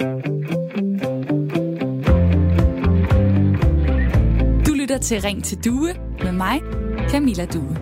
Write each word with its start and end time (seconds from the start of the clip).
Du 0.00 0.04
lytter 4.74 4.98
til 5.02 5.20
Ring 5.20 5.44
til 5.44 5.64
Due 5.64 5.94
med 6.22 6.32
mig, 6.32 6.60
Camilla 7.10 7.46
Due. 7.46 7.76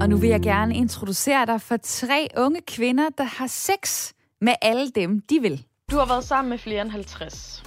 Og 0.00 0.08
nu 0.08 0.16
vil 0.16 0.30
jeg 0.30 0.40
gerne 0.40 0.74
introducere 0.74 1.46
dig 1.46 1.60
for 1.60 1.76
tre 1.76 2.28
unge 2.36 2.60
kvinder, 2.66 3.08
der 3.18 3.24
har 3.24 3.46
sex 3.46 4.12
med 4.40 4.52
alle 4.62 4.90
dem, 4.90 5.20
de 5.30 5.38
vil. 5.40 5.64
Du 5.90 5.96
har 5.96 6.06
været 6.06 6.24
sammen 6.24 6.50
med 6.50 6.58
flere 6.58 6.82
end 6.82 6.90
50. 6.90 7.62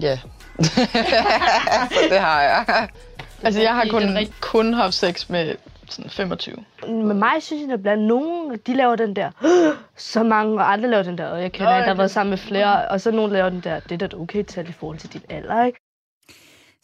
Ja, 0.00 0.18
så 1.90 2.00
det 2.10 2.20
har 2.20 2.42
jeg. 2.42 2.88
Altså, 3.42 3.60
jeg 3.60 3.74
har 3.74 3.86
kun, 3.90 4.02
kun 4.40 4.74
haft 4.74 4.94
sex 4.94 5.28
med 5.28 5.54
sådan 5.88 6.10
25. 6.10 6.64
Med 6.88 7.14
mig 7.14 7.42
synes 7.42 7.62
jeg, 7.62 7.72
at 7.72 7.82
blandt 7.82 8.04
nogen, 8.04 8.58
de 8.66 8.74
laver 8.74 8.96
den 8.96 9.16
der, 9.16 9.30
så 9.96 10.22
mange, 10.22 10.54
og 10.54 10.72
andre 10.72 10.90
laver 10.90 11.02
den 11.02 11.18
der, 11.18 11.26
og 11.26 11.42
jeg 11.42 11.52
kender 11.52 11.72
en, 11.72 11.80
der 11.80 11.86
har 11.88 11.94
været 11.94 12.10
sammen 12.10 12.30
med 12.30 12.38
flere, 12.38 12.88
og 12.88 13.00
så 13.00 13.10
nogen 13.10 13.32
laver 13.32 13.48
den 13.48 13.60
der, 13.60 13.80
det 13.80 14.02
er 14.02 14.08
da 14.08 14.16
okay 14.16 14.42
tal 14.42 14.68
i 14.68 14.72
forhold 14.72 14.98
til 14.98 15.12
dit 15.12 15.24
alder, 15.28 15.64
ikke? 15.64 15.85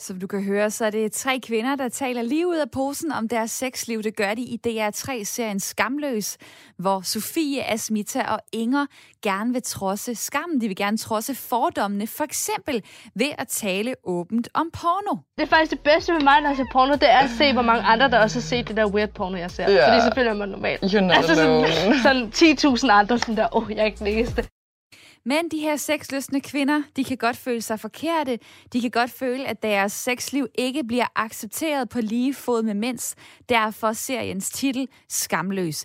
Som 0.03 0.21
du 0.21 0.27
kan 0.27 0.43
høre, 0.43 0.71
så 0.71 0.85
er 0.85 0.91
det 0.91 1.13
tre 1.13 1.41
kvinder, 1.41 1.77
der 1.77 1.89
taler 1.89 2.23
lige 2.23 2.49
ud 2.49 2.57
af 2.57 2.71
posen 2.71 3.13
om 3.13 3.29
deres 3.29 3.51
sexliv. 3.51 4.03
Det 4.03 4.17
gør 4.17 4.35
de 4.35 4.43
i 4.43 4.61
DR3-serien 4.67 5.61
Skamløs, 5.61 6.39
hvor 6.79 7.01
Sofie, 7.01 7.71
Asmita 7.73 8.23
og 8.23 8.39
Inger 8.53 8.87
gerne 9.23 9.53
vil 9.53 9.63
trodse 9.63 10.15
skammen. 10.15 10.61
De 10.61 10.69
vil 10.69 10.77
gerne 10.77 10.99
trodse 10.99 11.35
fordommene, 11.35 12.07
for 12.07 12.25
eksempel 12.25 12.83
ved 13.15 13.31
at 13.39 13.49
tale 13.49 13.95
åbent 14.05 14.49
om 14.55 14.71
porno. 14.73 15.17
Det 15.39 15.43
er 15.45 15.49
faktisk 15.49 15.71
det 15.71 15.81
bedste 15.81 16.13
med 16.13 16.21
mig, 16.21 16.41
når 16.41 16.49
jeg 16.49 16.57
ser 16.57 16.67
porno, 16.73 16.93
det 16.93 17.11
er 17.11 17.19
at 17.19 17.31
se, 17.39 17.53
hvor 17.53 17.63
mange 17.63 17.83
andre, 17.83 18.11
der 18.11 18.19
også 18.19 18.37
har 18.37 18.43
set 18.43 18.69
det 18.69 18.77
der 18.77 18.87
weird 18.87 19.13
porno, 19.15 19.37
jeg 19.37 19.51
ser. 19.51 19.71
Ja. 19.71 19.89
Fordi 19.89 20.03
selvfølgelig 20.03 20.31
er 20.31 20.39
man 20.39 20.49
normal. 20.49 20.79
You're 20.83 21.01
not 21.01 21.17
altså 21.17 21.43
alone. 21.43 21.73
sådan, 22.03 22.33
sådan 22.33 22.75
10.000 22.75 22.89
andre, 22.91 23.19
sådan 23.19 23.37
der, 23.37 23.57
åh, 23.57 23.63
oh, 23.63 23.71
jeg 23.71 23.79
er 23.79 23.85
ikke 23.85 23.99
den 23.99 24.07
eneste. 24.07 24.49
Men 25.25 25.49
de 25.49 25.59
her 25.59 25.77
sexløsne 25.77 26.41
kvinder, 26.41 26.83
de 26.97 27.05
kan 27.05 27.17
godt 27.17 27.37
føle 27.37 27.63
sig 27.63 27.81
forkerte. 27.81 28.39
De 28.73 28.81
kan 28.81 28.91
godt 28.91 29.11
føle, 29.11 29.47
at 29.47 29.63
deres 29.63 29.93
sexliv 29.93 30.47
ikke 30.59 30.85
bliver 30.85 31.07
accepteret 31.17 31.89
på 31.89 32.01
lige 32.01 32.35
fod 32.35 32.63
med 32.63 32.75
mænds. 32.75 33.15
Derfor 33.49 33.93
seriens 33.93 34.51
titel 34.51 34.89
Skamløs. 35.09 35.85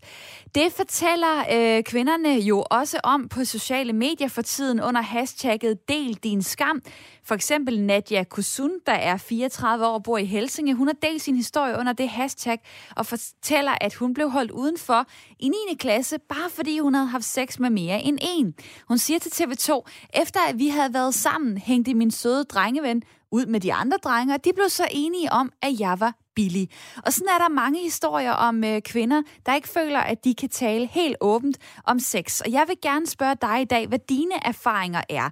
Det 0.56 0.74
fortæller 0.74 1.40
øh, 1.52 1.84
kvinderne 1.84 2.30
jo 2.30 2.66
også 2.72 3.00
om 3.04 3.30
på 3.30 3.46
sociale 3.46 3.94
medier 3.94 4.28
for 4.28 4.42
tiden 4.42 4.82
under 4.82 5.02
hashtagget 5.02 5.90
Del 5.90 6.14
din 6.14 6.42
skam. 6.44 6.82
For 7.28 7.36
eksempel 7.36 7.82
Nadia 7.82 8.24
Kusun, 8.24 8.72
der 8.86 8.92
er 8.92 9.18
34 9.18 9.86
år 9.86 9.94
og 9.94 10.04
bor 10.04 10.18
i 10.18 10.26
Helsinge. 10.26 10.74
Hun 10.74 10.88
har 10.88 10.96
delt 11.02 11.22
sin 11.22 11.36
historie 11.36 11.78
under 11.80 11.94
det 11.94 12.10
hashtag 12.10 12.60
og 12.96 13.06
fortæller, 13.06 13.72
at 13.82 13.94
hun 13.94 14.14
blev 14.14 14.30
holdt 14.30 14.52
udenfor 14.52 15.06
i 15.40 15.50
9. 15.50 15.56
klasse, 15.80 16.18
bare 16.20 16.50
fordi 16.50 16.80
hun 16.80 16.94
havde 16.94 17.08
haft 17.08 17.24
sex 17.24 17.60
med 17.60 17.70
mere 17.70 18.02
end 18.02 18.18
en. 18.22 18.54
Hun 18.88 18.98
siger 18.98 19.20
til 19.20 19.44
TV2, 19.44 19.82
efter 20.14 20.40
at 20.50 20.60
vi 20.60 20.68
havde 20.68 20.94
været 20.94 21.14
sammen, 21.14 21.58
hængte 21.58 21.94
min 21.94 22.12
søde 22.12 22.44
drengeven 22.44 23.04
ud 23.32 23.46
med 23.46 23.60
de 23.60 23.74
andre 23.74 23.98
drenge, 24.04 24.34
og 24.34 24.46
de 24.46 24.54
blev 24.54 24.70
så 24.70 24.88
enige 24.92 25.32
om, 25.32 25.52
at 25.62 25.80
jeg 25.80 26.00
var 26.00 26.14
billig. 26.38 26.70
Og 27.06 27.14
sådan 27.14 27.28
er 27.28 27.38
der 27.38 27.50
mange 27.50 27.80
historier 27.84 28.32
om 28.32 28.64
øh, 28.64 28.82
kvinder, 28.82 29.22
der 29.46 29.56
ikke 29.56 29.70
føler, 29.70 30.00
at 30.00 30.24
de 30.24 30.36
kan 30.36 30.50
tale 30.50 30.86
helt 30.88 31.16
åbent 31.22 31.58
om 31.84 32.00
sex. 32.00 32.42
Og 32.42 32.52
jeg 32.52 32.66
vil 32.68 32.76
gerne 32.82 33.08
spørge 33.08 33.36
dig 33.42 33.62
i 33.62 33.66
dag, 33.66 33.88
hvad 33.88 34.00
dine 34.10 34.46
erfaringer 34.46 35.02
er. 35.10 35.30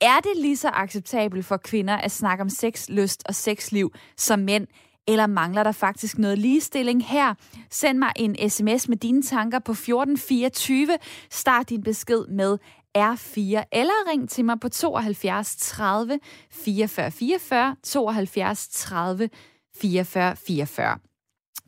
Er 0.00 0.20
det 0.20 0.32
lige 0.36 0.56
så 0.56 0.68
acceptabelt 0.68 1.46
for 1.46 1.56
kvinder 1.56 1.96
at 1.96 2.10
snakke 2.10 2.42
om 2.42 2.48
sex, 2.48 2.88
lyst 2.88 3.22
og 3.28 3.34
sexliv 3.34 3.92
som 4.16 4.38
mænd? 4.38 4.66
Eller 5.08 5.26
mangler 5.26 5.62
der 5.62 5.72
faktisk 5.72 6.18
noget 6.18 6.38
ligestilling 6.38 7.06
her? 7.06 7.34
Send 7.70 7.98
mig 7.98 8.12
en 8.16 8.50
sms 8.50 8.88
med 8.88 8.96
dine 8.96 9.22
tanker 9.22 9.58
på 9.58 9.72
1424. 9.72 10.98
Start 11.30 11.68
din 11.68 11.82
besked 11.82 12.26
med 12.26 12.58
R4, 12.98 13.62
eller 13.72 14.10
ring 14.10 14.30
til 14.30 14.44
mig 14.44 14.60
på 14.60 14.68
72 14.68 15.56
30 15.56 16.18
44 16.50 17.10
44, 17.10 17.76
72 17.82 18.68
30 18.68 19.28
44 19.80 20.36
44. 20.36 20.98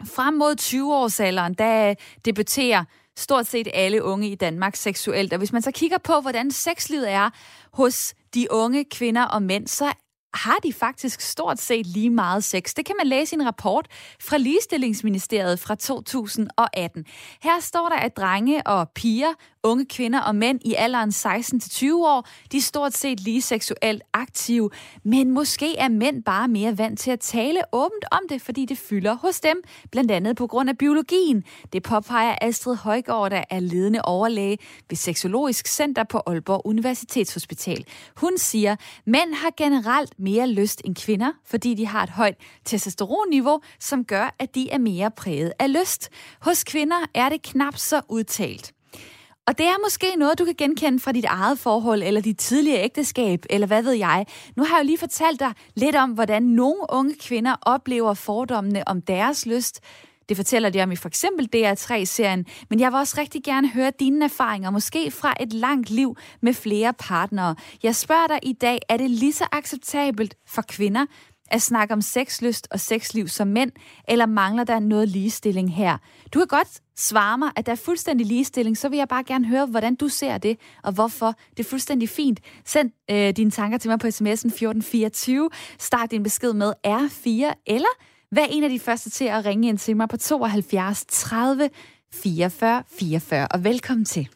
Frem 0.04 0.34
mod 0.34 0.60
20-årsalderen, 0.60 1.54
der 1.54 1.94
debuterer 2.24 2.84
stort 3.16 3.46
set 3.46 3.68
alle 3.74 4.04
unge 4.04 4.28
i 4.28 4.34
Danmark 4.34 4.76
seksuelt. 4.76 5.32
Og 5.32 5.38
hvis 5.38 5.52
man 5.52 5.62
så 5.62 5.70
kigger 5.70 5.98
på, 5.98 6.20
hvordan 6.20 6.50
sexlivet 6.50 7.10
er 7.10 7.30
hos 7.72 8.14
de 8.34 8.46
unge 8.50 8.84
kvinder 8.84 9.24
og 9.24 9.42
mænd, 9.42 9.66
så 9.66 9.92
har 10.34 10.56
de 10.62 10.72
faktisk 10.72 11.20
stort 11.20 11.58
set 11.60 11.86
lige 11.86 12.10
meget 12.10 12.44
sex. 12.44 12.74
Det 12.74 12.86
kan 12.86 12.94
man 12.98 13.06
læse 13.06 13.36
i 13.36 13.38
en 13.38 13.46
rapport 13.46 13.86
fra 14.20 14.36
Ligestillingsministeriet 14.36 15.60
fra 15.60 15.74
2018. 15.74 17.04
Her 17.42 17.60
står 17.60 17.88
der, 17.88 17.96
at 17.96 18.16
drenge 18.16 18.66
og 18.66 18.90
piger, 18.94 19.34
unge 19.62 19.86
kvinder 19.86 20.20
og 20.20 20.36
mænd 20.36 20.60
i 20.64 20.74
alderen 20.78 21.10
16-20 21.10 21.92
år, 21.94 22.28
de 22.52 22.56
er 22.56 22.60
stort 22.60 22.96
set 22.96 23.20
lige 23.20 23.42
seksuelt 23.42 24.02
aktive, 24.12 24.70
men 25.04 25.30
måske 25.30 25.76
er 25.76 25.88
mænd 25.88 26.22
bare 26.22 26.48
mere 26.48 26.78
vant 26.78 26.98
til 26.98 27.10
at 27.10 27.20
tale 27.20 27.60
åbent 27.72 28.04
om 28.10 28.20
det, 28.28 28.42
fordi 28.42 28.64
det 28.64 28.78
fylder 28.78 29.14
hos 29.14 29.40
dem, 29.40 29.62
blandt 29.90 30.10
andet 30.10 30.36
på 30.36 30.46
grund 30.46 30.68
af 30.68 30.78
biologien. 30.78 31.44
Det 31.72 31.82
påpeger 31.82 32.36
Astrid 32.40 32.76
Højgaard, 32.76 33.30
der 33.30 33.44
er 33.50 33.60
ledende 33.60 34.02
overlæge 34.02 34.58
ved 34.88 34.96
Seksologisk 34.96 35.66
Center 35.66 36.04
på 36.04 36.22
Aalborg 36.26 36.62
Universitetshospital. 36.64 37.84
Hun 38.16 38.38
siger, 38.38 38.76
mænd 39.06 39.34
har 39.34 39.52
generelt 39.56 40.14
mere 40.18 40.46
lyst 40.46 40.82
end 40.84 40.96
kvinder, 40.96 41.32
fordi 41.46 41.74
de 41.74 41.86
har 41.86 42.02
et 42.02 42.10
højt 42.10 42.36
testosteronniveau, 42.64 43.60
som 43.80 44.04
gør, 44.04 44.34
at 44.38 44.54
de 44.54 44.70
er 44.70 44.78
mere 44.78 45.10
præget 45.10 45.52
af 45.58 45.72
lyst. 45.80 46.08
Hos 46.40 46.64
kvinder 46.64 46.96
er 47.14 47.28
det 47.28 47.42
knap 47.42 47.76
så 47.76 48.00
udtalt. 48.08 48.72
Og 49.48 49.58
det 49.58 49.66
er 49.66 49.84
måske 49.84 50.06
noget, 50.16 50.38
du 50.38 50.44
kan 50.44 50.54
genkende 50.58 51.00
fra 51.00 51.12
dit 51.12 51.24
eget 51.24 51.58
forhold, 51.58 52.02
eller 52.02 52.20
dit 52.20 52.38
tidligere 52.38 52.84
ægteskab, 52.84 53.44
eller 53.50 53.66
hvad 53.66 53.82
ved 53.82 53.92
jeg. 53.92 54.26
Nu 54.56 54.64
har 54.64 54.76
jeg 54.76 54.84
jo 54.84 54.86
lige 54.86 54.98
fortalt 54.98 55.40
dig 55.40 55.52
lidt 55.74 55.96
om, 55.96 56.10
hvordan 56.10 56.42
nogle 56.42 56.80
unge 56.88 57.14
kvinder 57.20 57.56
oplever 57.62 58.14
fordommene 58.14 58.88
om 58.88 59.02
deres 59.02 59.46
lyst. 59.46 59.80
Det 60.28 60.36
fortæller 60.36 60.70
de 60.70 60.82
om 60.82 60.92
i 60.92 60.96
for 60.96 61.08
eksempel 61.08 61.48
DR3-serien, 61.56 62.46
men 62.70 62.80
jeg 62.80 62.92
vil 62.92 62.98
også 62.98 63.14
rigtig 63.18 63.42
gerne 63.44 63.68
høre 63.68 63.92
dine 64.00 64.24
erfaringer, 64.24 64.70
måske 64.70 65.10
fra 65.10 65.34
et 65.40 65.52
langt 65.52 65.90
liv 65.90 66.16
med 66.42 66.54
flere 66.54 66.92
partnere. 66.92 67.54
Jeg 67.82 67.96
spørger 67.96 68.26
dig 68.26 68.38
i 68.42 68.52
dag, 68.52 68.78
er 68.88 68.96
det 68.96 69.10
lige 69.10 69.32
så 69.32 69.44
acceptabelt 69.52 70.34
for 70.46 70.62
kvinder 70.62 71.06
at 71.50 71.62
snakke 71.62 71.94
om 71.94 72.00
sexlyst 72.00 72.68
og 72.70 72.80
sexliv 72.80 73.28
som 73.28 73.48
mænd, 73.48 73.72
eller 74.08 74.26
mangler 74.26 74.64
der 74.64 74.78
noget 74.78 75.08
ligestilling 75.08 75.74
her? 75.74 75.98
Du 76.34 76.38
kan 76.38 76.46
godt 76.46 76.68
svare 76.96 77.38
mig, 77.38 77.50
at 77.56 77.66
der 77.66 77.72
er 77.72 77.76
fuldstændig 77.76 78.26
ligestilling, 78.26 78.78
så 78.78 78.88
vil 78.88 78.96
jeg 78.96 79.08
bare 79.08 79.24
gerne 79.24 79.46
høre, 79.46 79.66
hvordan 79.66 79.94
du 79.94 80.08
ser 80.08 80.38
det, 80.38 80.58
og 80.82 80.92
hvorfor 80.92 81.34
det 81.56 81.64
er 81.64 81.68
fuldstændig 81.68 82.08
fint. 82.08 82.40
Send 82.64 82.90
øh, 83.10 83.30
dine 83.30 83.50
tanker 83.50 83.78
til 83.78 83.90
mig 83.90 83.98
på 83.98 84.06
sms'en 84.06 84.30
1424. 84.30 85.50
Start 85.78 86.10
din 86.10 86.22
besked 86.22 86.52
med 86.52 86.72
R4, 86.86 87.62
eller 87.66 87.98
vær 88.32 88.44
en 88.50 88.64
af 88.64 88.70
de 88.70 88.78
første 88.78 89.10
til 89.10 89.24
at 89.24 89.44
ringe 89.44 89.68
ind 89.68 89.78
til 89.78 89.96
mig 89.96 90.08
på 90.08 90.16
72 90.16 91.04
30 91.08 91.70
44 92.12 92.82
44. 92.98 93.48
Og 93.48 93.64
velkommen 93.64 94.04
til. 94.04 94.28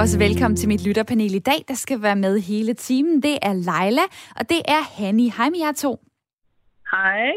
Også 0.00 0.18
velkommen 0.18 0.56
til 0.56 0.68
mit 0.68 0.86
lytterpanel 0.86 1.34
i 1.34 1.38
dag, 1.38 1.64
der 1.68 1.74
skal 1.74 2.02
være 2.02 2.16
med 2.16 2.38
hele 2.38 2.74
timen. 2.74 3.22
Det 3.22 3.38
er 3.42 3.52
Leila, 3.52 4.02
og 4.36 4.48
det 4.48 4.62
er 4.68 4.82
Hanni. 4.96 5.32
Hej 5.36 5.50
med 5.50 5.58
jer 5.58 5.72
to. 5.72 6.00
Hej. 6.90 7.30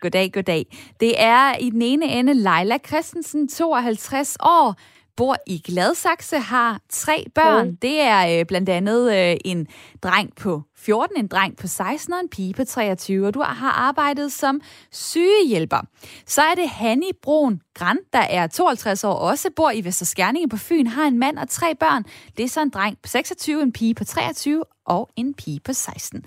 Goddag, 0.00 0.32
goddag. 0.32 0.66
Det 1.00 1.22
er 1.22 1.56
i 1.56 1.70
den 1.70 1.82
ene 1.82 2.06
ende 2.06 2.34
Leila 2.34 2.78
Christensen, 2.78 3.48
52 3.48 4.36
år, 4.40 4.74
bor 5.20 5.36
i 5.46 5.58
Gladsaxe, 5.58 6.38
har 6.38 6.80
tre 6.88 7.26
børn. 7.34 7.68
Mm. 7.68 7.76
Det 7.76 8.00
er 8.00 8.38
øh, 8.38 8.46
blandt 8.46 8.68
andet 8.68 9.16
øh, 9.16 9.36
en 9.44 9.66
dreng 10.02 10.36
på 10.36 10.62
14, 10.76 11.16
en 11.16 11.26
dreng 11.26 11.56
på 11.56 11.66
16 11.66 12.12
og 12.12 12.20
en 12.20 12.28
pige 12.28 12.54
på 12.54 12.64
23, 12.64 13.26
og 13.26 13.34
du 13.34 13.40
har 13.40 13.70
arbejdet 13.70 14.32
som 14.32 14.60
sygehjælper. 14.92 15.80
Så 16.26 16.42
er 16.42 16.54
det 16.54 16.68
Hanni 16.68 17.10
Brun 17.22 17.60
Gran, 17.74 17.98
der 18.12 18.18
er 18.18 18.46
52 18.46 19.04
år, 19.04 19.12
også 19.12 19.50
bor 19.56 19.70
i 19.70 19.84
Vesterskærninge 19.84 20.48
på 20.48 20.56
Fyn, 20.56 20.86
har 20.86 21.04
en 21.04 21.18
mand 21.18 21.38
og 21.38 21.48
tre 21.48 21.74
børn. 21.74 22.04
Det 22.36 22.44
er 22.44 22.48
så 22.48 22.62
en 22.62 22.70
dreng 22.70 22.98
på 23.02 23.08
26, 23.08 23.62
en 23.62 23.72
pige 23.72 23.94
på 23.94 24.04
23 24.04 24.64
og 24.86 25.10
en 25.16 25.34
pige 25.34 25.60
på 25.60 25.72
16. 25.72 26.24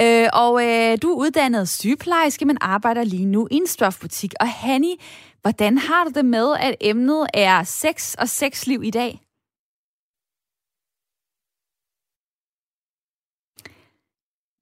Øh, 0.00 0.28
og 0.32 0.64
øh, 0.64 0.98
du 1.02 1.10
er 1.10 1.16
uddannet 1.16 1.68
sygeplejerske, 1.68 2.44
men 2.44 2.58
arbejder 2.60 3.04
lige 3.04 3.26
nu 3.26 3.48
i 3.50 3.54
en 3.54 3.66
stofbutik. 3.66 4.34
Og 4.40 4.48
Hanni, 4.48 5.00
hvordan 5.42 5.78
har 5.78 6.04
du 6.04 6.10
det 6.14 6.24
med, 6.24 6.48
at 6.60 6.74
emnet 6.80 7.26
er 7.34 7.62
sex 7.62 8.14
og 8.14 8.28
sexliv 8.28 8.82
i 8.84 8.90
dag? 8.90 9.12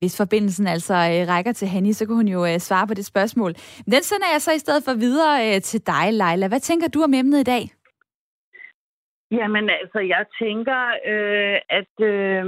Hvis 0.00 0.20
forbindelsen 0.22 0.66
altså 0.66 0.94
øh, 0.94 1.22
rækker 1.32 1.52
til 1.52 1.68
Hanni, 1.68 1.92
så 1.92 2.06
kan 2.06 2.14
hun 2.14 2.28
jo 2.28 2.40
øh, 2.46 2.58
svare 2.58 2.86
på 2.86 2.94
det 2.94 3.06
spørgsmål. 3.06 3.52
Men 3.84 3.92
den 3.92 4.02
sender 4.02 4.26
jeg 4.32 4.40
så 4.42 4.52
i 4.52 4.58
stedet 4.58 4.82
for 4.84 4.94
videre 4.94 5.34
øh, 5.46 5.60
til 5.60 5.86
dig, 5.86 6.06
Leila. 6.12 6.48
Hvad 6.48 6.60
tænker 6.60 6.88
du 6.88 7.02
om 7.02 7.14
emnet 7.14 7.40
i 7.40 7.50
dag? 7.54 7.64
Jamen 9.30 9.70
altså, 9.70 9.98
jeg 9.98 10.24
tænker, 10.42 10.80
øh, 11.12 11.58
at 11.78 11.94
øh, 12.00 12.44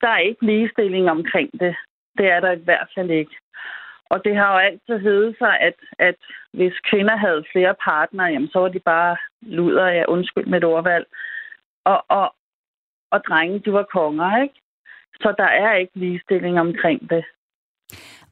der 0.00 0.08
er 0.08 0.28
ikke 0.28 0.46
ligestilling 0.46 1.10
omkring 1.10 1.50
det. 1.52 1.76
Det 2.18 2.26
er 2.26 2.40
der 2.40 2.52
i 2.52 2.64
hvert 2.64 2.88
fald 2.94 3.10
ikke. 3.10 3.36
Og 4.14 4.24
det 4.24 4.36
har 4.36 4.52
jo 4.52 4.58
altid 4.58 4.98
heddet 4.98 5.36
sig, 5.38 5.60
at, 5.60 5.76
at 5.98 6.16
hvis 6.52 6.76
kvinder 6.90 7.16
havde 7.16 7.44
flere 7.52 7.74
partnere, 7.84 8.26
jamen, 8.26 8.48
så 8.48 8.58
var 8.58 8.68
de 8.68 8.78
bare 8.78 9.16
luder, 9.40 9.86
ja, 9.86 10.04
undskyld 10.08 10.46
med 10.46 10.58
et 10.58 10.64
ordvalg. 10.64 11.06
Og, 11.84 12.04
og, 12.08 12.34
og 13.10 13.20
drenge, 13.28 13.58
de 13.64 13.72
var 13.72 13.86
konger, 13.92 14.42
ikke? 14.42 14.54
Så 15.22 15.34
der 15.38 15.50
er 15.64 15.74
ikke 15.74 15.98
ligestilling 15.98 16.60
omkring 16.60 17.10
det. 17.10 17.24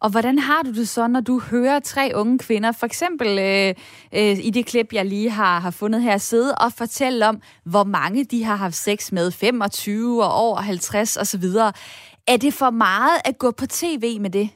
Og 0.01 0.11
hvordan 0.11 0.39
har 0.39 0.63
du 0.63 0.71
det 0.71 0.89
så, 0.89 1.07
når 1.09 1.21
du 1.21 1.41
hører 1.51 1.81
tre 1.81 2.11
unge 2.15 2.39
kvinder, 2.39 2.73
for 2.81 2.87
eksempel 2.87 3.29
øh, 3.39 3.69
øh, 4.19 4.37
i 4.49 4.51
det 4.51 4.67
klip, 4.67 4.93
jeg 4.93 5.05
lige 5.07 5.31
har, 5.31 5.61
har 5.61 5.71
fundet 5.81 6.03
her, 6.03 6.17
sidde 6.17 6.55
og 6.65 6.73
fortælle 6.79 7.29
om, 7.29 7.43
hvor 7.65 7.85
mange 7.85 8.25
de 8.25 8.45
har 8.45 8.57
haft 8.57 8.75
sex 8.75 9.13
med, 9.13 9.33
25 9.33 10.25
og 10.25 10.33
over 10.33 10.61
50 10.61 11.17
osv. 11.17 11.45
Er 12.29 12.37
det 12.37 12.55
for 12.55 12.71
meget 12.71 13.19
at 13.25 13.39
gå 13.39 13.51
på 13.51 13.67
tv 13.67 14.21
med 14.21 14.31
det? 14.31 14.51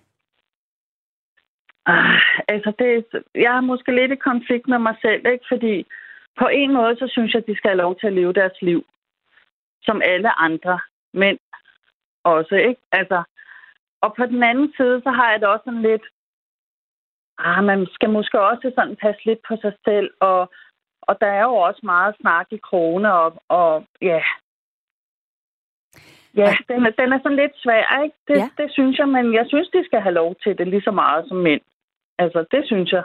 Ah, 1.86 2.20
altså, 2.48 2.72
det, 2.78 3.06
jeg 3.34 3.56
er 3.56 3.60
måske 3.60 3.94
lidt 3.94 4.12
i 4.12 4.16
konflikt 4.16 4.68
med 4.68 4.78
mig 4.78 4.96
selv, 5.02 5.26
ikke? 5.26 5.44
fordi 5.48 5.86
på 6.38 6.46
en 6.48 6.72
måde, 6.72 6.96
så 6.96 7.08
synes 7.08 7.34
jeg, 7.34 7.40
at 7.42 7.46
de 7.46 7.56
skal 7.56 7.70
have 7.70 7.82
lov 7.84 7.96
til 7.96 8.06
at 8.06 8.12
leve 8.12 8.32
deres 8.32 8.62
liv, 8.62 8.86
som 9.82 10.02
alle 10.04 10.40
andre 10.40 10.80
mænd 11.14 11.38
også, 12.24 12.54
ikke? 12.54 12.80
Altså, 12.92 13.22
og 14.00 14.14
på 14.16 14.26
den 14.26 14.42
anden 14.42 14.72
side, 14.76 15.00
så 15.04 15.10
har 15.10 15.30
jeg 15.30 15.40
det 15.40 15.48
også 15.48 15.64
sådan 15.64 15.82
lidt, 15.82 16.02
ah, 17.38 17.64
man 17.64 17.86
skal 17.92 18.10
måske 18.10 18.40
også 18.40 18.72
sådan 18.74 18.96
passe 18.96 19.24
lidt 19.24 19.40
på 19.48 19.56
sig 19.62 19.72
selv, 19.84 20.10
og, 20.20 20.50
og 21.02 21.20
der 21.20 21.26
er 21.26 21.42
jo 21.42 21.54
også 21.54 21.80
meget 21.82 22.16
snak 22.20 22.46
i 22.50 22.56
krone, 22.56 23.12
og, 23.12 23.42
og 23.48 23.84
ja, 24.02 24.22
Ja, 26.36 26.56
den 26.68 26.86
er, 26.86 26.90
den 26.90 27.12
er 27.12 27.18
sådan 27.22 27.36
lidt 27.36 27.56
svær, 27.56 28.02
ikke? 28.02 28.16
Det, 28.28 28.36
ja. 28.36 28.48
det 28.58 28.72
synes 28.72 28.98
jeg, 28.98 29.08
men 29.08 29.34
jeg 29.34 29.44
synes, 29.48 29.68
de 29.68 29.84
skal 29.84 30.00
have 30.00 30.14
lov 30.14 30.34
til 30.42 30.58
det 30.58 30.68
lige 30.68 30.82
så 30.82 30.90
meget 30.90 31.28
som 31.28 31.36
mænd. 31.36 31.60
Altså, 32.18 32.46
det 32.50 32.62
synes 32.66 32.92
jeg. 32.92 33.02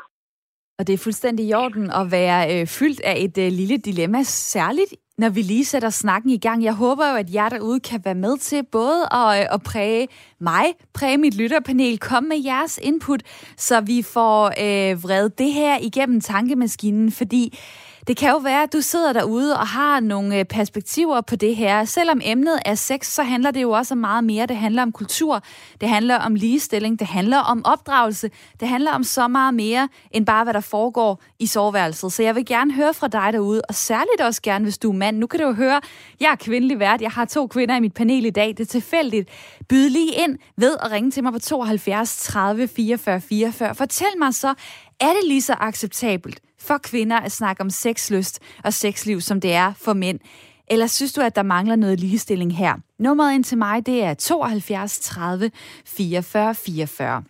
Og 0.80 0.88
det 0.88 0.94
er 0.94 0.98
fuldstændig 0.98 1.46
i 1.48 1.54
orden 1.54 1.92
at 1.92 2.12
være 2.12 2.62
øh, 2.62 2.68
fyldt 2.68 3.02
af 3.04 3.16
et 3.18 3.38
øh, 3.38 3.52
lille 3.52 3.78
dilemma, 3.78 4.24
særligt 4.24 4.94
når 5.22 5.30
vi 5.30 5.42
lige 5.42 5.66
sætter 5.66 5.90
snakken 5.90 6.30
i 6.30 6.38
gang. 6.38 6.64
Jeg 6.64 6.74
håber 6.74 7.10
jo, 7.12 7.16
at 7.16 7.34
jer 7.34 7.50
derude 7.50 7.80
kan 7.80 8.02
være 8.06 8.16
med 8.16 8.38
til 8.38 8.66
både 8.72 9.02
at, 9.12 9.40
øh, 9.40 9.54
at 9.54 9.62
præge 9.66 10.08
mig, 10.40 10.66
præge 10.94 11.18
mit 11.18 11.38
lytterpanel, 11.38 12.00
komme 12.00 12.30
med 12.30 12.38
jeres 12.46 12.80
input, 12.84 13.22
så 13.58 13.82
vi 13.82 14.02
får 14.14 14.46
øh, 14.46 15.04
vredet 15.04 15.38
det 15.38 15.54
her 15.54 15.78
igennem 15.82 16.22
tankemaskinen, 16.22 17.12
fordi 17.12 17.60
det 18.08 18.18
kan 18.18 18.30
jo 18.30 18.38
være, 18.38 18.64
at 18.64 18.74
du 18.74 18.82
sidder 18.82 19.14
derude 19.14 19.58
og 19.58 19.68
har 19.68 20.00
nogle 20.00 20.40
øh, 20.40 20.46
perspektiver 20.46 21.22
på 21.22 21.36
det 21.36 21.56
her. 21.56 21.86
Selvom 21.86 22.22
emnet 22.24 22.60
er 22.66 22.76
sex, 22.76 23.08
så 23.08 23.24
handler 23.24 23.52
det 23.52 23.62
jo 23.62 23.72
også 23.72 23.94
om 23.94 23.98
meget 23.98 24.24
mere. 24.24 24.46
Det 24.46 24.58
handler 24.58 24.82
om 24.82 24.92
kultur, 24.92 25.44
det 25.82 25.90
handler 25.90 26.16
om 26.16 26.36
ligestilling, 26.36 27.00
det 27.00 27.08
handler 27.08 27.38
om 27.38 27.66
opdragelse, 27.66 28.32
det 28.60 28.68
handler 28.68 28.92
om 28.92 29.04
så 29.04 29.28
meget 29.28 29.54
mere 29.54 29.90
end 30.12 30.26
bare, 30.26 30.44
hvad 30.44 30.54
der 30.54 30.60
foregår 30.60 31.22
i 31.40 31.46
soveværelset. 31.46 32.14
Så 32.14 32.24
jeg 32.24 32.36
vil 32.36 32.46
gerne 32.46 32.74
høre 32.74 32.94
fra 32.94 33.08
dig 33.08 33.30
derude, 33.34 33.62
og 33.70 33.76
særligt 33.76 34.22
også 34.22 34.42
gerne, 34.42 34.66
hvis 34.66 34.78
du 34.78 34.90
er 34.90 34.96
mand. 34.96 35.18
Nu 35.18 35.28
kan 35.28 35.40
du 35.40 35.46
jo 35.46 35.54
høre, 35.54 35.82
jeg 36.20 36.32
er 36.32 36.36
kvindelig 36.36 36.80
vært, 36.80 37.02
jeg 37.02 37.12
har 37.12 37.26
to 37.26 37.48
kvinder 37.48 37.76
i 37.76 37.80
mit 37.80 37.94
panel 37.94 38.26
i 38.26 38.30
dag. 38.30 38.48
Det 38.48 38.60
er 38.60 38.66
tilfældigt. 38.66 39.30
Byd 39.70 39.90
lige 39.90 40.14
ind 40.14 40.38
ved 40.58 40.78
at 40.84 40.92
ringe 40.92 41.12
til 41.12 41.24
mig 41.24 41.34
på 41.34 41.40
72 41.40 42.18
30 42.18 42.68
44 42.68 43.22
44. 43.22 43.76
Fortæl 43.76 44.08
mig 44.20 44.34
så, 44.34 44.54
er 45.02 45.14
det 45.14 45.24
lige 45.28 45.42
så 45.42 45.56
acceptabelt 45.60 46.42
for 46.60 46.78
kvinder 46.78 47.20
at 47.20 47.32
snakke 47.32 47.62
om 47.62 47.70
sexlyst 47.70 48.40
og 48.64 48.74
sexliv, 48.74 49.22
som 49.22 49.42
det 49.42 49.54
er 49.54 49.74
for 49.74 49.94
mænd? 49.94 50.20
Eller 50.68 50.88
synes 50.88 51.14
du, 51.14 51.22
at 51.22 51.36
der 51.36 51.44
mangler 51.44 51.76
noget 51.76 52.00
ligestilling 52.00 52.58
her? 52.58 52.74
Nummeret 53.00 53.34
ind 53.36 53.44
til 53.44 53.58
mig, 53.58 53.86
det 53.86 54.04
er 54.04 54.14
72 54.14 55.00
30 55.00 55.52
44 55.86 56.56
44. 56.56 57.24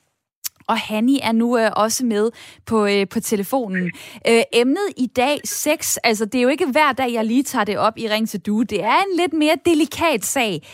Og 0.68 0.78
Hanni 0.78 1.20
er 1.24 1.32
nu 1.32 1.58
øh, 1.58 1.72
også 1.76 2.06
med 2.06 2.32
på, 2.66 2.86
øh, 2.86 3.08
på 3.10 3.20
telefonen. 3.20 3.92
Øh, 4.28 4.42
emnet 4.54 4.88
i 4.98 5.08
dag, 5.08 5.40
sex, 5.46 5.98
altså 6.04 6.26
det 6.26 6.38
er 6.38 6.42
jo 6.42 6.50
ikke 6.50 6.66
hver 6.66 6.92
dag, 6.92 7.14
jeg 7.14 7.26
lige 7.26 7.44
tager 7.44 7.66
det 7.66 7.78
op 7.78 7.98
i 7.98 8.10
Ring 8.10 8.30
til 8.30 8.40
Du. 8.40 8.62
Det 8.62 8.84
er 8.84 8.98
en 8.98 9.18
lidt 9.18 9.34
mere 9.34 9.56
delikat 9.66 10.26
sag, 10.26 10.68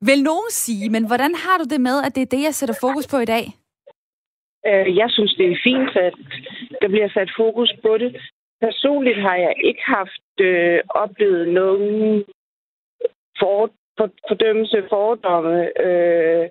vil 0.00 0.22
nogen 0.22 0.50
sige. 0.50 0.90
Men 0.90 1.06
hvordan 1.06 1.34
har 1.34 1.58
du 1.58 1.64
det 1.64 1.80
med, 1.80 2.02
at 2.02 2.14
det 2.14 2.20
er 2.20 2.26
det, 2.26 2.42
jeg 2.42 2.54
sætter 2.54 2.74
fokus 2.80 3.06
på 3.06 3.18
i 3.18 3.24
dag? 3.24 3.63
Øh, 4.66 4.96
jeg 4.96 5.10
synes, 5.10 5.34
det 5.34 5.52
er 5.52 5.64
fint, 5.64 5.96
at 5.96 6.14
der 6.82 6.88
bliver 6.88 7.08
sat 7.08 7.30
fokus 7.36 7.72
på 7.82 7.98
det. 7.98 8.10
Personligt 8.60 9.20
har 9.20 9.36
jeg 9.36 9.54
ikke 9.64 9.82
haft 9.84 10.40
øh, 10.40 10.80
oplevet 10.88 11.48
nogen 11.48 12.24
for, 13.38 13.70
for, 13.98 14.10
fordømmelse, 14.28 14.86
fordomme. 14.88 15.80
Øh, 15.86 16.48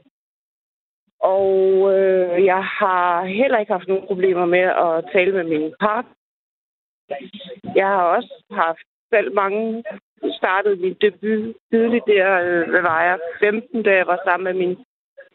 og 1.20 1.54
øh, 1.94 2.46
jeg 2.46 2.64
har 2.64 3.26
heller 3.26 3.58
ikke 3.58 3.72
haft 3.72 3.88
nogen 3.88 4.08
problemer 4.08 4.46
med 4.46 4.66
at 4.88 5.06
tale 5.14 5.32
med 5.34 5.44
min 5.44 5.74
partner. 5.80 6.14
Jeg 7.76 7.88
har 7.88 8.04
også 8.04 8.44
haft 8.52 8.88
selv 9.14 9.34
mange 9.34 9.84
startede 10.38 10.76
min 10.76 10.98
debut 11.02 11.56
tidligt 11.72 12.06
der, 12.08 12.30
øh, 12.42 12.70
hvad 12.70 12.82
var 12.82 13.04
jeg, 13.04 13.20
15, 13.40 13.84
da 13.84 13.92
jeg 13.96 14.08
var 14.08 14.20
sammen 14.26 14.44
med 14.44 14.54
min, 14.62 14.78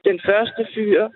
den 0.04 0.20
første 0.26 0.69
fyr 0.75 1.08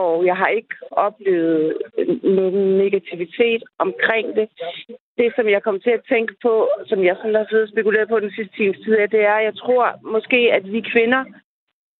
og 0.00 0.26
jeg 0.26 0.36
har 0.36 0.48
ikke 0.48 0.74
oplevet 0.90 1.78
nogen 2.22 2.78
negativitet 2.78 3.62
omkring 3.78 4.36
det. 4.36 4.48
Det, 5.18 5.32
som 5.36 5.48
jeg 5.48 5.62
kom 5.62 5.80
til 5.80 5.90
at 5.90 6.06
tænke 6.08 6.34
på, 6.42 6.68
som 6.86 7.04
jeg 7.04 7.16
sådan 7.16 7.34
har 7.34 7.46
siddet 7.48 7.66
og 7.68 7.72
spekuleret 7.74 8.08
på 8.08 8.20
den 8.20 8.32
sidste 8.36 8.56
times 8.56 8.78
tid, 8.84 8.92
det 9.14 9.20
er, 9.20 9.34
at 9.34 9.44
jeg 9.44 9.56
tror 9.56 9.84
måske, 10.14 10.40
at 10.52 10.72
vi 10.72 10.80
kvinder 10.92 11.24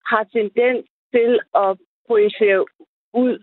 har 0.06 0.24
tendens 0.32 0.86
til 1.14 1.40
at 1.54 1.76
projicere 2.06 2.64
ud, 3.14 3.34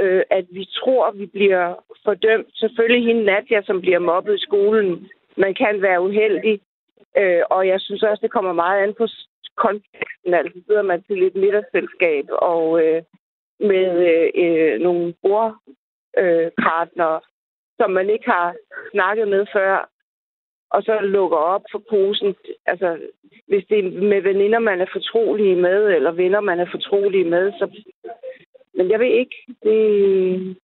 øh, 0.00 0.22
at 0.30 0.46
vi 0.50 0.64
tror, 0.78 1.06
at 1.06 1.18
vi 1.18 1.26
bliver 1.26 1.74
fordømt. 2.04 2.48
Selvfølgelig 2.54 3.06
hende 3.06 3.24
Nadia, 3.24 3.62
som 3.62 3.80
bliver 3.80 3.98
mobbet 3.98 4.34
i 4.34 4.44
skolen. 4.48 5.08
Man 5.36 5.54
kan 5.54 5.82
være 5.82 6.02
uheldig. 6.02 6.60
Øh, 7.18 7.42
og 7.50 7.68
jeg 7.68 7.80
synes 7.80 8.02
også, 8.02 8.20
det 8.22 8.30
kommer 8.30 8.52
meget 8.52 8.82
an 8.82 8.94
på 8.94 9.06
konteksten. 9.56 10.34
Altså 10.34 10.60
sidder 10.66 10.82
man 10.82 11.02
til 11.02 11.22
et 11.22 11.34
middagsselskab, 11.34 12.24
og 12.30 12.84
øh, 12.84 13.02
med 13.60 13.88
øh, 14.10 14.30
øh, 14.44 14.80
nogle 14.80 15.14
bordpartnere, 15.22 17.16
øh, 17.16 17.20
som 17.78 17.90
man 17.90 18.10
ikke 18.10 18.30
har 18.30 18.54
snakket 18.92 19.28
med 19.28 19.46
før, 19.52 19.90
og 20.70 20.82
så 20.82 21.00
lukker 21.00 21.36
op 21.36 21.62
for 21.72 21.82
posen. 21.90 22.34
Altså, 22.66 22.98
hvis 23.46 23.64
det 23.68 23.78
er 23.78 23.90
med 24.12 24.22
veninder, 24.22 24.58
man 24.58 24.80
er 24.80 24.86
fortrolige 24.92 25.56
med, 25.56 25.86
eller 25.86 26.12
venner, 26.12 26.40
man 26.40 26.60
er 26.60 26.66
fortrolige 26.70 27.24
med, 27.24 27.52
så... 27.52 27.80
Men 28.76 28.90
jeg 28.90 29.00
ved 29.00 29.06
ikke, 29.06 29.36
det, 29.62 30.56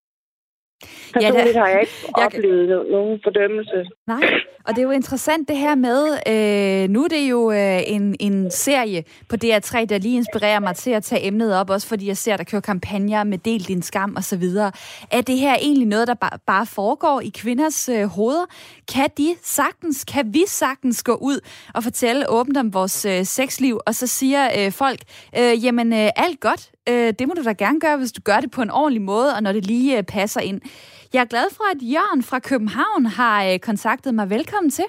Personligt 1.13 1.55
ja, 1.55 1.59
har 1.59 1.67
jeg 1.67 1.81
ikke 1.81 1.93
jeg... 2.17 2.25
oplevet 2.25 2.91
nogen 2.91 3.19
fordømmelse. 3.23 3.89
Nej, 4.07 4.21
og 4.65 4.75
det 4.75 4.77
er 4.77 4.83
jo 4.83 4.91
interessant 4.91 5.47
det 5.47 5.57
her 5.57 5.75
med, 5.75 6.07
øh, 6.27 6.89
nu 6.89 7.03
er 7.03 7.07
det 7.07 7.29
jo 7.29 7.51
øh, 7.51 7.81
en, 7.87 8.15
en 8.19 8.51
serie 8.51 9.03
på 9.29 9.35
DR3, 9.43 9.85
der 9.85 9.97
lige 9.97 10.15
inspirerer 10.17 10.59
mig 10.59 10.75
til 10.75 10.91
at 10.91 11.03
tage 11.03 11.27
emnet 11.27 11.55
op, 11.55 11.69
også 11.69 11.87
fordi 11.87 12.07
jeg 12.07 12.17
ser, 12.17 12.37
der 12.37 12.43
kører 12.43 12.61
kampagner 12.61 13.23
med 13.23 13.37
Del 13.37 13.63
din 13.67 13.81
skam 13.81 14.15
og 14.15 14.23
så 14.23 14.37
videre. 14.37 14.71
Er 15.11 15.21
det 15.21 15.37
her 15.37 15.55
egentlig 15.55 15.87
noget, 15.87 16.07
der 16.07 16.13
bare, 16.13 16.39
bare 16.47 16.65
foregår 16.65 17.21
i 17.21 17.31
kvinders 17.35 17.89
øh, 17.89 18.03
hoveder? 18.03 18.45
Kan 18.93 19.09
de 19.17 19.35
sagtens, 19.41 20.03
kan 20.03 20.33
vi 20.33 20.43
sagtens 20.47 21.03
gå 21.03 21.13
ud 21.13 21.39
og 21.73 21.83
fortælle 21.83 22.29
åbent 22.29 22.57
om 22.57 22.73
vores 22.73 23.05
øh, 23.05 23.25
sexliv, 23.25 23.79
og 23.85 23.95
så 23.95 24.07
siger 24.07 24.49
øh, 24.57 24.71
folk, 24.71 24.99
øh, 25.37 25.65
jamen 25.65 25.93
øh, 25.93 26.09
alt 26.15 26.39
godt, 26.39 26.71
øh, 26.89 27.13
det 27.19 27.27
må 27.27 27.33
du 27.33 27.43
da 27.43 27.53
gerne 27.53 27.79
gøre, 27.79 27.97
hvis 27.97 28.11
du 28.11 28.21
gør 28.21 28.39
det 28.39 28.51
på 28.51 28.61
en 28.61 28.71
ordentlig 28.71 29.01
måde, 29.01 29.35
og 29.35 29.43
når 29.43 29.51
det 29.51 29.65
lige 29.65 29.97
øh, 29.97 30.03
passer 30.03 30.41
ind. 30.41 30.61
Jeg 31.13 31.21
er 31.21 31.25
glad 31.33 31.47
for, 31.57 31.65
at 31.75 31.79
Jørgen 31.81 32.23
fra 32.23 32.39
København 32.39 33.05
har 33.05 33.45
øh, 33.45 33.59
kontaktet 33.59 34.13
mig. 34.15 34.29
Velkommen 34.29 34.69
til. 34.69 34.85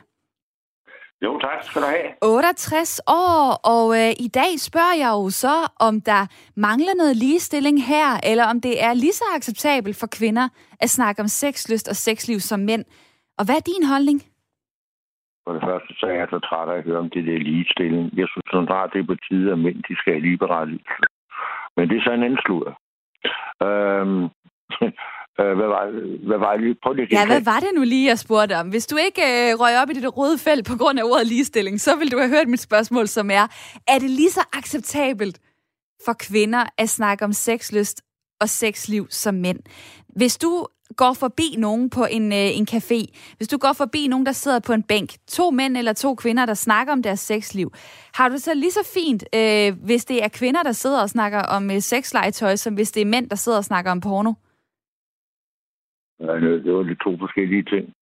Jo, 1.25 1.39
tak 1.39 1.63
skal 1.63 1.83
du 1.83 1.87
have. 1.87 2.09
68 2.23 3.01
år, 3.07 3.61
og 3.75 3.87
øh, 4.01 4.11
i 4.27 4.29
dag 4.29 4.53
spørger 4.69 4.97
jeg 5.05 5.11
jo 5.19 5.31
så, 5.31 5.57
om 5.81 6.01
der 6.01 6.23
mangler 6.57 6.95
noget 6.97 7.17
ligestilling 7.17 7.85
her, 7.93 8.09
eller 8.31 8.45
om 8.53 8.61
det 8.61 8.75
er 8.85 8.93
lige 8.95 9.13
så 9.13 9.25
acceptabelt 9.37 9.97
for 10.01 10.09
kvinder 10.19 10.49
at 10.81 10.91
snakke 10.91 11.23
om 11.23 11.29
sexlyst 11.29 11.89
og 11.89 11.97
sexliv 11.97 12.41
som 12.41 12.61
mænd. 12.61 12.85
Og 13.39 13.45
hvad 13.45 13.57
er 13.57 13.71
din 13.73 13.87
holdning? 13.93 14.19
For 15.45 15.53
det 15.53 15.63
første, 15.69 15.91
så 15.99 16.07
er 16.07 16.17
jeg 16.21 16.29
så 16.31 16.39
træt 16.39 16.69
af 16.69 16.79
at 16.79 16.85
høre 16.85 16.99
om 16.99 17.11
det 17.11 17.27
der 17.27 17.39
ligestilling. 17.39 18.05
Jeg 18.21 18.29
synes, 18.33 18.51
at 18.55 18.91
det 18.93 19.01
er 19.01 19.11
på 19.13 19.17
tide, 19.29 19.53
at 19.53 19.59
mænd 19.59 19.79
de 19.89 19.95
skal 19.97 20.13
have 20.13 20.27
liberalisme. 20.31 21.12
Men 21.77 21.89
det 21.89 21.97
er 21.97 22.03
så 22.05 22.13
en 22.13 22.23
anden 22.23 22.39
sludder. 22.45 22.75
Øhm, 23.67 24.29
Øh, 25.41 25.57
hvad 25.59 25.69
var, 25.75 25.85
hvad 26.27 26.39
var 26.39 26.57
det? 26.57 26.79
Prøv 26.83 26.93
lige 26.93 27.09
ja, 27.11 27.27
hvad 27.27 27.41
var 27.41 27.61
det 27.61 27.69
nu 27.75 27.83
lige, 27.83 28.09
jeg 28.09 28.19
spurgte 28.19 28.57
om? 28.57 28.69
Hvis 28.69 28.87
du 28.87 28.97
ikke 28.97 29.23
øh, 29.23 29.61
røg 29.61 29.83
op 29.83 29.91
i 29.91 29.95
det 29.95 30.17
røde 30.17 30.39
felt 30.39 30.67
på 30.67 30.77
grund 30.77 30.99
af 30.99 31.05
ordet 31.05 31.27
ligestilling, 31.27 31.81
så 31.81 31.97
vil 31.97 32.13
du 32.13 32.19
have 32.19 32.31
hørt 32.31 32.49
mit 32.49 32.61
spørgsmål, 32.61 33.09
som 33.09 33.31
er, 33.31 33.47
er 33.89 33.99
det 33.99 34.11
lige 34.11 34.31
så 34.31 34.41
acceptabelt 34.53 35.41
for 36.05 36.13
kvinder 36.13 36.65
at 36.79 36.89
snakke 36.89 37.25
om 37.25 37.33
sexlyst 37.33 38.03
og 38.41 38.49
sexliv 38.49 39.07
som 39.11 39.35
mænd? 39.35 39.59
Hvis 40.17 40.39
du 40.39 40.67
går 40.97 41.13
forbi 41.25 41.49
nogen 41.59 41.91
på 41.91 42.03
en, 42.11 42.33
øh, 42.33 42.59
en 42.59 42.67
café, 42.75 43.01
hvis 43.37 43.49
du 43.49 43.59
går 43.59 43.75
forbi 43.83 44.07
nogen, 44.09 44.27
der 44.27 44.33
sidder 44.33 44.61
på 44.67 44.73
en 44.73 44.83
bænk, 44.83 45.11
to 45.29 45.51
mænd 45.51 45.77
eller 45.77 45.93
to 45.93 46.15
kvinder, 46.15 46.47
der 46.47 46.55
snakker 46.55 46.93
om 46.93 47.03
deres 47.03 47.21
sexliv, 47.21 47.69
har 48.15 48.29
du 48.29 48.37
så 48.39 48.55
lige 48.55 48.71
så 48.71 48.85
fint, 48.95 49.23
øh, 49.35 49.85
hvis 49.87 50.05
det 50.05 50.25
er 50.25 50.29
kvinder, 50.29 50.63
der 50.63 50.73
sidder 50.73 51.03
og 51.03 51.09
snakker 51.09 51.43
om 51.57 51.71
øh, 51.71 51.81
sexlegetøj, 51.81 52.57
som 52.57 52.75
hvis 52.75 52.93
det 52.93 53.01
er 53.01 53.13
mænd, 53.15 53.31
der 53.31 53.37
sidder 53.37 53.59
og 53.59 53.65
snakker 53.65 53.91
om 53.91 54.01
porno? 54.01 54.33
Ja, 56.21 56.33
det 56.65 56.73
var 56.75 56.83
de 56.83 56.95
to 56.95 57.19
forskellige 57.19 57.63
ting. 57.63 57.95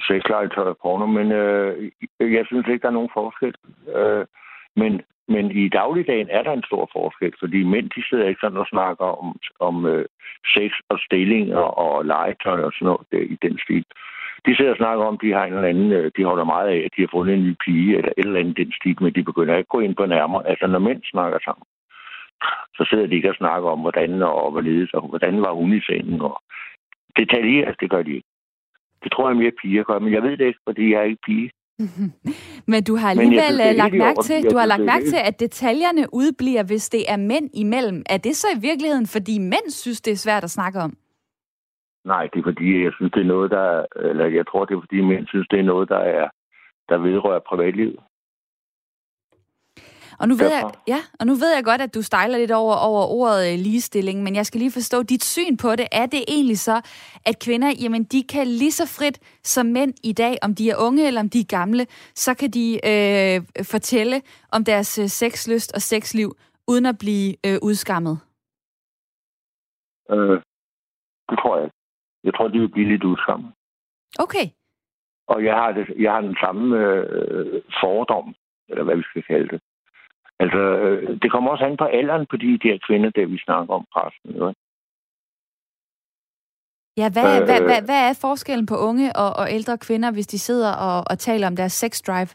Sexlegetøj 0.00 0.64
og 0.64 0.78
porno, 0.82 1.06
men 1.06 1.32
øh, 1.32 1.90
jeg 2.20 2.44
synes 2.46 2.66
ikke, 2.68 2.82
der 2.82 2.88
er 2.88 2.98
nogen 2.98 3.14
forskel. 3.14 3.54
Øh, 3.96 4.26
men 4.76 4.92
men 5.34 5.50
i 5.50 5.68
dagligdagen 5.68 6.28
er 6.30 6.42
der 6.42 6.52
en 6.52 6.68
stor 6.70 6.88
forskel, 6.92 7.32
fordi 7.38 7.64
mænd 7.64 7.90
de 7.90 8.02
sidder 8.08 8.28
ikke 8.28 8.40
sådan 8.40 8.62
og 8.64 8.66
snakker 8.66 9.04
om, 9.04 9.36
om 9.60 9.86
øh, 9.86 10.04
sex 10.54 10.70
og 10.88 10.98
stilling 11.06 11.54
og, 11.54 11.78
og 11.78 12.04
legetøj 12.04 12.60
og 12.62 12.72
sådan 12.72 12.86
noget 12.86 13.06
der, 13.12 13.24
i 13.34 13.36
den 13.42 13.58
stil. 13.64 13.84
De 14.46 14.56
sidder 14.56 14.70
og 14.70 14.76
snakker 14.76 15.04
om, 15.04 15.14
at 15.14 15.20
de 15.22 15.32
har 15.32 15.44
en 15.44 15.54
eller 15.54 15.68
anden, 15.68 15.92
øh, 15.92 16.10
de 16.16 16.24
holder 16.24 16.44
meget 16.44 16.68
af, 16.68 16.80
at 16.84 16.92
de 16.96 17.02
har 17.02 17.08
fundet 17.10 17.34
en 17.34 17.44
ny 17.44 17.54
pige 17.64 17.96
eller 17.96 18.12
et 18.18 18.26
eller 18.26 18.40
andet 18.40 18.56
den 18.56 18.72
stil, 18.72 18.96
men 19.02 19.14
de 19.14 19.22
begynder 19.22 19.56
ikke 19.56 19.68
at 19.68 19.76
gå 19.76 19.80
ind 19.80 19.94
på 19.96 20.06
nærmere. 20.06 20.48
Altså 20.48 20.66
når 20.66 20.78
mænd 20.78 21.02
snakker 21.04 21.38
sammen, 21.44 21.64
så 22.76 22.86
sidder 22.90 23.06
de 23.06 23.14
ikke 23.14 23.28
og 23.28 23.40
snakker 23.42 23.68
om, 23.68 23.80
hvordan 23.80 24.22
og 24.22 24.50
hvorledes, 24.50 24.90
og 24.94 25.08
hvordan 25.08 25.42
var 25.42 25.52
hun 25.52 25.72
i 25.72 25.80
sengen. 25.80 26.20
Og 26.20 26.42
detaljeret, 27.16 27.80
det 27.80 27.90
gør 27.90 28.02
de 28.02 28.14
ikke. 28.14 28.28
Det 29.02 29.12
tror 29.12 29.28
jeg 29.28 29.36
mere 29.36 29.58
piger 29.62 29.82
gør, 29.82 29.98
men 29.98 30.12
jeg 30.12 30.22
ved 30.22 30.36
det 30.36 30.46
ikke, 30.46 30.60
fordi 30.68 30.92
jeg 30.92 31.00
er 31.00 31.10
ikke 31.12 31.26
pige. 31.26 31.50
Men 32.72 32.84
du 32.88 32.96
har 32.96 33.10
alligevel 33.10 33.54
synes, 33.56 33.70
øh, 33.70 33.76
lagt 33.76 33.94
mærke 33.94 34.22
til, 34.22 34.50
du 34.50 34.56
har 34.56 34.66
lagt 34.66 34.84
mærke 34.84 35.04
til, 35.04 35.20
at 35.24 35.40
detaljerne 35.40 36.06
udbliver, 36.12 36.62
hvis 36.62 36.88
det 36.88 37.02
er 37.12 37.16
mænd 37.16 37.50
imellem. 37.54 38.02
Er 38.06 38.16
det 38.16 38.36
så 38.36 38.46
i 38.56 38.60
virkeligheden, 38.60 39.06
fordi 39.06 39.38
mænd 39.38 39.70
synes, 39.70 40.00
det 40.00 40.12
er 40.12 40.16
svært 40.16 40.44
at 40.44 40.50
snakke 40.50 40.78
om? 40.80 40.92
Nej, 42.04 42.28
det 42.32 42.38
er 42.38 42.42
fordi, 42.50 42.84
jeg 42.84 42.92
synes, 42.96 43.12
det 43.14 43.20
er 43.20 43.32
noget, 43.34 43.50
der... 43.50 43.86
Eller 44.10 44.26
jeg 44.26 44.46
tror, 44.46 44.64
det 44.64 44.74
er 44.74 44.80
fordi, 44.80 45.00
mænd 45.00 45.26
synes, 45.26 45.46
det 45.50 45.58
er 45.58 45.62
noget, 45.72 45.88
der 45.88 45.98
er 45.98 46.28
der 46.90 46.98
vedrører 46.98 47.40
privatlivet. 47.50 47.98
Og 50.20 50.28
nu, 50.28 50.34
ved 50.34 50.50
jeg, 50.50 50.70
ja, 50.88 51.00
og 51.20 51.26
nu 51.26 51.34
ved 51.34 51.54
jeg 51.54 51.64
godt, 51.64 51.80
at 51.80 51.94
du 51.94 52.02
stejler 52.02 52.38
lidt 52.38 52.50
over, 52.50 52.74
over 52.74 53.02
ordet 53.18 53.52
øh, 53.52 53.58
ligestilling, 53.58 54.22
men 54.22 54.34
jeg 54.34 54.46
skal 54.46 54.58
lige 54.58 54.70
forstå 54.70 55.02
dit 55.02 55.24
syn 55.24 55.56
på 55.56 55.70
det. 55.76 55.86
Er 55.92 56.06
det 56.06 56.22
egentlig 56.28 56.58
så, 56.58 56.76
at 57.26 57.36
kvinder, 57.44 57.70
jamen, 57.82 58.04
de 58.04 58.22
kan 58.22 58.46
lige 58.46 58.72
så 58.72 58.86
frit 58.98 59.18
som 59.42 59.66
mænd 59.66 59.94
i 60.04 60.12
dag, 60.12 60.34
om 60.42 60.54
de 60.54 60.70
er 60.70 60.76
unge 60.86 61.06
eller 61.06 61.20
om 61.20 61.28
de 61.28 61.40
er 61.40 61.56
gamle, 61.58 61.86
så 62.14 62.34
kan 62.40 62.50
de 62.50 62.66
øh, 62.90 63.64
fortælle 63.72 64.16
om 64.52 64.64
deres 64.64 64.98
øh, 64.98 65.08
sexlyst 65.08 65.74
og 65.74 65.80
sexliv, 65.80 66.28
uden 66.68 66.86
at 66.86 66.96
blive 66.98 67.28
øh, 67.46 67.58
udskammet? 67.62 68.16
Øh, 70.10 70.36
det 71.30 71.38
tror 71.42 71.58
jeg 71.60 71.70
Jeg 72.24 72.34
tror, 72.34 72.48
de 72.48 72.58
vil 72.58 72.72
blive 72.74 72.88
lidt 72.88 73.04
udskammet. 73.04 73.52
Okay. 74.18 74.46
Og 75.28 75.44
jeg 75.44 75.54
har, 75.54 75.72
det, 75.72 75.84
jeg 75.98 76.12
har 76.12 76.20
den 76.20 76.36
samme 76.44 76.76
øh, 76.78 77.62
fordom, 77.80 78.34
eller 78.68 78.84
hvad 78.84 78.96
vi 78.96 79.02
skal 79.02 79.22
kalde 79.22 79.48
det, 79.48 79.60
Altså, 80.42 80.62
øh, 80.84 81.18
det 81.22 81.30
kommer 81.30 81.50
også 81.50 81.64
an 81.64 81.76
på 81.76 81.84
alderen 81.84 82.26
på 82.30 82.36
de 82.36 82.58
der 82.58 82.78
kvinder, 82.86 83.10
der 83.10 83.26
vi 83.26 83.38
snakker 83.38 83.74
om 83.74 83.84
præsten. 83.94 84.30
Jo. 84.40 84.54
Ja, 87.00 87.06
hvad, 87.14 87.40
øh, 87.40 87.44
hvad, 87.48 87.60
hvad, 87.68 87.82
hvad 87.88 88.00
er 88.08 88.18
forskellen 88.20 88.66
på 88.66 88.76
unge 88.88 89.06
og, 89.22 89.30
og 89.40 89.46
ældre 89.56 89.78
kvinder, 89.78 90.10
hvis 90.12 90.26
de 90.26 90.38
sidder 90.38 90.72
og, 90.88 90.98
og 91.10 91.18
taler 91.18 91.46
om 91.46 91.56
deres 91.56 91.72
sex 91.72 91.92
drive? 92.06 92.32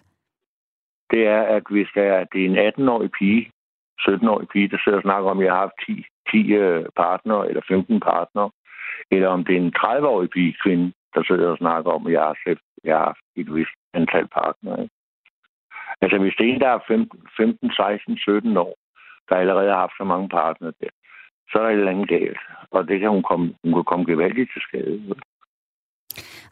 Det 1.12 1.28
er, 1.28 1.42
at 1.56 1.64
hvis 1.70 1.90
der 1.96 2.04
er, 2.04 2.24
det 2.32 2.40
er 2.42 2.50
en 2.50 2.58
18-årig 2.74 3.12
pige, 3.20 3.52
17-årig 4.00 4.48
pige, 4.54 4.70
der 4.70 4.78
sidder 4.84 4.98
og 4.98 5.08
snakker 5.08 5.30
om, 5.30 5.40
at 5.40 5.46
jeg 5.46 5.54
har 5.54 5.60
haft 5.60 5.80
10, 5.86 6.06
10 6.32 6.54
øh, 6.54 6.86
partnere 6.96 7.48
eller 7.50 7.62
15 7.68 8.00
partnere, 8.00 8.50
eller 9.12 9.28
om 9.28 9.46
det 9.46 9.54
er 9.56 9.62
en 9.62 9.76
30-årig 9.78 10.30
pige 10.30 10.56
kvinde, 10.64 10.94
der 11.16 11.24
sidder 11.24 11.48
og 11.50 11.58
snakker 11.58 11.92
om, 11.92 12.08
at 12.08 12.14
jeg 12.14 12.22
har, 12.22 12.36
jeg 12.84 12.96
har 12.98 13.06
haft 13.06 13.26
et 13.36 13.56
vist 13.56 13.78
antal 13.94 14.28
partnere. 14.28 14.90
Altså 16.02 16.18
hvis 16.18 16.36
det 16.38 16.46
er 16.46 16.54
en, 16.54 16.62
der 16.62 16.68
er 16.68 16.80
15, 16.88 17.28
15 17.38 17.72
16, 17.72 18.18
17 18.18 18.58
år, 18.58 18.76
der 19.30 19.36
allerede 19.36 19.70
har 19.70 19.80
haft 19.80 19.98
så 19.98 20.04
mange 20.04 20.30
partnere 20.30 20.74
der, 20.82 20.92
så 21.50 21.60
er 21.60 21.64
der 21.64 21.70
et 21.70 21.80
eller 21.80 21.92
andet 21.92 22.10
galt. 22.10 22.42
Og 22.72 22.88
det 22.88 23.00
kan 23.00 23.10
hun 23.10 23.24
komme, 23.24 23.54
hun 23.64 23.74
kan 23.74 23.84
komme 23.84 24.06
gevaldigt 24.06 24.50
til 24.54 24.62
skade. 24.62 25.16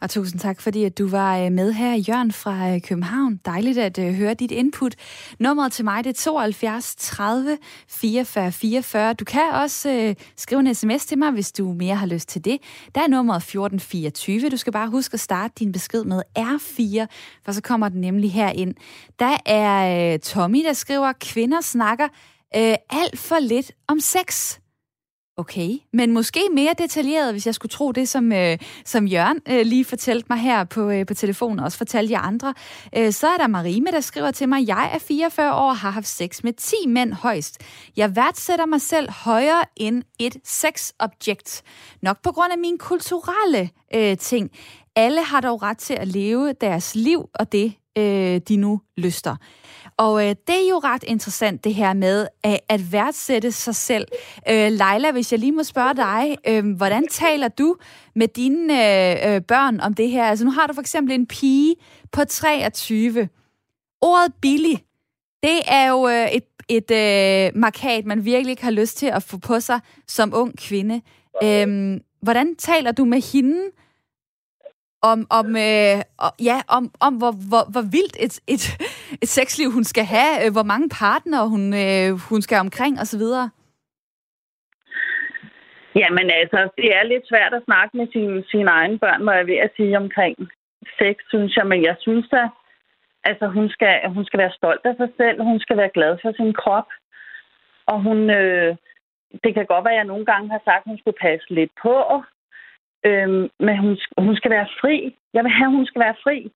Og 0.04 0.10
tusind 0.10 0.40
tak, 0.40 0.60
fordi 0.60 0.84
at 0.84 0.98
du 0.98 1.08
var 1.08 1.38
øh, 1.38 1.52
med 1.52 1.72
her, 1.72 1.94
Jørgen 1.94 2.32
fra 2.32 2.74
øh, 2.74 2.80
København. 2.82 3.40
Dejligt 3.44 3.78
at 3.78 3.98
øh, 3.98 4.14
høre 4.14 4.34
dit 4.34 4.50
input. 4.50 4.94
Nummeret 5.38 5.72
til 5.72 5.84
mig 5.84 6.04
det 6.04 6.10
er 6.10 6.14
72 6.22 6.94
30 6.94 7.58
44 7.88 8.52
44. 8.52 9.14
Du 9.14 9.24
kan 9.24 9.42
også 9.52 9.90
øh, 9.90 10.14
skrive 10.36 10.60
en 10.60 10.74
sms 10.74 11.06
til 11.06 11.18
mig, 11.18 11.30
hvis 11.30 11.52
du 11.52 11.72
mere 11.72 11.94
har 11.94 12.06
lyst 12.06 12.28
til 12.28 12.44
det. 12.44 12.58
Der 12.94 13.00
er 13.00 13.08
nummeret 13.08 13.36
1424. 13.36 14.50
Du 14.50 14.56
skal 14.56 14.72
bare 14.72 14.88
huske 14.88 15.14
at 15.14 15.20
starte 15.20 15.54
din 15.58 15.72
besked 15.72 16.04
med 16.04 16.22
R4, 16.38 17.06
for 17.44 17.52
så 17.52 17.62
kommer 17.62 17.88
den 17.88 18.00
nemlig 18.00 18.32
her 18.32 18.48
ind. 18.48 18.74
Der 19.18 19.36
er 19.46 20.12
øh, 20.12 20.18
Tommy, 20.18 20.64
der 20.64 20.72
skriver, 20.72 21.12
kvinder 21.20 21.60
snakker 21.60 22.08
øh, 22.56 22.74
alt 22.90 23.18
for 23.18 23.38
lidt 23.38 23.72
om 23.88 24.00
sex. 24.00 24.58
Okay, 25.36 25.70
men 25.92 26.12
måske 26.12 26.40
mere 26.52 26.74
detaljeret, 26.78 27.32
hvis 27.32 27.46
jeg 27.46 27.54
skulle 27.54 27.70
tro 27.70 27.92
det, 27.92 28.08
som, 28.08 28.32
øh, 28.32 28.58
som 28.84 29.06
Jørgen 29.06 29.40
øh, 29.48 29.66
lige 29.66 29.84
fortalte 29.84 30.26
mig 30.30 30.38
her 30.38 30.64
på, 30.64 30.90
øh, 30.90 31.06
på 31.06 31.14
telefonen, 31.14 31.58
og 31.58 31.64
også 31.64 31.78
fortalte 31.78 32.12
jer 32.12 32.20
andre. 32.20 32.54
Øh, 32.96 33.12
så 33.12 33.26
er 33.26 33.36
der 33.36 33.46
Marime, 33.46 33.90
der 33.90 34.00
skriver 34.00 34.30
til 34.30 34.48
mig, 34.48 34.68
jeg 34.68 34.90
er 34.94 34.98
44 34.98 35.54
år 35.54 35.68
og 35.68 35.76
har 35.76 35.90
haft 35.90 36.06
sex 36.06 36.42
med 36.42 36.52
10 36.52 36.74
mænd 36.86 37.12
højst. 37.12 37.60
Jeg 37.96 38.16
værdsætter 38.16 38.66
mig 38.66 38.80
selv 38.80 39.10
højere 39.10 39.62
end 39.76 40.02
et 40.18 40.36
sexobjekt. 40.44 41.62
Nok 42.02 42.22
på 42.22 42.32
grund 42.32 42.52
af 42.52 42.58
mine 42.58 42.78
kulturelle 42.78 43.70
øh, 43.94 44.18
ting. 44.18 44.50
Alle 44.96 45.24
har 45.24 45.40
dog 45.40 45.62
ret 45.62 45.78
til 45.78 45.94
at 45.94 46.08
leve 46.08 46.52
deres 46.60 46.94
liv, 46.94 47.28
og 47.34 47.52
det 47.52 47.74
øh, 47.98 48.40
de 48.48 48.56
nu 48.56 48.80
lyster. 48.96 49.36
Og 49.96 50.24
øh, 50.28 50.34
det 50.46 50.54
er 50.64 50.68
jo 50.70 50.78
ret 50.84 51.04
interessant, 51.06 51.64
det 51.64 51.74
her 51.74 51.92
med 51.92 52.26
at, 52.42 52.60
at 52.68 52.92
værdsætte 52.92 53.52
sig 53.52 53.74
selv. 53.74 54.08
Øh, 54.50 54.72
Leila, 54.72 55.12
hvis 55.12 55.32
jeg 55.32 55.40
lige 55.40 55.52
må 55.52 55.62
spørge 55.62 55.94
dig, 55.94 56.36
øh, 56.48 56.76
hvordan 56.76 57.08
taler 57.08 57.48
du 57.48 57.76
med 58.14 58.28
dine 58.28 58.74
øh, 58.74 59.34
øh, 59.34 59.42
børn 59.42 59.80
om 59.80 59.94
det 59.94 60.10
her? 60.10 60.24
Altså 60.24 60.44
nu 60.44 60.50
har 60.50 60.66
du 60.66 60.74
for 60.74 60.80
eksempel 60.80 61.14
en 61.14 61.26
pige 61.26 61.76
på 62.12 62.24
23. 62.24 63.28
Ordet 64.00 64.34
billig, 64.42 64.84
det 65.42 65.60
er 65.66 65.88
jo 65.88 66.08
øh, 66.08 66.28
et, 66.28 66.44
et 66.68 66.90
øh, 66.90 67.60
markat, 67.60 68.06
man 68.06 68.24
virkelig 68.24 68.50
ikke 68.50 68.64
har 68.64 68.70
lyst 68.70 68.96
til 68.96 69.06
at 69.06 69.22
få 69.22 69.38
på 69.38 69.60
sig 69.60 69.80
som 70.08 70.32
ung 70.34 70.58
kvinde. 70.58 71.00
Øh, 71.42 72.00
hvordan 72.22 72.56
taler 72.56 72.92
du 72.92 73.04
med 73.04 73.32
hende 73.32 73.60
om, 75.10 75.18
om, 75.38 75.46
øh, 75.68 75.96
ja, 76.48 76.58
om, 76.76 76.84
om 77.06 77.12
hvor, 77.20 77.32
hvor, 77.50 77.64
hvor 77.72 77.84
vildt 77.96 78.16
et, 78.26 78.34
et, 78.54 78.64
et 79.22 79.30
sexliv 79.38 79.68
hun 79.76 79.84
skal 79.92 80.06
have, 80.16 80.32
øh, 80.42 80.52
hvor 80.52 80.66
mange 80.72 80.88
partnere 81.02 81.48
hun, 81.54 81.64
øh, 81.84 82.08
hun 82.30 82.40
skal 82.42 82.58
omkring 82.66 82.94
osv.? 83.02 83.24
Jamen 86.00 86.28
altså, 86.40 86.58
det 86.78 86.88
er 86.98 87.02
lidt 87.02 87.28
svært 87.28 87.54
at 87.54 87.66
snakke 87.68 87.96
med 87.96 88.06
sine, 88.12 88.44
sine 88.50 88.70
egne 88.70 88.98
børn, 88.98 89.24
må 89.24 89.32
jeg 89.32 89.46
ved 89.46 89.58
at 89.66 89.74
sige 89.76 89.96
omkring 89.96 90.34
sex, 90.98 91.14
synes 91.28 91.56
jeg. 91.56 91.66
Men 91.66 91.82
jeg 91.82 91.96
synes 92.00 92.26
da, 92.28 92.42
altså, 93.24 93.46
hun 93.56 93.68
skal, 93.68 93.94
hun 94.16 94.24
skal 94.24 94.38
være 94.38 94.56
stolt 94.58 94.84
af 94.84 94.94
sig 94.96 95.10
selv, 95.16 95.42
hun 95.42 95.60
skal 95.60 95.76
være 95.76 95.94
glad 95.96 96.18
for 96.22 96.32
sin 96.36 96.52
krop. 96.62 96.88
Og 97.86 98.02
hun, 98.02 98.30
øh, 98.30 98.76
det 99.44 99.54
kan 99.54 99.66
godt 99.66 99.84
være, 99.84 99.94
at 99.94 100.02
jeg 100.02 100.12
nogle 100.12 100.26
gange 100.26 100.50
har 100.50 100.62
sagt, 100.64 100.82
at 100.84 100.90
hun 100.90 100.98
skulle 100.98 101.22
passe 101.26 101.54
lidt 101.54 101.72
på, 101.82 101.94
Øhm, 103.08 103.50
men 103.66 103.78
hun, 103.78 103.98
hun 104.18 104.36
skal 104.36 104.50
være 104.50 104.68
fri. 104.80 105.16
Jeg 105.34 105.44
vil 105.44 105.52
have, 105.52 105.70
at 105.70 105.76
hun 105.78 105.86
skal 105.86 106.00
være 106.00 106.16
fri. 106.24 106.50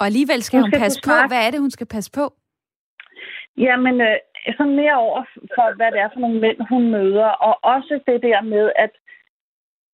Og 0.00 0.06
alligevel 0.06 0.42
skal 0.42 0.56
hun, 0.56 0.62
hun 0.62 0.70
skal 0.70 0.80
passe 0.80 1.00
på. 1.04 1.14
Hvad 1.30 1.46
er 1.46 1.50
det, 1.50 1.60
hun 1.60 1.70
skal 1.70 1.86
passe 1.86 2.10
på? 2.18 2.24
Jamen, 3.56 4.00
øh, 4.00 4.16
sådan 4.56 4.76
mere 4.76 4.96
over 5.06 5.24
for, 5.54 5.76
hvad 5.76 5.92
det 5.92 6.00
er 6.00 6.08
for 6.12 6.20
nogle 6.20 6.40
mænd, 6.40 6.58
hun 6.68 6.90
møder. 6.90 7.28
Og 7.48 7.54
også 7.74 8.00
det 8.06 8.22
der 8.22 8.40
med, 8.42 8.72
at 8.76 8.90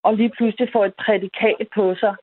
og 0.05 0.15
lige 0.17 0.35
pludselig 0.37 0.69
få 0.73 0.85
et 0.85 0.95
prædikat 0.95 1.69
på 1.75 1.95
sig, 1.95 2.15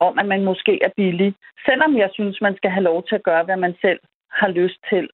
om 0.00 0.18
at 0.18 0.26
man 0.26 0.44
måske 0.44 0.82
er 0.82 0.92
billig. 0.96 1.34
Selvom 1.66 1.96
jeg 1.96 2.10
synes, 2.12 2.40
man 2.40 2.56
skal 2.56 2.70
have 2.70 2.88
lov 2.90 3.06
til 3.08 3.14
at 3.14 3.22
gøre, 3.22 3.44
hvad 3.44 3.56
man 3.56 3.74
selv 3.80 4.00
har 4.30 4.48
lyst 4.48 4.80
til. 4.90 5.10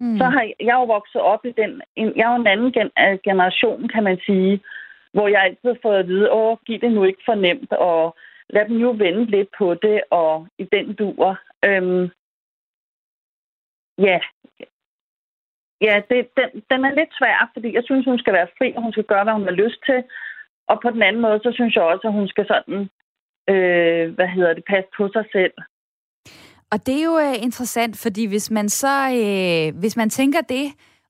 Mm. 0.00 0.18
Så 0.18 0.24
har 0.24 0.42
jeg, 0.42 0.54
jeg 0.60 0.74
er 0.74 0.80
jo 0.80 0.84
vokset 0.84 1.20
op 1.20 1.44
i 1.44 1.52
den... 1.60 1.82
En, 1.96 2.12
jeg 2.16 2.24
er 2.26 2.34
jo 2.34 2.40
en 2.40 2.46
anden 2.46 2.72
gen, 2.72 2.90
generation, 3.24 3.88
kan 3.88 4.02
man 4.04 4.18
sige, 4.26 4.60
hvor 5.16 5.28
jeg 5.28 5.42
altid 5.42 5.68
har 5.72 5.78
fået 5.82 5.98
at 5.98 6.08
vide, 6.08 6.32
åh, 6.32 6.56
giv 6.66 6.78
det 6.80 6.92
nu 6.92 7.04
ikke 7.04 7.22
for 7.28 7.34
nemt, 7.34 7.72
og 7.72 8.16
lad 8.54 8.64
dem 8.68 8.76
jo 8.76 8.90
vende 8.90 9.24
lidt 9.24 9.48
på 9.58 9.74
det, 9.74 9.98
og 10.10 10.46
i 10.58 10.64
den 10.74 10.94
duer. 10.94 11.34
Øhm, 11.68 12.04
ja, 14.08 14.18
ja 15.86 15.94
det, 16.10 16.18
den, 16.38 16.48
den 16.70 16.80
er 16.84 16.94
lidt 16.98 17.12
svær, 17.18 17.50
fordi 17.54 17.68
jeg 17.74 17.84
synes, 17.84 18.04
hun 18.06 18.18
skal 18.18 18.32
være 18.32 18.54
fri, 18.58 18.72
og 18.76 18.82
hun 18.82 18.92
skal 18.92 19.04
gøre, 19.12 19.24
hvad 19.24 19.32
hun 19.32 19.48
har 19.50 19.60
lyst 19.64 19.80
til. 19.88 20.00
Og 20.68 20.76
på 20.82 20.90
den 20.90 21.02
anden 21.02 21.22
måde, 21.22 21.40
så 21.42 21.50
synes 21.54 21.74
jeg 21.74 21.82
også, 21.82 22.06
at 22.08 22.12
hun 22.18 22.28
skal 22.28 22.46
sådan, 22.46 22.80
øh, 23.52 24.14
hvad 24.14 24.28
hedder 24.28 24.54
det, 24.54 24.64
passe 24.64 24.90
på 24.96 25.08
sig 25.12 25.24
selv. 25.32 25.54
Og 26.72 26.86
det 26.86 26.94
er 27.00 27.04
jo 27.04 27.18
øh, 27.18 27.42
interessant, 27.42 27.94
fordi 28.02 28.26
hvis 28.26 28.50
man 28.50 28.68
så, 28.68 28.96
øh, 29.22 29.80
hvis 29.80 29.96
man 29.96 30.10
tænker 30.10 30.40
det, 30.40 30.66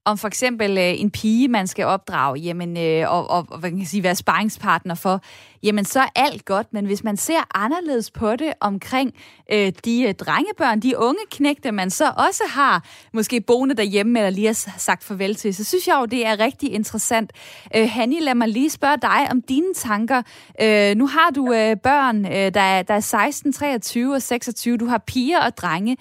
om 0.07 0.19
for 0.19 0.29
eksempel 0.29 0.79
øh, 0.79 1.01
en 1.01 1.11
pige, 1.11 1.49
man 1.49 1.67
skal 1.67 1.85
opdrage, 1.85 2.39
jamen, 2.39 2.77
øh, 2.77 3.13
og, 3.13 3.31
og, 3.31 3.47
og 3.51 3.59
hvad 3.59 3.71
kan 3.71 3.79
jeg 3.79 3.87
sige, 3.87 4.03
være 4.03 4.15
sparringspartner 4.15 4.95
for, 4.95 5.21
jamen 5.63 5.85
så 5.85 6.01
er 6.01 6.09
alt 6.17 6.45
godt. 6.45 6.73
Men 6.73 6.87
hvis 6.87 7.05
man 7.05 7.17
ser 7.17 7.57
anderledes 7.59 8.11
på 8.11 8.37
det 8.37 8.53
omkring 8.61 9.15
øh, 9.53 9.73
de 9.85 10.03
øh, 10.03 10.15
drengebørn, 10.15 10.81
de 10.81 10.99
unge 10.99 11.21
knægte, 11.31 11.73
man 11.73 11.91
så 11.91 12.05
også 12.29 12.43
har 12.49 12.85
måske 13.13 13.41
boende 13.41 13.75
derhjemme, 13.75 14.19
eller 14.19 14.31
lige 14.31 14.47
har 14.47 14.79
sagt 14.79 15.05
farvel 15.05 15.35
til, 15.35 15.55
så 15.55 15.65
synes 15.65 15.87
jeg 15.89 15.97
jo, 16.01 16.05
det 16.05 16.27
er 16.27 16.41
rigtig 16.41 16.73
interessant. 16.73 17.33
Øh, 17.77 17.89
Hanni, 17.91 18.21
lad 18.21 18.35
mig 18.35 18.49
lige 18.49 18.71
spørge 18.71 18.99
dig 19.03 19.31
om 19.31 19.43
dine 19.43 19.75
tanker. 19.75 20.23
Øh, 20.63 20.97
nu 20.97 21.07
har 21.07 21.31
du 21.31 21.53
øh, 21.53 21.77
børn, 21.77 22.25
øh, 22.27 22.55
der, 22.55 22.61
er, 22.61 22.83
der 22.83 22.95
er 22.95 23.01
16, 23.01 23.53
23 23.53 24.15
og 24.15 24.23
26. 24.23 24.77
Du 24.77 24.87
har 24.87 24.99
piger 25.07 25.41
og 25.41 25.57
drenge. 25.57 25.97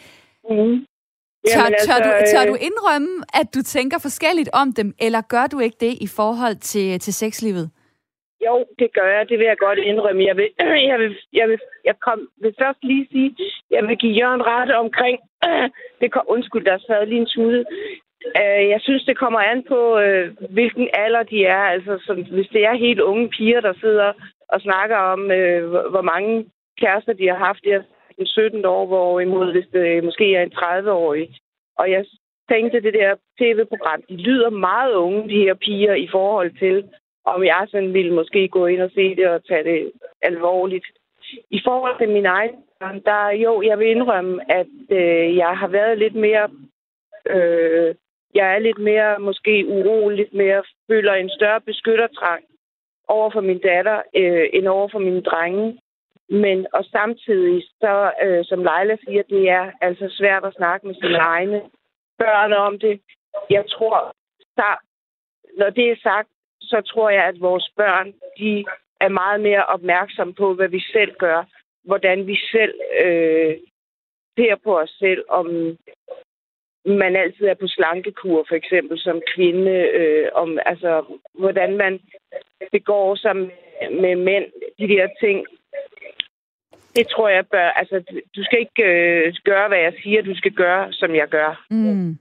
Mm. 0.50 0.85
Tør, 1.53 1.59
Jamen, 1.63 1.79
tør, 1.85 1.97
du, 2.05 2.09
altså, 2.09 2.31
tør 2.35 2.41
øh, 2.43 2.47
du 2.51 2.55
indrømme, 2.69 3.11
at 3.39 3.47
du 3.55 3.61
tænker 3.75 3.97
forskelligt 4.07 4.49
om 4.61 4.67
dem, 4.79 4.87
eller 5.05 5.21
gør 5.33 5.45
du 5.53 5.57
ikke 5.59 5.77
det 5.79 5.93
i 6.05 6.07
forhold 6.19 6.55
til, 6.71 6.99
til 6.99 7.13
sexlivet? 7.13 7.65
Jo, 8.45 8.65
det 8.79 8.89
gør 8.97 9.07
jeg. 9.15 9.29
Det 9.29 9.37
vil 9.39 9.45
jeg 9.51 9.57
godt 9.57 9.79
indrømme. 9.79 10.23
Jeg 10.29 10.37
vil, 10.37 10.49
jeg 10.91 10.97
vil, 10.99 11.17
jeg 11.33 11.49
vil, 11.49 11.59
jeg 11.89 11.95
kom, 12.05 12.19
vil 12.41 12.53
først 12.61 12.79
lige 12.83 13.07
sige, 13.11 13.35
jeg 13.71 13.83
vil 13.87 13.97
give 13.97 14.13
Jørgen 14.19 14.43
ret 14.53 14.71
omkring... 14.75 15.17
Det 16.01 16.11
kom, 16.11 16.25
undskyld, 16.27 16.65
der 16.65 16.77
sad 16.87 17.05
lige 17.05 17.21
en 17.21 17.31
tude. 17.35 17.65
Øh, 18.41 18.63
Jeg 18.73 18.79
synes, 18.81 19.03
det 19.03 19.17
kommer 19.17 19.39
an 19.39 19.63
på, 19.67 19.99
øh, 19.99 20.25
hvilken 20.49 20.87
alder 20.93 21.23
de 21.23 21.45
er. 21.45 21.63
Altså, 21.75 21.93
som, 22.05 22.17
hvis 22.35 22.47
det 22.55 22.61
er 22.65 22.83
helt 22.87 22.99
unge 22.99 23.29
piger, 23.29 23.61
der 23.61 23.73
sidder 23.83 24.13
og 24.49 24.61
snakker 24.61 24.97
om, 25.13 25.19
hvor- 25.91 26.09
mange 26.13 26.45
kærester 26.81 27.13
de 27.13 27.27
har 27.27 27.39
haft. 27.47 27.63
Er 27.65 27.81
17 28.25 28.65
år, 28.65 28.86
hvorimod 28.86 29.51
hvis 29.51 29.67
det 29.74 29.98
øh, 29.98 30.03
måske 30.03 30.36
er 30.36 30.43
en 30.43 30.53
30-årig. 30.55 31.29
Og 31.77 31.91
jeg 31.91 32.05
tænkte, 32.51 32.81
det 32.81 32.93
der 32.93 33.15
tv-program, 33.39 34.01
de 34.10 34.15
lyder 34.15 34.50
meget 34.50 34.93
unge, 34.93 35.29
de 35.29 35.39
her 35.39 35.53
piger, 35.53 35.93
i 35.93 36.07
forhold 36.12 36.51
til, 36.60 36.86
om 37.25 37.43
jeg 37.43 37.67
sådan 37.72 37.93
ville 37.93 38.13
måske 38.13 38.48
gå 38.48 38.65
ind 38.65 38.81
og 38.81 38.91
se 38.95 39.15
det 39.15 39.27
og 39.27 39.45
tage 39.45 39.63
det 39.63 39.91
alvorligt. 40.22 40.86
I 41.50 41.62
forhold 41.63 41.98
til 42.00 42.10
min 42.10 42.25
egen 42.25 42.55
børn, 42.79 43.01
der 43.05 43.29
jo, 43.29 43.62
jeg 43.62 43.79
vil 43.79 43.88
indrømme, 43.88 44.51
at 44.51 44.67
øh, 44.89 45.36
jeg 45.36 45.57
har 45.57 45.67
været 45.67 45.98
lidt 45.98 46.15
mere... 46.15 46.50
Øh, 47.29 47.95
jeg 48.36 48.55
er 48.55 48.60
lidt 48.60 48.77
mere 48.77 49.19
måske 49.19 49.65
urolig, 49.67 50.17
lidt 50.17 50.34
mere 50.34 50.63
føler 50.89 51.13
en 51.13 51.29
større 51.29 51.62
beskyttertrang 51.62 52.43
over 53.07 53.29
for 53.29 53.41
min 53.41 53.60
datter, 53.60 54.01
øh, 54.15 54.50
end 54.53 54.67
over 54.67 54.88
for 54.91 55.00
mine 55.00 55.22
drenge. 55.22 55.79
Men 56.29 56.67
og 56.74 56.86
samtidig, 56.86 57.63
så, 57.82 58.12
øh, 58.24 58.46
som 58.46 58.60
Leila 58.60 58.98
siger, 59.05 59.24
det 59.24 59.50
er 59.50 59.72
altså 59.82 60.05
svært 60.10 60.46
at 60.46 60.53
snakke 60.53 60.88
med 60.88 60.96
sine 60.96 61.17
egne 61.17 61.62
børn 62.17 62.53
om 62.53 62.79
det. 62.79 63.01
Jeg 63.50 63.63
tror, 63.70 64.15
så, 64.58 64.77
når 65.58 65.70
det 65.70 65.91
er 65.91 65.96
sagt, 66.03 66.29
så 66.62 66.82
tror 66.82 67.10
jeg, 67.10 67.24
at 67.24 67.41
vores 67.41 67.70
børn, 67.77 68.13
de 68.39 68.65
er 69.00 69.10
meget 69.10 69.41
mere 69.41 69.65
opmærksomme 69.65 70.34
på, 70.34 70.53
hvad 70.53 70.67
vi 70.67 70.79
selv 70.79 71.15
gør. 71.15 71.44
Hvordan 71.84 72.27
vi 72.27 72.36
selv 72.51 72.74
øh, 73.03 73.58
ser 74.38 74.55
på 74.63 74.79
os 74.79 74.89
selv, 74.89 75.24
om 75.29 75.77
man 76.86 77.15
altid 77.15 77.46
er 77.46 77.53
på 77.53 77.67
slankekur, 77.67 78.46
for 78.48 78.55
eksempel 78.55 79.00
som 79.00 79.22
kvinde, 79.36 79.72
øh, 79.72 80.27
om 80.34 80.60
altså, 80.65 81.20
hvordan 81.34 81.77
man 81.77 82.00
begår 82.72 83.15
sig 83.15 83.36
med, 83.36 83.50
med 84.01 84.15
mænd, 84.15 84.46
de 84.79 84.88
der 84.88 85.08
ting. 85.20 85.46
Det 86.95 87.07
tror 87.07 87.29
jeg 87.29 87.45
bør, 87.47 87.69
altså, 87.69 87.95
du 88.35 88.43
skal 88.43 88.59
ikke 88.59 88.83
øh, 88.83 89.33
gøre, 89.43 89.67
hvad 89.67 89.77
jeg 89.77 89.93
siger, 90.03 90.21
du 90.21 90.35
skal 90.35 90.51
gøre, 90.51 90.93
som 90.93 91.15
jeg 91.15 91.27
gør. 91.27 91.65
Mm. 91.69 92.17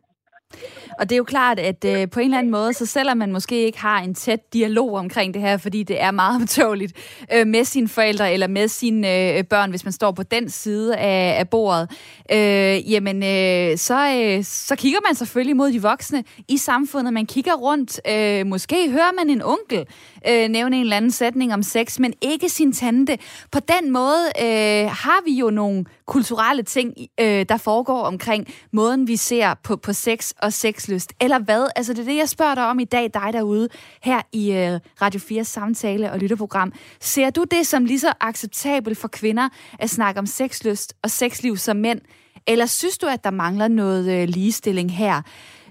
Og 0.99 1.11
det 1.11 1.15
er 1.15 1.17
jo 1.17 1.25
klart, 1.25 1.59
at 1.59 1.85
øh, 1.85 2.11
på 2.11 2.21
en 2.21 2.25
eller 2.25 2.39
anden 2.39 2.51
måde, 2.51 2.73
så 2.73 2.87
selvom 2.87 3.17
man 3.17 3.33
måske 3.33 3.65
ikke 3.65 3.79
har 3.79 4.01
en 4.01 4.15
tæt 4.15 4.53
dialog 4.53 4.95
omkring 4.95 5.35
det 5.35 5.43
her, 5.43 5.57
fordi 5.57 5.83
det 5.83 6.03
er 6.03 6.11
meget 6.11 6.41
betåligt 6.47 6.93
øh, 7.35 7.47
med 7.47 7.65
sine 7.65 7.89
forældre 7.89 8.33
eller 8.33 8.47
med 8.47 8.69
sine 8.69 9.37
øh, 9.37 9.45
børn, 9.45 9.71
hvis 9.71 9.85
man 9.85 9.93
står 9.93 10.13
på 10.13 10.23
den 10.23 10.51
side 10.51 10.97
af, 10.97 11.39
af 11.39 11.49
bordet, 11.49 11.91
øh, 12.33 12.93
jamen 12.93 13.17
øh, 13.17 13.79
så, 13.79 14.09
øh, 14.17 14.45
så 14.45 14.77
kigger 14.77 14.99
man 15.09 15.15
selvfølgelig 15.15 15.57
mod 15.57 15.73
de 15.73 15.83
voksne 15.83 16.25
i 16.49 16.57
samfundet. 16.57 17.13
Man 17.13 17.27
kigger 17.27 17.55
rundt. 17.55 18.01
Øh, 18.09 18.47
måske 18.47 18.91
hører 18.91 19.13
man 19.19 19.31
en 19.31 19.43
onkel 19.43 19.87
øh, 20.29 20.49
nævne 20.49 20.77
en 20.77 20.83
eller 20.83 20.97
anden 20.97 21.11
sætning 21.11 21.55
om 21.55 21.63
sex, 21.63 21.99
men 21.99 22.13
ikke 22.21 22.49
sin 22.49 22.73
tante. 22.73 23.19
På 23.53 23.61
den 23.61 23.93
måde 23.93 24.25
øh, 24.41 24.91
har 24.91 25.25
vi 25.25 25.33
jo 25.33 25.51
nogle 25.51 25.85
kulturelle 26.07 26.63
ting, 26.63 26.95
øh, 27.21 27.47
der 27.49 27.57
foregår 27.57 28.03
omkring 28.03 28.47
måden, 28.73 29.09
vi 29.09 29.17
ser 29.17 29.55
på, 29.63 29.77
på 29.77 29.93
sex 29.93 30.33
og 30.45 30.53
sexlyst. 30.53 31.13
Eller 31.21 31.39
hvad? 31.39 31.67
Altså, 31.77 31.93
det 31.93 32.01
er 32.01 32.05
det, 32.05 32.17
jeg 32.17 32.29
spørger 32.29 32.55
dig 32.55 32.67
om 32.67 32.79
i 32.79 32.85
dag, 32.85 33.11
dig 33.15 33.33
derude, 33.33 33.69
her 34.03 34.21
i 34.33 34.53
øh, 34.53 34.81
Radio 35.03 35.21
4 35.21 35.45
samtale- 35.45 36.13
og 36.13 36.19
lytterprogram. 36.19 36.73
Ser 37.01 37.31
du 37.31 37.45
det 37.51 37.67
som 37.67 37.85
lige 37.85 38.01
så 38.01 38.13
acceptabelt 38.21 38.99
for 38.99 39.09
kvinder 39.09 39.49
at 39.79 39.91
snakke 39.91 40.19
om 40.19 40.27
sexlyst 40.27 40.95
og 41.03 41.11
sexliv 41.11 41.57
som 41.57 41.77
mænd? 41.77 42.01
Eller 42.47 42.67
synes 42.67 42.99
du, 42.99 43.07
at 43.07 43.25
der 43.25 43.31
mangler 43.31 43.69
noget 43.69 44.23
øh, 44.23 44.29
ligestilling 44.29 44.97
her? 44.97 45.23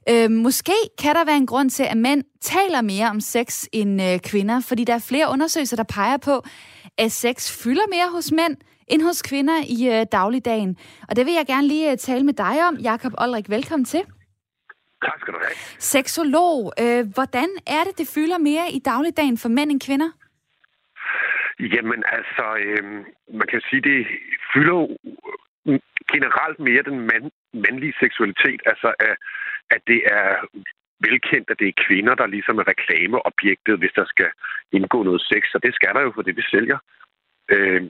Øh, 0.10 0.32
måske 0.32 0.74
kan 0.98 1.16
der 1.16 1.26
være 1.26 1.38
en 1.38 1.48
grund 1.48 1.70
til, 1.70 1.84
at 1.84 1.98
mænd 1.98 2.24
taler 2.42 2.82
mere 2.82 3.10
om 3.10 3.20
sex 3.20 3.66
end 3.72 4.02
øh, 4.02 4.20
kvinder, 4.20 4.60
fordi 4.60 4.84
der 4.84 4.94
er 4.94 5.00
flere 5.00 5.30
undersøgelser, 5.30 5.76
der 5.76 5.84
peger 5.84 6.18
på, 6.18 6.44
at 6.98 7.12
sex 7.12 7.52
fylder 7.52 7.84
mere 7.92 8.10
hos 8.12 8.32
mænd 8.32 8.56
end 8.88 9.02
hos 9.02 9.22
kvinder 9.22 9.64
i 9.68 10.00
øh, 10.00 10.06
dagligdagen. 10.12 10.78
Og 11.10 11.16
det 11.16 11.26
vil 11.26 11.34
jeg 11.34 11.46
gerne 11.48 11.68
lige 11.68 11.92
øh, 11.92 11.98
tale 11.98 12.24
med 12.24 12.34
dig 12.34 12.68
om. 12.68 12.78
Jakob 12.78 13.14
Olrik, 13.18 13.50
velkommen 13.50 13.86
til. 13.86 14.02
Tak 15.08 15.18
skal 15.22 15.34
du 15.34 15.40
have. 15.46 15.56
Seksolog, 15.94 16.74
øh, 16.84 17.02
hvordan 17.16 17.50
er 17.78 17.82
det, 17.88 17.98
det 17.98 18.08
fylder 18.16 18.38
mere 18.38 18.66
i 18.78 18.80
dagligdagen 18.80 19.38
for 19.38 19.50
mænd 19.50 19.72
end 19.72 19.82
kvinder? 19.88 20.10
Jamen 21.60 22.04
altså, 22.18 22.46
øh, 22.66 22.84
man 23.40 23.48
kan 23.52 23.62
sige, 23.70 23.82
det 23.82 24.08
fylder 24.54 24.74
jo 24.82 24.86
generelt 26.14 26.60
mere 26.60 26.84
den 26.90 27.00
mand, 27.10 27.26
mandlige 27.54 27.96
seksualitet. 28.00 28.62
Altså, 28.66 28.90
at, 29.00 29.16
at 29.76 29.82
det 29.88 30.02
er 30.20 30.30
velkendt, 31.08 31.48
at 31.52 31.60
det 31.60 31.68
er 31.68 31.84
kvinder, 31.88 32.16
der 32.16 32.28
ligesom 32.36 32.58
er 32.60 32.68
reklameobjektet, 32.74 33.80
hvis 33.80 33.94
der 34.00 34.06
skal 34.06 34.30
indgå 34.72 35.04
noget 35.04 35.22
sex. 35.32 35.44
Og 35.56 35.64
det 35.64 35.76
skal 35.76 35.94
der 35.96 36.02
jo 36.02 36.12
for 36.16 36.22
det, 36.22 36.36
vi 36.38 36.44
sælger. 36.54 36.80
Øh, 37.54 37.84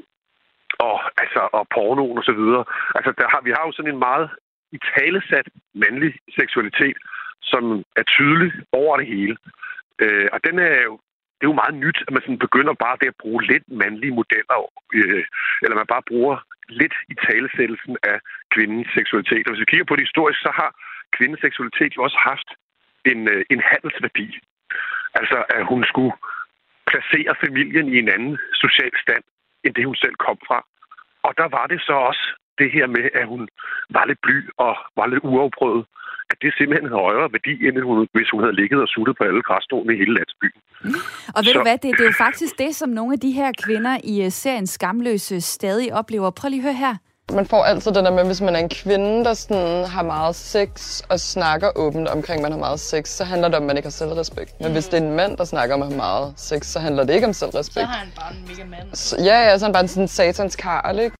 og, 0.87 0.97
altså, 1.23 1.41
og 1.57 1.67
pornoen 1.73 2.17
og 2.17 2.23
så 2.23 2.33
videre. 2.41 2.63
Altså, 2.97 3.11
der 3.19 3.27
har, 3.31 3.41
vi 3.47 3.51
har 3.55 3.63
jo 3.65 3.71
sådan 3.71 3.93
en 3.93 4.05
meget 4.09 4.29
i 4.75 4.77
talesat 4.95 5.47
mandlig 5.73 6.13
seksualitet, 6.39 6.97
som 7.51 7.63
er 7.99 8.05
tydelig 8.15 8.51
over 8.71 8.97
det 8.97 9.07
hele. 9.07 9.35
Øh, 10.03 10.27
og 10.33 10.39
den 10.47 10.55
er 10.59 10.81
jo, 10.89 10.93
det 11.37 11.43
er 11.43 11.51
jo 11.51 11.61
meget 11.61 11.75
nyt, 11.83 11.99
at 12.07 12.13
man 12.13 12.21
sådan 12.21 12.45
begynder 12.45 12.73
bare 12.85 12.97
det 13.01 13.07
at 13.11 13.21
bruge 13.23 13.41
lidt 13.51 13.65
mandlige 13.81 14.17
modeller, 14.19 14.57
øh, 14.97 15.23
eller 15.63 15.75
man 15.81 15.93
bare 15.93 16.09
bruger 16.11 16.35
lidt 16.69 16.95
i 17.11 17.15
talesættelsen 17.27 17.95
af 18.11 18.17
kvindens 18.53 18.89
seksualitet. 18.97 19.45
Og 19.45 19.51
hvis 19.51 19.63
vi 19.63 19.71
kigger 19.71 19.89
på 19.89 19.95
det 19.95 20.07
historisk, 20.07 20.39
så 20.39 20.51
har 20.59 20.69
kvindens 21.17 21.41
seksualitet 21.45 21.95
jo 21.95 22.03
også 22.07 22.19
haft 22.31 22.49
en, 23.11 23.19
øh, 23.33 23.43
en 23.53 23.61
handelsværdi. 23.71 24.27
Altså, 25.19 25.37
at 25.57 25.63
hun 25.71 25.81
skulle 25.91 26.13
placere 26.91 27.33
familien 27.45 27.87
i 27.93 27.97
en 28.03 28.09
anden 28.15 28.37
social 28.63 28.93
stand, 29.03 29.23
end 29.63 29.73
det 29.73 29.85
hun 29.85 30.01
selv 30.03 30.15
kom 30.25 30.37
fra. 30.47 30.59
Og 31.27 31.31
der 31.39 31.47
var 31.57 31.65
det 31.67 31.81
så 31.81 31.93
også 32.09 32.25
det 32.61 32.69
her 32.75 32.85
med, 32.95 33.05
at 33.19 33.25
hun 33.33 33.41
var 33.95 34.03
lidt 34.09 34.21
bly 34.25 34.37
og 34.65 34.73
var 34.99 35.07
lidt 35.13 35.23
uafprøvet. 35.31 35.83
At 36.31 36.37
det 36.43 36.51
simpelthen 36.57 36.87
havde 36.91 37.05
højere 37.09 37.29
værdi, 37.35 37.53
end 37.67 37.75
hun, 37.89 37.97
hvis 38.15 38.29
hun 38.33 38.41
havde 38.43 38.55
ligget 38.61 38.79
og 38.85 38.87
suttet 38.95 39.13
på 39.17 39.23
alle 39.29 39.41
græsstående 39.49 39.91
i 39.93 39.97
hele 40.01 40.13
landsbyen. 40.19 40.59
Og 41.35 41.39
ved 41.45 41.51
Så- 41.53 41.57
du 41.59 41.61
hvad, 41.67 41.77
det, 41.83 41.89
det 41.97 42.03
er 42.05 42.11
jo 42.13 42.17
faktisk 42.27 42.53
det, 42.63 42.71
som 42.75 42.89
nogle 42.99 43.13
af 43.13 43.19
de 43.19 43.31
her 43.39 43.49
kvinder 43.63 43.95
i 44.13 44.15
øh, 44.25 44.31
serien 44.31 44.67
Skamløse 44.67 45.41
stadig 45.41 45.93
oplever. 45.93 46.29
Prøv 46.29 46.49
lige 46.49 46.59
at 46.59 46.63
høre 46.63 46.73
her. 46.85 46.95
Man 47.33 47.45
får 47.45 47.63
altid 47.63 47.91
det 47.91 48.03
der 48.03 48.11
med, 48.11 48.25
hvis 48.25 48.41
man 48.41 48.55
er 48.55 48.59
en 48.59 48.69
kvinde, 48.69 49.25
der 49.25 49.33
sådan 49.33 49.85
har 49.95 50.03
meget 50.03 50.35
sex 50.35 51.01
og 51.11 51.19
snakker 51.19 51.69
åbent 51.75 52.07
omkring, 52.07 52.37
at 52.39 52.43
man 52.43 52.51
har 52.51 52.59
meget 52.59 52.79
sex, 52.79 53.07
så 53.07 53.23
handler 53.23 53.47
det 53.47 53.57
om, 53.57 53.63
at 53.63 53.67
man 53.67 53.77
ikke 53.77 53.85
har 53.85 53.91
selvrespekt. 54.01 54.51
Men 54.61 54.71
hvis 54.71 54.85
det 54.87 54.97
er 54.99 55.03
en 55.07 55.15
mand, 55.15 55.37
der 55.37 55.43
snakker 55.43 55.75
om 55.75 55.81
at 55.81 55.87
have 55.87 55.97
meget 55.97 56.33
sex, 56.37 56.65
så 56.65 56.79
handler 56.79 57.03
det 57.03 57.13
ikke 57.13 57.27
om 57.27 57.33
selvrespekt. 57.33 57.73
Så 57.87 57.93
har 57.93 57.99
han 58.05 58.11
bare 58.19 58.31
en 58.37 58.45
mega 58.49 58.65
mand. 58.69 58.87
Så, 58.93 59.15
ja, 59.29 59.37
ja, 59.47 59.57
så 59.57 59.65
er 59.65 59.67
han 59.69 59.73
bare 59.73 59.87
sådan 59.87 60.03
en 60.03 60.07
satans 60.07 60.55
karl, 60.55 60.99
ikke? 60.99 61.15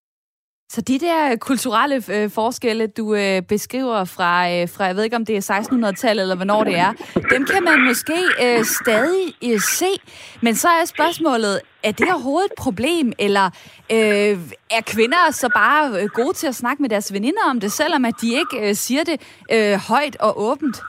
Så 0.70 0.82
de 0.82 1.00
der 1.00 1.36
kulturelle 1.36 2.04
øh, 2.12 2.30
forskelle, 2.30 2.88
du 2.88 3.16
øh, 3.16 3.42
beskriver 3.42 4.06
fra, 4.06 4.52
øh, 4.52 4.70
fra, 4.70 4.84
jeg 4.84 4.96
ved 4.96 5.04
ikke 5.04 5.16
om 5.16 5.26
det 5.26 5.38
er 5.38 5.62
1600-tallet 5.62 6.22
eller 6.22 6.36
hvornår 6.36 6.64
det 6.64 6.78
er, 6.78 6.94
dem 7.32 7.46
kan 7.46 7.64
man 7.64 7.86
måske 7.86 8.18
øh, 8.44 8.64
stadig 8.64 9.34
øh, 9.44 9.60
se. 9.60 9.92
Men 10.42 10.56
så 10.56 10.68
er 10.68 10.86
spørgsmålet, 10.86 11.62
er 11.84 11.92
det 11.92 12.12
overhovedet 12.12 12.46
et 12.46 12.58
problem, 12.58 13.14
eller 13.20 13.46
øh, 13.92 14.38
er 14.72 14.82
kvinder 14.88 15.32
så 15.32 15.50
bare 15.56 16.02
øh, 16.02 16.10
gode 16.10 16.34
til 16.34 16.48
at 16.48 16.56
snakke 16.56 16.82
med 16.82 16.90
deres 16.90 17.14
veninder 17.14 17.44
om 17.50 17.60
det, 17.60 17.72
selvom 17.72 18.06
at 18.06 18.14
de 18.22 18.28
ikke 18.28 18.70
øh, 18.70 18.76
siger 18.76 19.04
det 19.04 19.22
øh, 19.52 19.80
højt 19.90 20.16
og 20.16 20.42
åbent? 20.42 20.82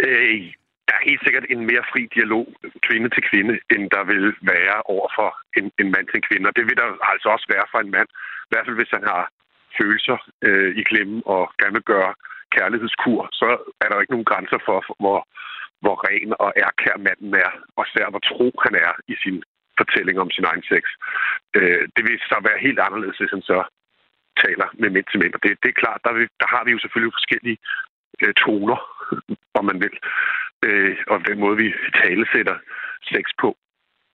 Øh, 0.00 0.52
er 0.94 1.08
helt 1.08 1.22
sikkert 1.24 1.46
en 1.48 1.62
mere 1.70 1.84
fri 1.92 2.02
dialog 2.16 2.46
kvinde 2.86 3.08
til 3.14 3.22
kvinde, 3.30 3.54
end 3.74 3.84
der 3.96 4.04
vil 4.12 4.26
være 4.52 4.76
over 4.94 5.08
for 5.18 5.30
en, 5.58 5.66
en 5.80 5.88
mand 5.94 6.06
til 6.06 6.18
en 6.18 6.28
kvinde. 6.28 6.48
Og 6.48 6.56
det 6.56 6.64
vil 6.66 6.76
der 6.80 6.88
altså 7.12 7.28
også 7.34 7.46
være 7.54 7.66
for 7.72 7.78
en 7.80 7.90
mand. 7.96 8.08
I 8.46 8.50
hvert 8.50 8.66
fald 8.66 8.80
hvis 8.80 8.96
han 8.98 9.06
har 9.12 9.22
følelser 9.78 10.18
øh, 10.46 10.70
i 10.80 10.82
klemme 10.90 11.16
og 11.34 11.42
gerne 11.60 11.76
vil 11.78 11.90
gøre 11.94 12.12
kærlighedskur, 12.56 13.20
så 13.40 13.48
er 13.82 13.86
der 13.86 13.96
jo 13.96 14.02
ikke 14.02 14.14
nogen 14.16 14.30
grænser 14.32 14.60
for, 14.68 14.78
hvor, 15.02 15.18
hvor 15.82 15.96
ren 16.08 16.30
og 16.44 16.50
ærkær 16.66 16.96
manden 17.06 17.34
er, 17.44 17.50
og 17.76 17.82
især 17.88 18.06
hvor 18.10 18.22
tro 18.30 18.48
han 18.64 18.74
er 18.86 18.92
i 19.12 19.14
sin 19.22 19.38
fortælling 19.78 20.16
om 20.20 20.30
sin 20.30 20.48
egen 20.50 20.64
sex. 20.72 20.82
Øh, 21.56 21.82
det 21.94 22.02
vil 22.06 22.18
så 22.30 22.36
være 22.48 22.64
helt 22.66 22.80
anderledes, 22.86 23.18
hvis 23.18 23.34
han 23.36 23.42
så 23.52 23.58
taler 24.44 24.66
med 24.80 24.90
mænd 24.90 25.06
til 25.08 25.20
mænd. 25.22 25.34
Og 25.36 25.42
det, 25.42 25.50
det 25.62 25.68
er 25.70 25.80
klart, 25.82 26.00
der, 26.04 26.12
vi, 26.18 26.22
der 26.42 26.48
har 26.54 26.62
vi 26.64 26.70
jo 26.72 26.78
selvfølgelig 26.78 27.16
forskellige 27.18 27.58
øh, 28.22 28.34
toner, 28.44 28.78
om 29.58 29.64
man 29.70 29.78
vil, 29.84 29.94
øh, 30.66 30.96
og 31.12 31.18
den 31.28 31.38
måde, 31.44 31.56
vi 31.56 31.68
talesætter 32.02 32.56
sex 33.12 33.24
på. 33.42 33.56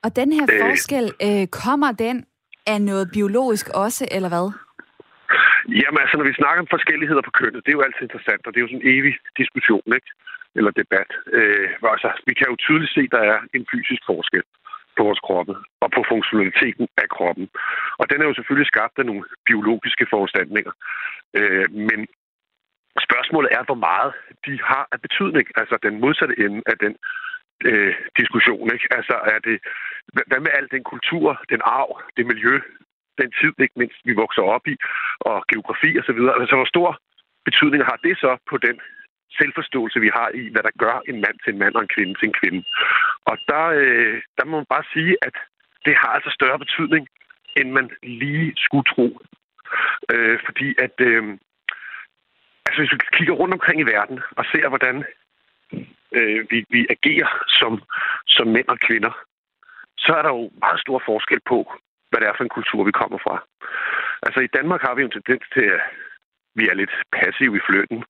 Og 0.04 0.10
den 0.16 0.32
her 0.32 0.46
øh, 0.52 0.60
forskel, 0.64 1.06
øh, 1.26 1.46
kommer 1.62 1.90
den 1.92 2.16
af 2.66 2.78
noget 2.90 3.10
biologisk 3.16 3.66
også, 3.84 4.02
eller 4.16 4.30
hvad? 4.34 4.46
Jamen 5.80 6.00
altså, 6.02 6.16
når 6.16 6.26
vi 6.30 6.40
snakker 6.40 6.60
om 6.62 6.74
forskelligheder 6.76 7.22
på 7.28 7.36
kønnet, 7.40 7.62
det 7.64 7.70
er 7.70 7.78
jo 7.78 7.86
altid 7.86 8.02
interessant, 8.04 8.42
og 8.46 8.50
det 8.50 8.58
er 8.58 8.64
jo 8.64 8.72
sådan 8.72 8.82
en 8.82 8.92
evig 8.96 9.14
diskussion, 9.40 9.88
ikke? 9.98 10.10
Eller 10.58 10.70
debat. 10.82 11.10
Øh, 11.36 11.68
altså, 11.94 12.10
vi 12.28 12.34
kan 12.38 12.50
jo 12.50 12.56
tydeligt 12.56 12.94
se, 12.96 13.02
at 13.08 13.14
der 13.16 13.22
er 13.32 13.38
en 13.56 13.64
fysisk 13.72 14.02
forskel 14.10 14.44
på 14.96 15.02
vores 15.08 15.20
kroppe 15.26 15.54
og 15.84 15.88
på 15.96 16.00
funktionaliteten 16.12 16.86
af 17.02 17.08
kroppen. 17.16 17.46
Og 18.00 18.04
den 18.10 18.18
er 18.20 18.26
jo 18.26 18.34
selvfølgelig 18.34 18.72
skabt 18.72 18.96
af 18.98 19.06
nogle 19.06 19.24
biologiske 19.48 20.06
foranstaltninger. 20.12 20.72
Øh, 21.38 21.66
men 21.88 22.00
spørgsmålet 23.07 23.50
er, 23.59 23.62
hvor 23.64 23.81
meget 23.88 24.12
de 24.46 24.55
har 24.70 24.85
af 24.92 25.00
betydning. 25.00 25.46
Altså 25.61 25.79
den 25.83 26.00
modsatte 26.00 26.35
ende 26.44 26.62
af 26.66 26.76
den 26.85 26.94
øh, 27.68 27.94
diskussion. 28.20 28.72
Ikke? 28.74 28.87
Altså 28.98 29.14
er 29.35 29.38
det, 29.48 29.57
hvad 30.31 30.40
med 30.40 30.53
al 30.59 30.68
den 30.70 30.85
kultur, 30.92 31.26
den 31.53 31.61
arv, 31.64 31.90
det 32.16 32.26
miljø, 32.26 32.55
den 33.20 33.31
tid, 33.40 33.53
ikke 33.59 33.79
mindst 33.83 34.00
vi 34.05 34.12
vokser 34.12 34.42
op 34.42 34.66
i, 34.66 34.76
og 35.20 35.37
geografi 35.53 35.90
osv. 36.00 36.20
Altså 36.42 36.57
hvor 36.57 36.70
stor 36.74 36.88
betydning 37.44 37.83
har 37.85 37.98
det 38.07 38.14
så 38.18 38.33
på 38.50 38.57
den 38.66 38.76
selvforståelse, 39.38 40.00
vi 40.00 40.11
har 40.18 40.29
i, 40.35 40.42
hvad 40.53 40.62
der 40.62 40.79
gør 40.85 40.96
en 41.11 41.18
mand 41.24 41.37
til 41.38 41.53
en 41.53 41.59
mand 41.59 41.74
og 41.74 41.83
en 41.83 41.94
kvinde 41.96 42.14
til 42.14 42.26
en 42.29 42.38
kvinde. 42.40 42.62
Og 43.31 43.37
der, 43.50 43.64
øh, 43.83 44.22
der 44.38 44.44
må 44.44 44.57
man 44.57 44.72
bare 44.74 44.90
sige, 44.94 45.16
at 45.22 45.37
det 45.87 45.94
har 46.00 46.11
altså 46.16 46.31
større 46.38 46.59
betydning, 46.59 47.09
end 47.57 47.68
man 47.70 47.90
lige 48.03 48.53
skulle 48.57 48.87
tro. 48.94 49.09
Øh, 50.12 50.38
fordi 50.46 50.68
at, 50.85 50.94
øh, 51.09 51.24
altså 52.66 52.79
hvis 52.81 52.92
vi 52.92 52.99
kigger 53.16 53.35
rundt 53.35 53.55
omkring 53.55 53.81
i 53.81 53.90
verden 53.94 54.20
og 54.38 54.44
ser, 54.53 54.68
hvordan 54.68 54.96
øh, 56.18 56.40
vi, 56.51 56.59
vi 56.75 56.81
agerer 56.94 57.31
som, 57.49 57.73
som 58.27 58.46
mænd 58.46 58.68
og 58.68 58.79
kvinder, 58.79 59.12
så 59.99 60.12
er 60.18 60.23
der 60.23 60.33
jo 60.38 60.51
meget 60.64 60.81
stor 60.81 61.03
forskel 61.07 61.40
på, 61.53 61.59
hvad 62.09 62.20
det 62.20 62.29
er 62.29 62.37
for 62.37 62.44
en 62.44 62.57
kultur, 62.59 62.85
vi 62.85 62.99
kommer 63.01 63.18
fra. 63.27 63.37
Altså 64.23 64.40
i 64.40 64.55
Danmark 64.57 64.83
har 64.83 64.94
vi 64.94 65.01
jo 65.03 65.09
en 65.09 65.18
tendens 65.18 65.46
til, 65.55 65.66
at 65.77 65.81
vi 66.55 66.64
er 66.68 66.75
lidt 66.75 66.94
passive 67.12 67.57
i 67.57 67.66
flytten, 67.68 68.05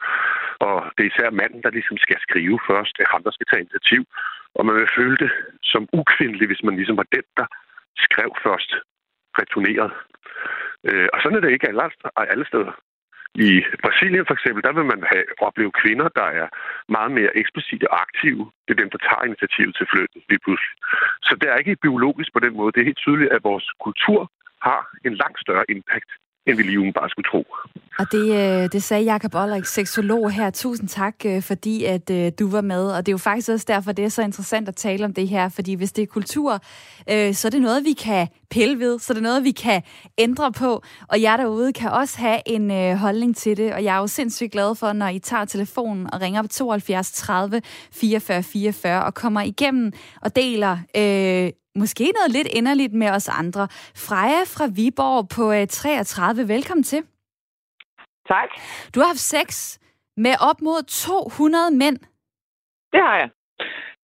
og 0.67 0.77
det 0.95 1.03
er 1.03 1.11
især 1.13 1.31
manden, 1.31 1.63
der 1.63 1.71
ligesom 1.71 1.97
skal 1.97 2.19
skrive 2.27 2.59
først. 2.71 2.93
Det 2.97 3.03
er 3.05 3.13
ham, 3.15 3.23
der 3.23 3.31
skal 3.31 3.47
tage 3.47 3.65
initiativ. 3.65 4.03
Og 4.57 4.67
man 4.67 4.77
vil 4.77 4.95
føle 4.99 5.17
det 5.17 5.33
som 5.63 5.89
ukvindelig, 6.01 6.47
hvis 6.47 6.63
man 6.63 6.77
ligesom 6.77 6.97
var 6.97 7.09
den, 7.17 7.27
der 7.37 7.47
skrev 8.07 8.31
først, 8.47 8.71
returneret. 9.41 9.93
Øh, 10.89 11.09
og 11.13 11.19
sådan 11.21 11.37
er 11.37 11.41
det 11.41 11.53
ikke 11.53 11.69
alle, 11.69 11.83
alle 12.17 12.47
steder. 12.47 12.73
I 13.35 13.63
Brasilien 13.83 14.27
for 14.27 14.35
eksempel, 14.35 14.63
der 14.63 14.73
vil 14.73 14.85
man 14.85 15.03
have, 15.13 15.25
opleve 15.39 15.73
kvinder, 15.83 16.09
der 16.09 16.29
er 16.41 16.49
meget 16.89 17.13
mere 17.19 17.37
eksplicite 17.37 17.91
og 17.91 18.01
aktive. 18.01 18.51
Det 18.65 18.73
er 18.73 18.83
dem, 18.83 18.91
der 18.91 18.99
tager 18.99 19.25
initiativet 19.25 19.77
til 19.77 19.87
flytten 19.93 20.23
lige 20.29 20.43
pludselig. 20.45 20.77
Så 21.27 21.33
det 21.41 21.49
er 21.51 21.57
ikke 21.57 21.77
biologisk 21.87 22.33
på 22.33 22.41
den 22.41 22.57
måde. 22.57 22.73
Det 22.73 22.81
er 22.81 22.91
helt 22.91 23.05
tydeligt, 23.07 23.33
at 23.33 23.45
vores 23.45 23.67
kultur 23.87 24.21
har 24.63 24.81
en 25.07 25.15
langt 25.15 25.41
større 25.41 25.65
impact 25.75 26.11
end 26.47 26.57
vi 26.57 26.63
lige 26.63 26.93
bare 26.93 27.09
skulle 27.09 27.29
tro. 27.31 27.47
Og 27.99 28.07
det, 28.13 28.29
øh, 28.31 28.73
det 28.73 28.83
sagde 28.83 29.05
Jakob 29.05 29.35
Olrik, 29.35 29.65
seksolog 29.65 30.31
her. 30.31 30.51
Tusind 30.51 30.89
tak, 30.89 31.15
øh, 31.27 31.43
fordi 31.43 31.85
at 31.85 32.11
øh, 32.11 32.33
du 32.39 32.51
var 32.51 32.61
med. 32.61 32.87
Og 32.93 33.07
det 33.07 33.13
er 33.13 33.13
jo 33.13 33.19
faktisk 33.19 33.49
også 33.49 33.67
derfor, 33.69 33.93
det 33.93 34.05
er 34.05 34.09
så 34.09 34.23
interessant 34.23 34.69
at 34.69 34.77
tale 34.77 35.05
om 35.05 35.15
det 35.15 35.29
her. 35.29 35.49
Fordi 35.49 35.75
hvis 35.75 35.93
det 35.93 36.03
er 36.03 36.07
kultur, 36.07 36.59
så 37.33 37.49
er 37.49 37.51
det 37.51 37.63
noget, 37.63 37.85
vi 37.85 37.93
kan 37.93 38.29
pille 38.51 38.79
ved. 38.79 38.99
Så 38.99 39.13
er 39.13 39.15
det 39.15 39.23
noget, 39.23 39.45
vi 39.45 39.51
kan 39.51 39.83
ændre 40.19 40.53
på. 40.53 40.83
Og 41.09 41.23
jer 41.23 41.37
derude 41.37 41.73
kan 41.73 41.91
også 41.91 42.19
have 42.19 42.41
en 42.47 42.97
holdning 42.97 43.37
til 43.37 43.57
det. 43.57 43.73
Og 43.75 43.85
jeg 43.85 43.95
er 43.95 43.99
jo 43.99 44.07
sindssygt 44.07 44.53
glad 44.53 44.75
for, 44.75 44.93
når 44.93 45.09
I 45.09 45.19
tager 45.19 45.45
telefonen 45.45 46.15
og 46.15 46.21
ringer 46.21 46.43
på 46.43 46.49
72 46.49 47.13
30 47.13 47.63
44 47.93 48.43
44 48.43 49.05
og 49.05 49.15
kommer 49.15 49.43
igennem 49.43 49.93
og 50.23 50.37
deler 50.37 50.79
øh, 50.97 51.51
måske 51.75 52.05
noget 52.19 52.33
lidt 52.33 52.49
inderligt 52.59 52.93
med 52.93 53.11
os 53.11 53.29
andre. 53.29 53.69
Freja 54.07 54.43
fra 54.55 54.67
Viborg 54.77 55.29
på 55.37 55.45
33, 55.69 56.43
øh, 56.43 56.49
velkommen 56.49 56.85
til. 56.85 57.03
Tak. 58.29 58.51
Du 58.95 59.01
har 59.01 59.07
haft 59.07 59.29
sex 59.37 59.79
med 60.17 60.35
op 60.51 60.61
mod 60.63 60.83
200 60.83 61.71
mænd. 61.83 61.99
Det 62.93 63.01
har 63.01 63.17
jeg. 63.17 63.31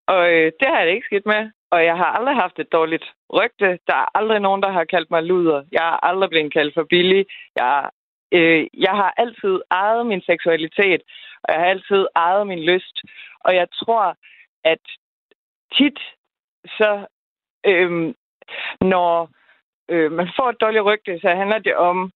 Og 0.06 0.22
øh, 0.32 0.52
det 0.60 0.68
har 0.68 0.80
jeg 0.80 0.94
ikke 0.94 1.06
skidt 1.06 1.26
med. 1.26 1.50
Og 1.70 1.84
jeg 1.84 1.96
har 1.96 2.10
aldrig 2.16 2.36
haft 2.36 2.58
et 2.58 2.72
dårligt 2.72 3.06
rygte. 3.32 3.78
Der 3.88 3.96
er 4.02 4.18
aldrig 4.18 4.40
nogen, 4.40 4.62
der 4.62 4.72
har 4.72 4.84
kaldt 4.84 5.10
mig 5.10 5.22
luder. 5.22 5.64
Jeg 5.72 5.82
har 5.82 5.98
aldrig 6.08 6.30
blevet 6.30 6.52
kaldt 6.52 6.74
for 6.74 6.84
billig. 6.84 7.26
Jeg, 7.56 7.90
øh, 8.32 8.66
jeg 8.74 8.94
har 9.00 9.14
altid 9.16 9.60
ejet 9.70 10.06
min 10.06 10.22
seksualitet, 10.22 11.02
og 11.42 11.48
jeg 11.52 11.60
har 11.60 11.66
altid 11.66 12.06
ejet 12.16 12.46
min 12.46 12.62
lyst. 12.70 12.96
Og 13.40 13.54
jeg 13.54 13.66
tror, 13.70 14.16
at 14.64 14.84
tit 15.76 15.98
så 16.66 17.06
øhm, 17.66 18.14
når 18.80 19.30
øh, 19.88 20.12
man 20.12 20.28
får 20.36 20.50
et 20.50 20.60
dårligt 20.60 20.84
rygte, 20.84 21.18
så 21.20 21.28
handler 21.28 21.58
det 21.58 21.76
om 21.76 22.12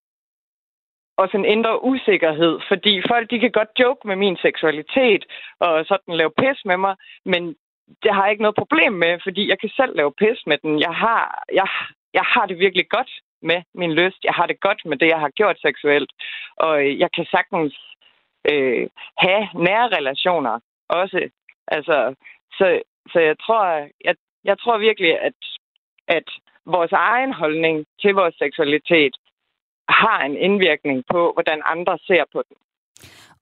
også 1.16 1.36
en 1.36 1.44
indre 1.44 1.84
usikkerhed, 1.84 2.60
fordi 2.68 3.02
folk 3.08 3.30
de 3.30 3.40
kan 3.40 3.52
godt 3.52 3.68
joke 3.78 4.08
med 4.08 4.16
min 4.16 4.36
seksualitet 4.36 5.24
og 5.58 5.86
sådan 5.86 6.14
lave 6.20 6.32
pis 6.38 6.64
med 6.64 6.76
mig, 6.76 6.96
men 7.24 7.56
det 8.02 8.14
har 8.14 8.22
jeg 8.22 8.30
ikke 8.30 8.42
noget 8.42 8.62
problem 8.62 8.92
med, 8.92 9.18
fordi 9.22 9.48
jeg 9.48 9.58
kan 9.58 9.70
selv 9.76 9.96
lave 9.96 10.12
pis 10.12 10.40
med 10.46 10.58
den. 10.62 10.80
Jeg 10.80 10.94
har, 10.94 11.44
jeg, 11.52 11.68
jeg 12.14 12.24
har 12.34 12.46
det 12.46 12.58
virkelig 12.58 12.88
godt 12.88 13.10
med 13.42 13.62
min 13.74 13.92
lyst. 13.92 14.24
Jeg 14.24 14.32
har 14.32 14.46
det 14.46 14.60
godt 14.60 14.80
med 14.84 14.96
det, 14.96 15.08
jeg 15.08 15.20
har 15.20 15.28
gjort 15.28 15.58
seksuelt. 15.60 16.12
Og 16.56 16.84
øh, 16.84 16.98
jeg 16.98 17.10
kan 17.16 17.26
sagtens 17.30 17.74
øh, 18.52 18.88
have 19.18 19.48
nære 19.54 19.88
relationer 19.98 20.60
også. 20.88 21.30
Altså, 21.68 22.14
så, 22.58 22.82
så 23.12 23.18
jeg 23.20 23.36
tror, 23.38 23.64
jeg, 24.04 24.14
jeg 24.44 24.58
tror 24.58 24.78
virkelig, 24.78 25.20
at, 25.20 25.38
at 26.08 26.28
vores 26.66 26.92
egen 26.92 27.32
holdning 27.32 27.86
til 28.00 28.12
vores 28.14 28.34
seksualitet 28.38 29.14
har 29.88 30.20
en 30.28 30.36
indvirkning 30.36 31.04
på, 31.10 31.32
hvordan 31.34 31.62
andre 31.64 31.98
ser 31.98 32.24
på 32.32 32.42
den. 32.48 32.56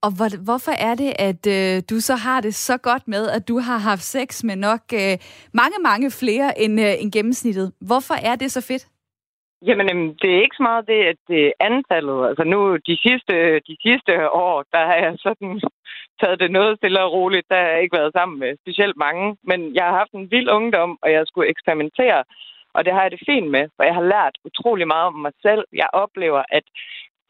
Og 0.03 0.11
hvor, 0.17 0.31
hvorfor 0.45 0.75
er 0.89 0.95
det, 0.95 1.13
at 1.29 1.43
øh, 1.57 1.83
du 1.91 1.97
så 2.09 2.15
har 2.27 2.41
det 2.41 2.55
så 2.55 2.77
godt 2.79 3.09
med, 3.09 3.29
at 3.37 3.49
du 3.49 3.59
har 3.59 3.79
haft 3.79 4.03
sex 4.03 4.45
med 4.45 4.57
nok 4.57 4.83
øh, 4.95 5.15
mange, 5.53 5.79
mange 5.83 6.11
flere 6.21 6.49
end, 6.63 6.81
øh, 6.81 7.03
end 7.03 7.13
gennemsnittet? 7.13 7.73
Hvorfor 7.81 8.15
er 8.31 8.37
det 8.37 8.51
så 8.53 8.61
fedt? 8.71 8.85
Jamen, 9.69 9.87
øhm, 9.93 10.09
det 10.21 10.31
er 10.31 10.43
ikke 10.43 10.59
så 10.59 10.63
meget 10.63 10.87
det, 10.93 11.01
at 11.13 11.19
det 11.29 11.41
er 11.47 11.53
antallet. 11.61 12.29
Altså 12.29 12.45
nu, 12.45 12.77
de 12.77 12.97
sidste, 13.07 13.35
de 13.69 13.77
sidste 13.87 14.13
år, 14.31 14.65
der 14.73 14.83
har 14.89 14.99
jeg 15.05 15.15
sådan 15.27 15.61
taget 16.21 16.41
det 16.41 16.51
noget 16.51 16.79
stille 16.79 17.01
og 17.05 17.13
roligt. 17.13 17.47
Der 17.51 17.57
har 17.57 17.69
jeg 17.69 17.83
ikke 17.83 17.99
været 17.99 18.13
sammen 18.13 18.39
med 18.39 18.57
specielt 18.63 18.97
mange. 18.97 19.37
Men 19.43 19.75
jeg 19.75 19.85
har 19.85 19.97
haft 20.01 20.13
en 20.13 20.31
vild 20.31 20.49
ungdom, 20.51 20.99
og 21.03 21.13
jeg 21.13 21.23
skulle 21.27 21.51
eksperimentere. 21.51 22.25
Og 22.75 22.85
det 22.85 22.93
har 22.93 23.03
jeg 23.03 23.11
det 23.11 23.23
fint 23.27 23.51
med, 23.51 23.65
for 23.77 23.83
jeg 23.85 23.95
har 23.95 24.11
lært 24.15 24.39
utrolig 24.45 24.87
meget 24.87 25.07
om 25.07 25.15
mig 25.15 25.33
selv. 25.43 25.65
Jeg 25.73 25.89
oplever, 25.93 26.43
at 26.49 26.65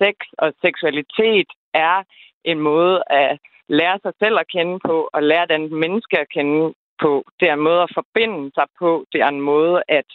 sex 0.03 0.17
og 0.39 0.53
seksualitet 0.61 1.51
er 1.75 2.03
en 2.45 2.61
måde 2.61 3.03
at 3.11 3.39
lære 3.69 3.99
sig 4.03 4.13
selv 4.19 4.39
at 4.39 4.49
kende 4.49 4.79
på, 4.85 5.09
og 5.13 5.23
lære 5.23 5.47
den 5.47 5.75
menneske 5.75 6.19
at 6.21 6.29
kende 6.29 6.75
på. 7.03 7.25
Det 7.41 7.49
er 7.49 7.53
en 7.53 7.69
måde 7.71 7.83
at 7.83 7.95
forbinde 7.95 8.51
sig 8.55 8.67
på. 8.79 9.05
Det 9.13 9.21
er 9.21 9.29
en 9.29 9.41
måde 9.41 9.83
at 9.89 10.11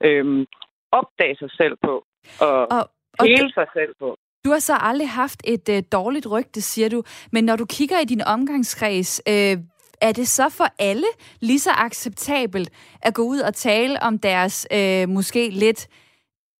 øhm, 0.00 0.46
opdage 0.92 1.36
sig 1.36 1.50
selv 1.50 1.76
på, 1.82 2.04
og, 2.40 2.60
og, 2.76 2.84
og 3.18 3.24
hele 3.26 3.52
sig 3.52 3.66
selv 3.72 3.94
på. 3.98 4.17
Du 4.44 4.50
har 4.50 4.58
så 4.58 4.74
aldrig 4.80 5.10
haft 5.10 5.40
et 5.44 5.68
øh, 5.68 5.82
dårligt 5.92 6.26
rygte, 6.30 6.60
siger 6.60 6.88
du. 6.88 7.02
Men 7.32 7.44
når 7.44 7.56
du 7.56 7.66
kigger 7.66 7.98
i 8.00 8.04
din 8.04 8.22
omgangskreds, 8.22 9.22
øh, 9.28 9.56
er 10.00 10.12
det 10.12 10.28
så 10.28 10.48
for 10.48 10.64
alle 10.78 11.06
lige 11.40 11.58
så 11.58 11.70
acceptabelt 11.70 12.70
at 13.02 13.14
gå 13.14 13.22
ud 13.22 13.38
og 13.38 13.54
tale 13.54 14.02
om 14.02 14.18
deres 14.18 14.66
øh, 14.72 15.08
måske 15.08 15.50
lidt 15.50 15.88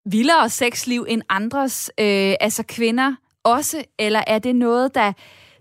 vildere 0.05 0.49
sexliv 0.49 1.07
end 1.09 1.23
andres, 1.29 1.93
øh, 2.01 2.35
altså 2.41 2.65
kvinder 2.77 3.15
også? 3.45 3.85
Eller 3.99 4.21
er 4.27 4.39
det 4.39 4.57
noget, 4.57 4.95
der, 4.95 5.13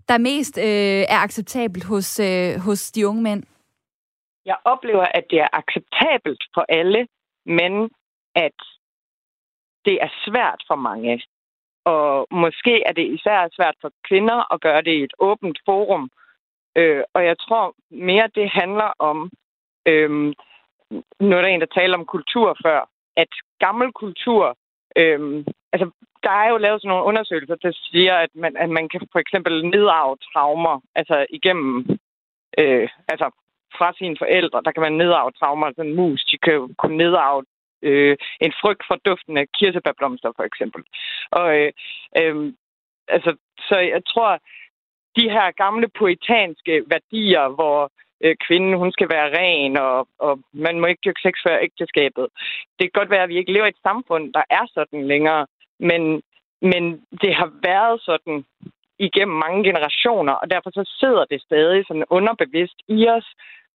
der 0.09 0.17
mest 0.17 0.57
øh, 0.57 1.03
er 1.13 1.19
acceptabelt 1.25 1.85
hos, 1.85 2.19
øh, 2.19 2.59
hos 2.65 2.91
de 2.91 3.07
unge 3.07 3.21
mænd? 3.21 3.43
Jeg 4.45 4.57
oplever, 4.65 5.05
at 5.17 5.25
det 5.29 5.39
er 5.39 5.47
acceptabelt 5.53 6.43
for 6.53 6.65
alle, 6.69 7.07
men 7.45 7.89
at 8.35 8.57
det 9.85 9.95
er 10.01 10.11
svært 10.25 10.63
for 10.67 10.75
mange. 10.75 11.21
Og 11.93 12.27
måske 12.31 12.83
er 12.83 12.93
det 12.93 13.13
især 13.15 13.49
svært 13.55 13.75
for 13.81 13.91
kvinder 14.07 14.53
at 14.53 14.61
gøre 14.61 14.81
det 14.81 14.93
i 14.93 15.03
et 15.03 15.13
åbent 15.19 15.59
forum. 15.65 16.09
Øh, 16.75 17.03
og 17.13 17.25
jeg 17.25 17.39
tror 17.39 17.75
mere, 17.89 18.29
det 18.35 18.49
handler 18.49 18.89
om, 18.99 19.31
øh, 19.85 20.09
nu 21.19 21.31
er 21.35 21.41
der 21.41 21.47
en, 21.47 21.61
der 21.61 21.75
taler 21.79 21.97
om 21.97 22.05
kultur 22.05 22.57
før, 22.65 22.89
at 23.15 23.31
gammel 23.59 23.91
kultur 23.91 24.57
øh, 24.95 25.43
altså, 25.73 25.87
der 26.23 26.33
er 26.43 26.49
jo 26.49 26.57
lavet 26.57 26.81
sådan 26.81 26.89
nogle 26.89 27.05
undersøgelser, 27.05 27.55
der 27.55 27.71
siger, 27.91 28.15
at 28.15 28.29
man, 28.35 28.57
at 28.57 28.69
man 28.69 28.89
kan 28.89 29.01
for 29.11 29.19
eksempel 29.19 29.53
nedarve 29.65 30.17
traumer, 30.33 30.81
altså 30.95 31.25
igennem, 31.29 31.85
øh, 32.57 32.89
altså 33.07 33.27
fra 33.77 33.93
sine 33.97 34.17
forældre, 34.19 34.61
der 34.65 34.71
kan 34.71 34.81
man 34.81 34.93
nedarve 34.93 35.31
traumer, 35.31 35.67
sådan 35.69 35.91
en 35.91 35.95
mus, 35.95 36.25
de 36.31 36.37
kan 36.37 36.53
jo 36.53 36.69
kunne 36.77 36.97
nedarve 36.97 37.43
øh, 37.81 38.17
en 38.41 38.53
frygt 38.61 38.83
for 38.87 38.95
duften 38.95 39.37
af 39.37 39.45
kirsebærblomster, 39.59 40.31
for 40.35 40.43
eksempel. 40.43 40.83
Og 41.31 41.57
øh, 41.59 41.71
øh, 42.17 42.53
altså, 43.07 43.35
så 43.59 43.77
jeg 43.77 44.01
tror, 44.05 44.39
de 45.15 45.29
her 45.29 45.51
gamle 45.51 45.87
poetanske 45.87 46.83
værdier, 46.87 47.47
hvor 47.49 47.91
øh, 48.23 48.35
kvinden 48.47 48.73
hun 48.73 48.91
skal 48.91 49.09
være 49.09 49.33
ren, 49.39 49.77
og, 49.77 50.07
og 50.19 50.39
man 50.53 50.79
må 50.79 50.87
ikke 50.87 51.01
dyrke 51.05 51.21
sex 51.21 51.33
før 51.47 51.57
ægteskabet. 51.61 52.27
Det 52.79 52.83
kan 52.85 52.99
godt 52.99 53.09
være, 53.09 53.23
at 53.23 53.29
vi 53.29 53.37
ikke 53.37 53.53
lever 53.53 53.65
i 53.65 53.69
et 53.69 53.85
samfund, 53.89 54.33
der 54.33 54.43
er 54.49 54.65
sådan 54.73 55.07
længere, 55.07 55.47
men, 55.79 56.21
men 56.61 56.83
det 57.21 57.35
har 57.35 57.51
været 57.63 58.01
sådan 58.01 58.45
igennem 58.99 59.37
mange 59.37 59.63
generationer, 59.63 60.33
og 60.33 60.49
derfor 60.49 60.69
så 60.73 60.83
sidder 60.99 61.25
det 61.25 61.41
stadig 61.41 61.85
sådan 61.87 62.05
underbevidst 62.09 62.79
i 62.87 63.07
os. 63.07 63.27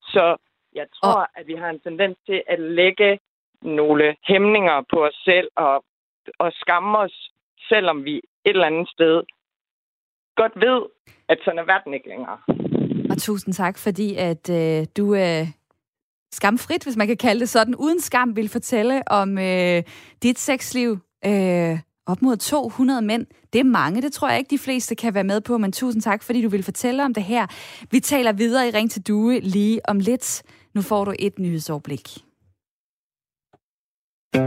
Så 0.03 0.37
jeg 0.75 0.87
tror, 0.95 1.21
og... 1.21 1.29
at 1.39 1.47
vi 1.47 1.55
har 1.55 1.71
en 1.71 1.81
tendens 1.81 2.17
til 2.27 2.43
at 2.47 2.61
lægge 2.61 3.19
nogle 3.63 4.17
hæmninger 4.29 4.83
på 4.93 5.05
os 5.05 5.15
selv 5.25 5.49
og, 5.57 5.85
og 6.39 6.53
skamme 6.53 6.99
os, 6.99 7.31
selvom 7.69 8.05
vi 8.05 8.17
et 8.17 8.23
eller 8.45 8.67
andet 8.67 8.89
sted 8.89 9.23
godt 10.37 10.53
ved, 10.57 10.83
at 11.29 11.39
sådan 11.45 11.59
er 11.59 11.65
verden 11.65 11.95
ikke 11.95 12.09
længere. 12.09 12.39
Og 13.11 13.19
tusind 13.19 13.55
tak, 13.55 13.79
fordi 13.79 14.15
at 14.17 14.51
øh, 14.51 14.87
du 14.97 15.15
øh, 15.15 15.47
skamfrit, 16.33 16.85
hvis 16.85 16.97
man 16.97 17.07
kan 17.07 17.17
kalde 17.17 17.41
det 17.41 17.49
sådan, 17.49 17.75
uden 17.75 18.01
skam 18.01 18.37
vil 18.37 18.49
fortælle 18.49 19.03
om 19.07 19.39
øh, 19.39 19.83
dit 20.23 20.39
sexliv. 20.39 20.99
Øh, 21.27 21.79
op 22.07 22.23
mod 22.23 22.37
200 22.37 23.03
mænd. 23.03 23.27
Det 23.53 23.59
er 23.59 23.65
mange, 23.65 24.03
det 24.03 24.13
tror 24.13 24.29
jeg 24.29 24.39
ikke, 24.39 24.51
de 24.51 24.59
fleste 24.59 24.95
kan 24.95 25.15
være 25.15 25.25
med 25.25 25.41
på, 25.41 25.59
men 25.59 25.73
tusind 25.73 26.03
tak, 26.03 26.23
fordi 26.23 26.43
du 26.43 26.49
vil 26.49 26.63
fortælle 26.63 27.05
om 27.05 27.15
det 27.15 27.23
her. 27.23 27.47
Vi 27.91 28.01
taler 28.01 28.33
videre 28.33 28.69
i 28.69 28.71
Ring 28.71 28.91
til 28.91 29.07
Due 29.09 29.41
lige 29.41 29.81
om 29.89 29.99
lidt. 29.99 30.43
Nu 30.75 30.83
får 30.83 31.05
du 31.05 31.13
et 31.19 31.39
nyhedsoverblik. 31.39 32.09
Du 34.35 34.39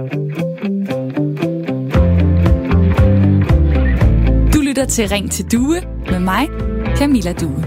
lytter 4.61 4.85
til 4.89 5.09
Ring 5.09 5.31
til 5.31 5.51
Due 5.51 5.81
med 6.11 6.19
mig, 6.19 6.47
Camilla 6.97 7.33
Due. 7.33 7.65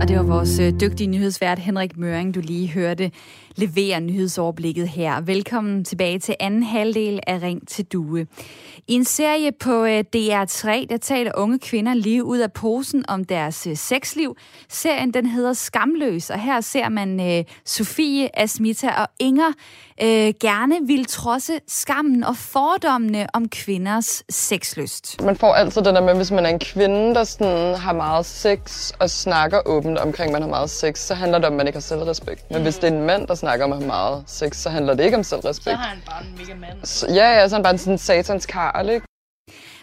Og 0.00 0.08
det 0.08 0.16
var 0.16 0.22
vores 0.22 0.58
øh, 0.58 0.72
dygtige 0.80 1.06
nyhedsvært 1.06 1.58
Henrik 1.58 1.96
Møring, 1.96 2.34
du 2.34 2.40
lige 2.40 2.68
hørte 2.68 3.10
levere 3.56 4.00
nyhedsoverblikket 4.00 4.88
her. 4.88 5.20
Velkommen 5.20 5.84
tilbage 5.84 6.18
til 6.18 6.36
anden 6.40 6.62
halvdel 6.62 7.20
af 7.26 7.42
Ring 7.42 7.68
til 7.68 7.84
Due. 7.84 8.26
I 8.88 8.92
en 8.94 9.04
serie 9.04 9.52
på 9.52 9.84
øh, 9.84 10.04
DR3, 10.16 10.86
der 10.90 10.98
taler 11.02 11.32
unge 11.36 11.58
kvinder 11.58 11.94
lige 11.94 12.24
ud 12.24 12.38
af 12.38 12.52
posen 12.52 13.04
om 13.08 13.24
deres 13.24 13.66
øh, 13.66 13.76
sexliv. 13.76 14.36
Serien 14.68 15.14
den 15.14 15.26
hedder 15.26 15.52
Skamløs, 15.52 16.30
og 16.30 16.40
her 16.40 16.60
ser 16.60 16.88
man 16.88 17.44
Sofie, 17.64 18.40
Asmita 18.40 18.88
og 18.88 19.08
Inger 19.18 19.52
uh, 20.02 20.08
gerne 20.40 20.74
vil 20.86 21.04
trodse 21.04 21.60
skammen 21.68 22.24
og 22.24 22.36
fordommene 22.36 23.26
om 23.34 23.48
kvinders 23.48 24.22
sexlyst. 24.28 25.22
Man 25.22 25.36
får 25.36 25.54
altid 25.54 25.82
den 25.82 25.94
der 25.94 26.00
med, 26.00 26.14
hvis 26.14 26.30
man 26.30 26.46
er 26.46 26.50
en 26.50 26.58
kvinde, 26.58 27.14
der 27.14 27.24
sådan 27.24 27.74
har 27.74 27.92
meget 27.92 28.26
sex 28.26 28.90
og 28.98 29.10
snakker 29.10 29.60
åbent 29.66 29.98
omkring, 29.98 30.28
at 30.28 30.32
man 30.32 30.42
har 30.42 30.48
meget 30.48 30.70
sex, 30.70 30.98
så 30.98 31.14
handler 31.14 31.38
det 31.38 31.46
om, 31.46 31.52
at 31.52 31.56
man 31.56 31.66
ikke 31.66 31.76
har 31.76 31.80
selvrespekt. 31.80 32.50
Men 32.50 32.58
mm. 32.58 32.62
hvis 32.62 32.74
det 32.74 32.84
er 32.84 32.96
en 32.96 33.06
mand, 33.06 33.26
der 33.26 33.34
snakker 33.34 33.64
om 33.64 33.72
at 33.72 33.78
have 33.78 33.86
meget 33.86 34.24
sex, 34.26 34.56
så 34.56 34.70
handler 34.70 34.94
det 34.94 35.04
ikke 35.04 35.16
om 35.16 35.22
selvrespekt. 35.22 35.64
Så 35.64 35.76
har 35.76 35.88
han 35.88 36.02
bare 36.06 36.22
en 36.22 36.34
mega 36.38 36.54
mand. 36.54 36.78
Så, 36.84 37.06
ja, 37.08 37.40
ja, 37.40 37.48
så 37.48 37.54
er 37.54 37.58
han 37.58 37.62
bare 37.62 37.78
sådan 37.78 37.92
en 37.92 37.98
satans 37.98 38.46
karl, 38.46 38.88
ikke? 38.88 39.06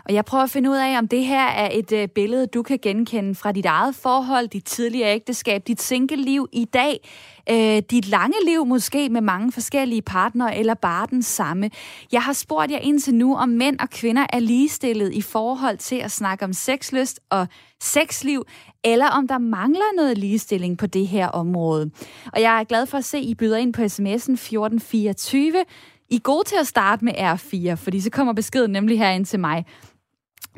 Og 0.06 0.14
jeg 0.14 0.26
prøver 0.26 0.44
at 0.44 0.50
finde 0.50 0.70
ud 0.70 0.76
af, 0.76 0.98
om 0.98 1.08
det 1.08 1.26
her 1.26 1.48
er 1.48 1.70
et 1.72 1.92
øh, 1.92 2.08
billede, 2.08 2.48
du 2.48 2.64
kan 2.64 2.80
genkende 2.82 3.36
fra 3.36 3.52
dit 3.52 3.66
eget 3.66 3.96
forhold, 3.96 4.48
dit 4.48 4.66
tidligere 4.66 5.16
ægteskab, 5.16 5.68
dit 5.68 5.82
single-liv 5.82 6.48
i 6.52 6.66
dag, 6.66 7.10
øh, 7.50 7.82
dit 7.92 8.08
lange 8.08 8.36
liv 8.46 8.66
måske 8.66 9.10
med 9.10 9.22
mange 9.22 9.52
forskellige 9.52 10.02
partnere, 10.02 10.58
eller 10.58 10.74
bare 10.74 11.08
den 11.10 11.24
samme. 11.24 11.70
Jeg 12.12 12.22
har 12.22 12.34
spurgt 12.34 12.72
jer 12.72 12.78
indtil 12.78 13.16
nu, 13.16 13.36
om 13.36 13.50
mænd 13.50 13.80
og 13.80 13.90
kvinder 13.90 14.26
er 14.34 14.40
ligestillet 14.40 15.14
i 15.14 15.22
forhold 15.22 15.78
til 15.78 15.96
at 15.96 16.12
snakke 16.12 16.46
om 16.46 16.54
sexlyst 16.54 17.20
og 17.30 17.48
sexliv, 17.82 18.44
eller 18.84 19.08
om 19.08 19.28
der 19.28 19.38
mangler 19.38 19.96
noget 19.96 20.18
ligestilling 20.18 20.78
på 20.78 20.88
det 20.88 21.08
her 21.08 21.28
område. 21.28 21.92
Og 22.34 22.42
jeg 22.42 22.60
er 22.60 22.64
glad 22.64 22.86
for 22.86 22.98
at 22.98 23.06
se, 23.06 23.18
at 23.18 23.24
I 23.24 23.36
byder 23.36 23.58
ind 23.58 23.74
på 23.74 23.82
sms'en 23.82 24.34
1424. 24.34 25.64
I 26.10 26.16
er 26.16 26.20
gode 26.20 26.48
til 26.48 26.56
at 26.60 26.68
starte 26.68 27.06
med 27.06 27.14
R4, 27.14 27.74
fordi 27.74 28.00
så 28.00 28.10
kommer 28.10 28.34
beskeden 28.34 28.72
nemlig 28.72 29.00
herind 29.00 29.26
til 29.26 29.40
mig. 29.40 29.66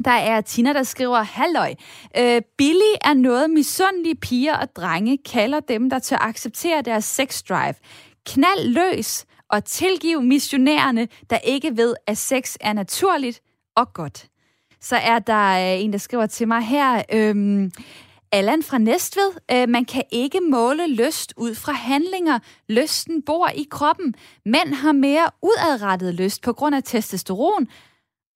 Der 0.06 0.12
er 0.12 0.42
Tina, 0.42 0.74
der 0.74 0.84
skriver, 0.84 1.22
Halløj, 1.22 1.74
øh, 2.18 2.42
Billy 2.58 2.94
er 3.02 3.14
noget 3.14 3.50
misundelige 3.50 4.16
piger 4.16 4.58
og 4.58 4.76
drenge 4.76 5.18
kalder 5.18 5.60
dem, 5.60 5.90
der 5.90 6.00
tør 6.00 6.18
acceptere 6.22 6.82
deres 6.82 7.06
sex 7.06 7.44
drive. 7.44 7.74
Knald 8.26 8.68
løs 8.68 9.26
og 9.50 9.66
tilgiv 9.66 10.22
missionærerne, 10.22 11.08
der 11.30 11.38
ikke 11.38 11.78
ved, 11.78 11.96
at 12.08 12.18
sex 12.18 12.56
er 12.62 12.74
naturligt 12.74 13.42
og 13.76 13.94
godt. 13.94 14.28
Så 14.82 14.96
er 14.96 15.20
der 15.20 15.76
øh, 15.76 15.84
en, 15.84 15.94
der 15.94 16.00
skriver 16.00 16.26
til 16.26 16.48
mig 16.48 16.62
her, 16.62 17.04
øh, 17.14 17.70
Allan 18.32 18.64
fra 18.64 18.78
Næstved, 18.78 19.32
øh, 19.52 19.70
man 19.70 19.86
kan 19.86 20.04
ikke 20.12 20.40
måle 20.52 20.88
lyst 20.88 21.34
ud 21.38 21.56
fra 21.56 21.72
handlinger. 21.72 22.40
Lysten 22.70 23.22
bor 23.22 23.48
i 23.48 23.68
kroppen. 23.72 24.16
Mænd 24.46 24.74
har 24.74 24.92
mere 24.92 25.30
udadrettet 25.42 26.14
lyst 26.14 26.42
på 26.42 26.54
grund 26.54 26.76
af 26.76 26.84
testosteron, 26.84 27.68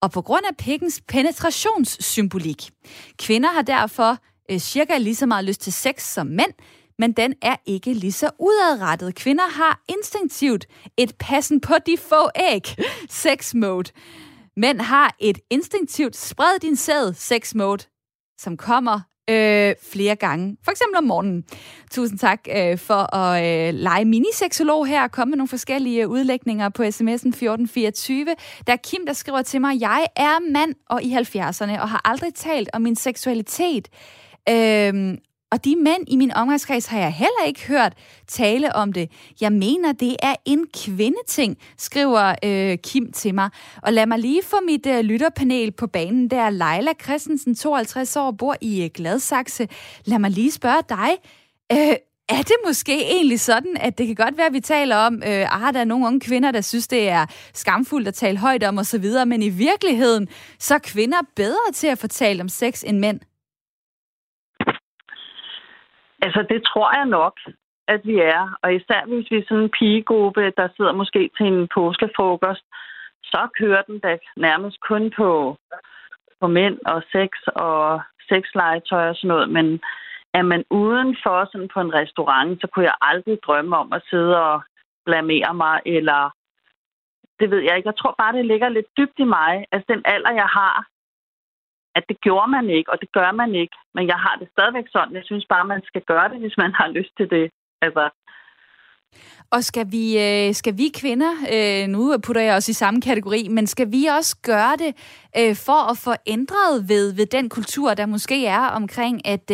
og 0.02 0.10
på 0.10 0.22
grund 0.22 0.44
af 0.50 0.56
pikkens 0.56 1.02
penetrationssymbolik. 1.08 2.70
Kvinder 3.18 3.50
har 3.50 3.62
derfor 3.62 4.18
øh, 4.50 4.58
cirka 4.58 4.98
lige 4.98 5.14
så 5.14 5.26
meget 5.26 5.44
lyst 5.44 5.60
til 5.60 5.72
sex 5.72 6.02
som 6.02 6.26
mænd, 6.26 6.52
men 6.98 7.12
den 7.12 7.34
er 7.42 7.56
ikke 7.66 7.92
lige 7.94 8.12
så 8.12 8.30
udadrettet. 8.38 9.14
Kvinder 9.14 9.48
har 9.48 9.82
instinktivt 9.88 10.66
et 10.96 11.14
passen 11.18 11.60
på 11.60 11.74
de 11.86 11.96
få 11.96 12.30
æg 12.36 12.76
sex 13.24 13.54
mode. 13.54 13.90
Mænd 14.56 14.80
har 14.80 15.16
et 15.18 15.38
instinktivt 15.50 16.16
spred 16.16 16.58
din 16.58 16.76
sæd 16.76 17.14
sex 17.14 17.54
mode, 17.54 17.84
som 18.38 18.56
kommer 18.56 19.00
øh, 19.28 19.74
flere 19.92 20.16
gange. 20.16 20.56
For 20.64 20.70
eksempel 20.70 20.96
om 20.96 21.04
morgenen. 21.04 21.44
Tusind 21.90 22.18
tak 22.18 22.40
øh, 22.56 22.78
for 22.78 23.14
at 23.14 23.44
øh, 23.44 23.74
lege 23.74 24.04
miniseksolog 24.04 24.86
her 24.86 25.02
og 25.02 25.12
komme 25.12 25.30
med 25.30 25.38
nogle 25.38 25.48
forskellige 25.48 26.02
øh, 26.02 26.08
udlægninger 26.08 26.68
på 26.68 26.82
sms'en 26.82 27.28
1424. 27.28 28.26
Der 28.66 28.72
er 28.72 28.76
Kim, 28.76 29.06
der 29.06 29.12
skriver 29.12 29.42
til 29.42 29.60
mig, 29.60 29.80
jeg 29.80 30.06
er 30.16 30.52
mand 30.52 30.74
og 30.90 31.02
i 31.02 31.14
70'erne 31.14 31.80
og 31.80 31.88
har 31.88 32.00
aldrig 32.04 32.34
talt 32.34 32.68
om 32.72 32.82
min 32.82 32.96
seksualitet. 32.96 33.88
Øhm, 34.48 35.18
og 35.52 35.64
de 35.64 35.76
mænd 35.76 36.04
i 36.08 36.16
min 36.16 36.32
omgangskreds 36.32 36.86
har 36.86 36.98
jeg 36.98 37.12
heller 37.12 37.44
ikke 37.46 37.66
hørt 37.66 37.92
tale 38.26 38.76
om 38.76 38.92
det. 38.92 39.10
Jeg 39.40 39.52
mener, 39.52 39.92
det 39.92 40.16
er 40.22 40.34
en 40.44 40.66
kvindeting, 40.84 41.58
skriver 41.78 42.34
øh, 42.44 42.78
Kim 42.78 43.12
til 43.12 43.34
mig. 43.34 43.50
Og 43.82 43.92
lad 43.92 44.06
mig 44.06 44.18
lige 44.18 44.42
få 44.44 44.56
mit 44.66 44.86
øh, 44.86 45.00
lytterpanel 45.00 45.72
på 45.72 45.86
banen. 45.86 46.30
Der 46.30 46.50
Leila 46.50 46.92
Christensen, 47.02 47.54
52 47.54 48.16
år, 48.16 48.30
bor 48.30 48.56
i 48.60 48.84
øh, 48.84 48.90
Gladsaxe. 48.94 49.68
Lad 50.04 50.18
mig 50.18 50.30
lige 50.30 50.50
spørge 50.50 50.82
dig. 50.88 51.10
Øh, 51.72 51.96
er 52.28 52.42
det 52.42 52.56
måske 52.66 53.04
egentlig 53.04 53.40
sådan, 53.40 53.76
at 53.80 53.98
det 53.98 54.06
kan 54.06 54.16
godt 54.16 54.36
være, 54.36 54.46
at 54.46 54.52
vi 54.52 54.60
taler 54.60 54.96
om, 54.96 55.14
øh, 55.14 55.66
ah, 55.66 55.74
der 55.74 55.80
er 55.80 55.84
nogle 55.84 56.06
unge 56.06 56.20
kvinder, 56.20 56.50
der 56.50 56.60
synes, 56.60 56.88
det 56.88 57.08
er 57.08 57.26
skamfuldt 57.54 58.08
at 58.08 58.14
tale 58.14 58.38
højt 58.38 58.64
om 58.64 58.78
osv., 58.78 59.06
men 59.26 59.42
i 59.42 59.48
virkeligheden, 59.48 60.28
så 60.58 60.74
er 60.74 60.78
kvinder 60.78 61.18
bedre 61.36 61.72
til 61.74 61.86
at 61.86 61.98
fortælle 61.98 62.42
om 62.42 62.48
sex 62.48 62.82
end 62.86 62.98
mænd? 62.98 63.20
Altså, 66.22 66.46
det 66.50 66.60
tror 66.64 66.96
jeg 66.96 67.06
nok, 67.06 67.34
at 67.88 68.00
vi 68.04 68.16
er. 68.18 68.58
Og 68.62 68.74
især 68.74 69.06
hvis 69.06 69.30
vi 69.30 69.36
er 69.36 69.46
sådan 69.48 69.62
en 69.62 69.76
pigegruppe, 69.78 70.52
der 70.56 70.68
sidder 70.76 70.92
måske 70.92 71.30
til 71.36 71.46
en 71.46 71.68
påskefrokost, 71.74 72.64
så 73.22 73.48
kører 73.58 73.82
den 73.82 73.98
da 73.98 74.18
nærmest 74.36 74.80
kun 74.80 75.12
på, 75.16 75.56
på 76.40 76.46
mænd 76.46 76.78
og 76.86 77.02
sex 77.12 77.30
og 77.46 78.00
sexlegetøj 78.28 79.08
og 79.08 79.16
sådan 79.16 79.28
noget. 79.28 79.48
Men 79.50 79.80
er 80.34 80.42
man 80.42 80.64
udenfor 80.70 81.48
sådan 81.52 81.70
på 81.74 81.80
en 81.80 81.94
restaurant, 81.94 82.60
så 82.60 82.66
kunne 82.66 82.84
jeg 82.84 82.94
aldrig 83.00 83.38
drømme 83.46 83.76
om 83.76 83.92
at 83.92 84.02
sidde 84.10 84.42
og 84.42 84.62
blamere 85.06 85.54
mig, 85.54 85.80
eller 85.86 86.30
det 87.40 87.50
ved 87.50 87.60
jeg 87.66 87.76
ikke. 87.76 87.88
Jeg 87.88 87.98
tror 87.98 88.14
bare, 88.18 88.36
det 88.36 88.46
ligger 88.46 88.68
lidt 88.68 88.96
dybt 88.98 89.18
i 89.18 89.24
mig. 89.24 89.52
Altså 89.72 89.86
den 89.92 90.02
alder, 90.04 90.32
jeg 90.32 90.48
har, 90.58 90.86
at 91.98 92.04
det 92.10 92.18
gjorde 92.26 92.50
man 92.56 92.66
ikke, 92.78 92.90
og 92.92 92.98
det 93.02 93.10
gør 93.18 93.30
man 93.40 93.50
ikke. 93.62 93.76
Men 93.94 94.04
jeg 94.12 94.18
har 94.24 94.34
det 94.40 94.48
stadigvæk 94.54 94.88
sådan. 94.94 95.18
Jeg 95.18 95.26
synes 95.30 95.46
bare, 95.52 95.70
man 95.74 95.82
skal 95.90 96.02
gøre 96.12 96.28
det, 96.32 96.38
hvis 96.40 96.56
man 96.62 96.72
har 96.80 96.88
lyst 96.98 97.12
til 97.18 97.28
det. 97.30 97.46
Altså, 97.84 98.04
og 99.50 99.64
skal 99.64 99.86
vi, 99.92 100.04
øh, 100.18 100.54
skal 100.54 100.78
vi 100.78 100.90
kvinder, 100.94 101.32
øh, 101.54 101.88
nu 101.88 102.18
putter 102.26 102.42
jeg 102.42 102.56
os 102.56 102.68
i 102.68 102.72
samme 102.72 103.00
kategori, 103.00 103.48
men 103.50 103.66
skal 103.66 103.92
vi 103.92 104.06
også 104.06 104.36
gøre 104.42 104.76
det 104.76 104.92
øh, 105.38 105.56
for 105.56 105.90
at 105.90 105.98
få 105.98 106.12
ændret 106.26 106.88
ved, 106.88 107.12
ved 107.12 107.26
den 107.26 107.48
kultur, 107.48 107.94
der 107.94 108.06
måske 108.06 108.46
er 108.46 108.66
omkring, 108.66 109.26
at, 109.26 109.50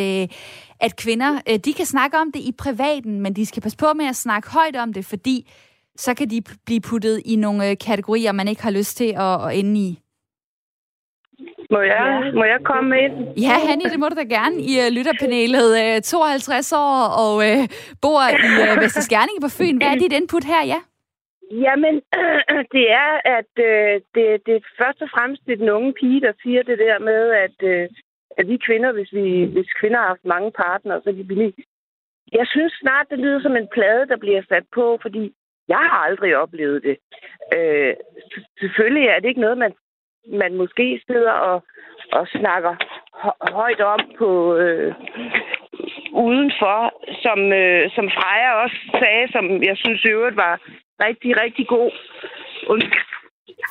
at 0.80 0.96
kvinder, 0.96 1.59
de 1.64 1.72
kan 1.72 1.87
snakke 1.87 2.16
om 2.18 2.33
det 2.33 2.40
i 2.40 2.52
privaten, 2.59 3.20
men 3.20 3.37
de 3.37 3.46
skal 3.46 3.62
passe 3.62 3.78
på 3.78 3.92
med 3.96 4.07
at 4.07 4.16
snakke 4.16 4.50
højt 4.50 4.76
om 4.76 4.92
det, 4.92 5.04
fordi 5.04 5.52
så 5.96 6.14
kan 6.14 6.30
de 6.30 6.42
blive 6.66 6.80
puttet 6.80 7.22
i 7.24 7.37
nogle 7.37 7.76
kategorier, 7.76 8.33
man 8.33 8.48
ikke 8.48 8.62
har 8.62 8.70
lyst 8.70 8.96
til 8.96 9.14
at, 9.16 9.46
at 9.46 9.59
ende 9.59 9.80
i. 9.80 10.03
Må 11.70 11.81
jeg, 11.81 12.07
ja. 12.25 12.33
må 12.38 12.44
jeg 12.44 12.61
komme 12.64 12.90
ind? 13.05 13.14
Ja, 13.47 13.57
Hanni, 13.66 13.85
det 13.85 14.01
må 14.01 14.09
du 14.09 14.16
da 14.23 14.27
gerne. 14.37 14.57
I 14.70 14.73
uh, 14.83 14.88
lytterpanelet 14.97 15.68
uh, 15.83 16.03
52 16.03 16.73
år 16.73 16.99
og 17.25 17.33
uh, 17.49 17.62
bor 18.03 18.23
i 18.49 18.51
uh, 18.62 18.83
Vesterskærninge 18.83 19.40
på 19.40 19.51
Fyn. 19.59 19.77
Hvad 19.77 19.90
er 19.94 19.99
dit 20.05 20.12
input 20.12 20.44
her, 20.44 20.62
ja? 20.73 20.81
Jamen, 21.51 21.94
øh, 22.20 22.64
det 22.77 22.87
er, 23.05 23.12
at 23.38 23.53
øh, 23.70 23.94
det, 24.14 24.27
det 24.47 24.55
er 24.57 24.70
først 24.81 25.03
og 25.03 25.09
fremmest 25.14 25.42
det 25.47 25.59
den 25.59 25.68
unge 25.68 25.92
pige, 25.92 26.20
der 26.20 26.33
siger 26.42 26.62
det 26.62 26.79
der 26.79 26.99
med, 26.99 27.23
at, 27.44 27.59
øh, 27.73 27.88
at 28.38 28.49
vi 28.49 28.57
kvinder, 28.66 28.92
hvis, 28.92 29.12
vi, 29.12 29.44
hvis 29.44 29.70
kvinder 29.81 29.99
har 29.99 30.07
haft 30.07 30.25
mange 30.25 30.51
partnere, 30.53 31.01
så 31.03 31.11
er 31.11 31.14
de 31.14 31.25
billige. 31.25 31.55
Jeg 32.33 32.47
synes 32.47 32.73
snart, 32.73 33.07
det 33.11 33.18
lyder 33.18 33.40
som 33.42 33.57
en 33.57 33.68
plade, 33.73 34.09
der 34.09 34.16
bliver 34.16 34.42
sat 34.49 34.66
på, 34.75 34.99
fordi 35.03 35.35
jeg 35.68 35.83
har 35.90 36.01
aldrig 36.09 36.37
oplevet 36.37 36.83
det. 36.83 36.97
Øh, 37.57 37.94
selvfølgelig 38.61 39.07
er 39.09 39.18
det 39.20 39.29
ikke 39.29 39.40
noget, 39.47 39.59
man 39.59 39.73
man 40.26 40.54
måske 40.54 41.00
sidder 41.06 41.32
og, 41.32 41.62
og 42.12 42.26
snakker 42.28 42.74
højt 43.52 43.80
om 43.80 44.00
på 44.18 44.56
øh, 44.56 44.94
udenfor, 46.12 46.78
som, 47.22 47.52
øh, 47.52 47.90
som 47.96 48.06
Freja 48.16 48.50
også 48.62 48.76
sagde, 49.00 49.32
som 49.32 49.62
jeg 49.62 49.76
synes 49.76 50.04
i 50.04 50.08
øvrigt 50.08 50.37
var 50.37 50.60
rigtig, 51.06 51.40
rigtig 51.42 51.66
god. 51.68 51.90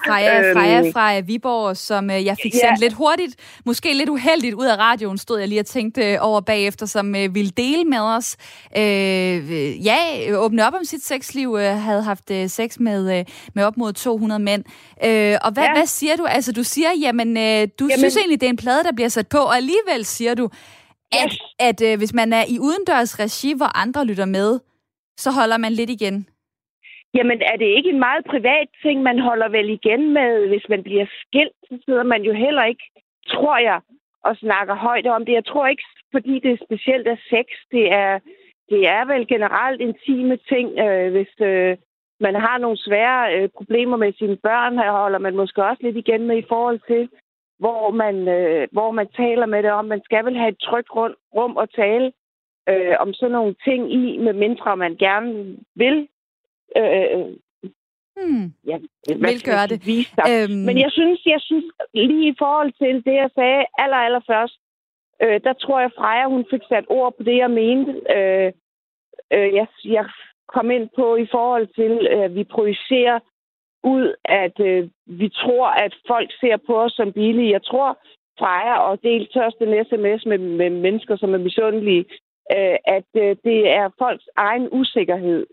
Freja, 0.08 0.42
øhm, 0.42 0.58
Freja 0.58 0.92
fra 0.92 1.20
Viborg, 1.20 1.78
som 1.78 2.10
øh, 2.10 2.26
jeg 2.26 2.38
fik 2.44 2.54
sendt 2.54 2.64
ja. 2.64 2.76
lidt 2.80 2.94
hurtigt, 2.94 3.36
måske 3.66 3.94
lidt 3.94 4.10
uheldigt 4.10 4.54
ud 4.54 4.66
af 4.66 4.78
radioen, 4.78 5.18
stod 5.18 5.40
jeg 5.40 5.48
lige 5.48 5.60
og 5.60 5.66
tænkte 5.66 6.12
øh, 6.12 6.18
over 6.22 6.42
bagefter, 6.42 6.86
som 6.86 7.16
øh, 7.16 7.36
ville 7.36 7.52
dele 7.52 7.86
med 7.86 8.00
os. 8.00 8.38
Øh, 8.78 9.86
ja, 9.86 9.98
åbne 10.36 10.68
op 10.68 10.74
om 10.74 10.84
sit 10.84 11.06
sexliv, 11.06 11.56
øh, 11.60 11.78
havde 11.78 12.04
haft 12.04 12.32
øh, 12.32 12.50
sex 12.50 12.80
med, 12.80 13.20
øh, 13.20 13.26
med 13.56 13.64
op 13.64 13.78
mod 13.78 13.94
200 13.94 14.40
mænd. 14.40 14.64
Øh, 15.06 15.38
og 15.42 15.52
hvad, 15.52 15.64
ja. 15.64 15.74
hvad 15.74 15.86
siger 15.86 16.16
du? 16.16 16.26
Altså, 16.26 16.52
du 16.52 16.64
siger, 16.64 16.90
jamen, 17.02 17.38
øh, 17.38 17.68
du 17.80 17.86
jamen, 17.86 17.98
synes 17.98 18.18
egentlig, 18.18 18.42
det 18.42 18.48
er 18.48 18.52
en 18.52 18.58
plade, 18.58 18.84
der 18.84 18.92
bliver 18.92 19.10
sat 19.10 19.28
på, 19.28 19.38
og 19.38 19.56
alligevel 19.56 20.06
siger 20.06 20.34
du, 20.34 20.50
at, 21.12 21.32
yes. 21.32 21.40
at 21.60 21.82
øh, 21.82 21.98
hvis 21.98 22.14
man 22.14 22.34
er 22.34 22.46
i 22.48 22.60
udendørs 22.60 23.20
regi, 23.20 23.54
hvor 23.54 23.78
andre 23.78 24.06
lytter 24.06 24.26
med, 24.26 24.60
så 25.20 25.32
holder 25.32 25.58
man 25.58 25.74
lidt 25.74 25.90
igen. 25.90 26.28
Jamen, 27.16 27.42
er 27.42 27.58
det 27.58 27.66
ikke 27.66 27.90
en 27.90 28.00
meget 28.00 28.26
privat 28.26 28.68
ting, 28.82 29.04
man 29.04 29.20
holder 29.20 29.50
vel 29.50 29.70
igen 29.70 30.14
med, 30.14 30.48
hvis 30.48 30.70
man 30.70 30.84
bliver 30.84 31.06
skilt, 31.22 31.58
så 31.64 31.78
sidder 31.86 32.04
man 32.04 32.22
jo 32.22 32.34
heller 32.34 32.64
ikke, 32.64 32.84
tror 33.28 33.58
jeg, 33.58 33.80
og 34.24 34.36
snakker 34.38 34.76
højt 34.76 35.08
om 35.08 35.26
det. 35.26 35.34
Jeg 35.34 35.46
tror 35.46 35.68
ikke, 35.68 35.84
fordi 36.12 36.40
det 36.40 36.52
er 36.52 36.66
specielt 36.66 37.08
af 37.08 37.18
sex. 37.30 37.46
Det 37.72 37.92
er, 37.92 38.20
det 38.70 38.88
er 38.88 39.06
vel 39.06 39.28
generelt 39.28 39.82
intime 39.82 40.38
ting. 40.38 40.80
Øh, 40.80 41.12
hvis 41.12 41.34
øh, 41.42 41.78
man 42.20 42.36
har 42.36 42.58
nogle 42.58 42.78
svære 42.78 43.36
øh, 43.36 43.50
problemer 43.58 43.98
med 43.98 44.14
sine 44.14 44.38
børn, 44.38 44.78
her 44.78 44.92
holder 44.92 45.20
man 45.20 45.36
måske 45.36 45.64
også 45.64 45.84
lidt 45.84 45.98
igen 45.98 46.28
med 46.28 46.38
i 46.38 46.50
forhold 46.50 46.80
til, 46.88 47.10
hvor 47.60 47.92
man, 47.92 48.28
øh, 48.28 48.68
hvor 48.72 48.92
man 48.92 49.08
taler 49.08 49.46
med 49.46 49.64
det 49.64 49.72
om. 49.72 49.86
Man 49.86 50.02
skal 50.04 50.26
vel 50.26 50.38
have 50.38 50.50
et 50.50 50.60
trygt 50.60 50.90
rum 51.36 51.58
at 51.58 51.70
tale 51.76 52.12
øh, 52.70 52.96
om 53.00 53.14
sådan 53.14 53.32
nogle 53.32 53.56
ting 53.64 53.94
i, 53.94 54.18
med 54.18 54.34
mindre 54.34 54.78
man 54.78 54.96
gerne 54.96 55.58
vil 55.76 56.08
Øh, 56.78 57.20
hmm. 58.18 58.46
ja, 58.68 58.78
vil 59.08 59.44
gøre 59.52 59.68
det. 59.68 59.80
Øhm... 60.30 60.60
Men 60.68 60.78
jeg 60.78 60.92
synes, 60.92 61.20
jeg 61.26 61.42
synes 61.42 61.66
lige 61.94 62.28
i 62.30 62.36
forhold 62.38 62.72
til 62.82 62.96
det, 63.06 63.16
jeg 63.24 63.30
sagde 63.36 63.66
aller, 63.78 63.98
aller 63.98 64.24
først, 64.32 64.58
øh, 65.24 65.42
der 65.44 65.54
tror 65.54 65.80
jeg, 65.80 65.92
Freja, 65.98 66.26
hun 66.28 66.46
fik 66.52 66.62
sat 66.70 66.86
ord 66.90 67.14
på 67.18 67.24
det, 67.24 67.38
jeg 67.38 67.52
mente. 67.52 67.92
Øh, 68.16 68.52
øh, 69.34 69.54
jeg, 69.54 69.68
jeg 69.84 70.06
kom 70.48 70.72
ind 70.72 70.90
på 70.96 71.16
i 71.16 71.28
forhold 71.32 71.68
til, 71.80 72.08
at 72.08 72.30
øh, 72.30 72.36
vi 72.36 72.44
projicerer 72.44 73.20
ud, 73.84 74.16
at 74.26 74.60
øh, 74.60 74.90
vi 75.06 75.30
tror, 75.30 75.68
at 75.68 75.94
folk 76.08 76.30
ser 76.42 76.58
på 76.68 76.82
os 76.82 76.92
som 76.92 77.14
billige. 77.14 77.52
Jeg 77.52 77.64
tror, 77.64 78.00
Freja 78.40 78.76
og 78.78 79.04
delt 79.04 79.32
tørst 79.34 79.58
en 79.62 79.86
sms 79.86 80.26
med, 80.26 80.38
med 80.38 80.70
mennesker, 80.70 81.16
som 81.16 81.34
er 81.34 81.38
misundelige, 81.38 82.06
øh, 82.56 82.78
at 82.98 83.10
øh, 83.16 83.36
det 83.44 83.60
er 83.70 83.90
folks 84.00 84.28
egen 84.36 84.68
usikkerhed, 84.72 85.46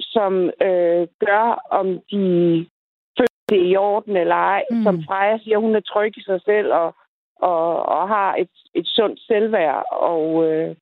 som 0.00 0.50
øh, 0.62 1.06
gør, 1.26 1.66
om 1.70 1.86
de 2.10 2.22
føler 3.18 3.44
det 3.48 3.70
i 3.70 3.76
orden 3.76 4.16
eller 4.16 4.34
ej. 4.34 4.64
Mm. 4.70 4.82
Som 4.82 5.02
Freja 5.06 5.38
siger, 5.38 5.58
hun 5.58 5.74
er 5.74 5.80
tryg 5.80 6.18
i 6.18 6.22
sig 6.22 6.40
selv 6.44 6.72
og, 6.72 6.94
og, 7.36 7.86
og 7.86 8.08
har 8.08 8.34
et, 8.34 8.50
et 8.74 8.86
sundt 8.86 9.20
selvværd. 9.20 9.84
Og, 9.92 10.52
øh, 10.52 10.76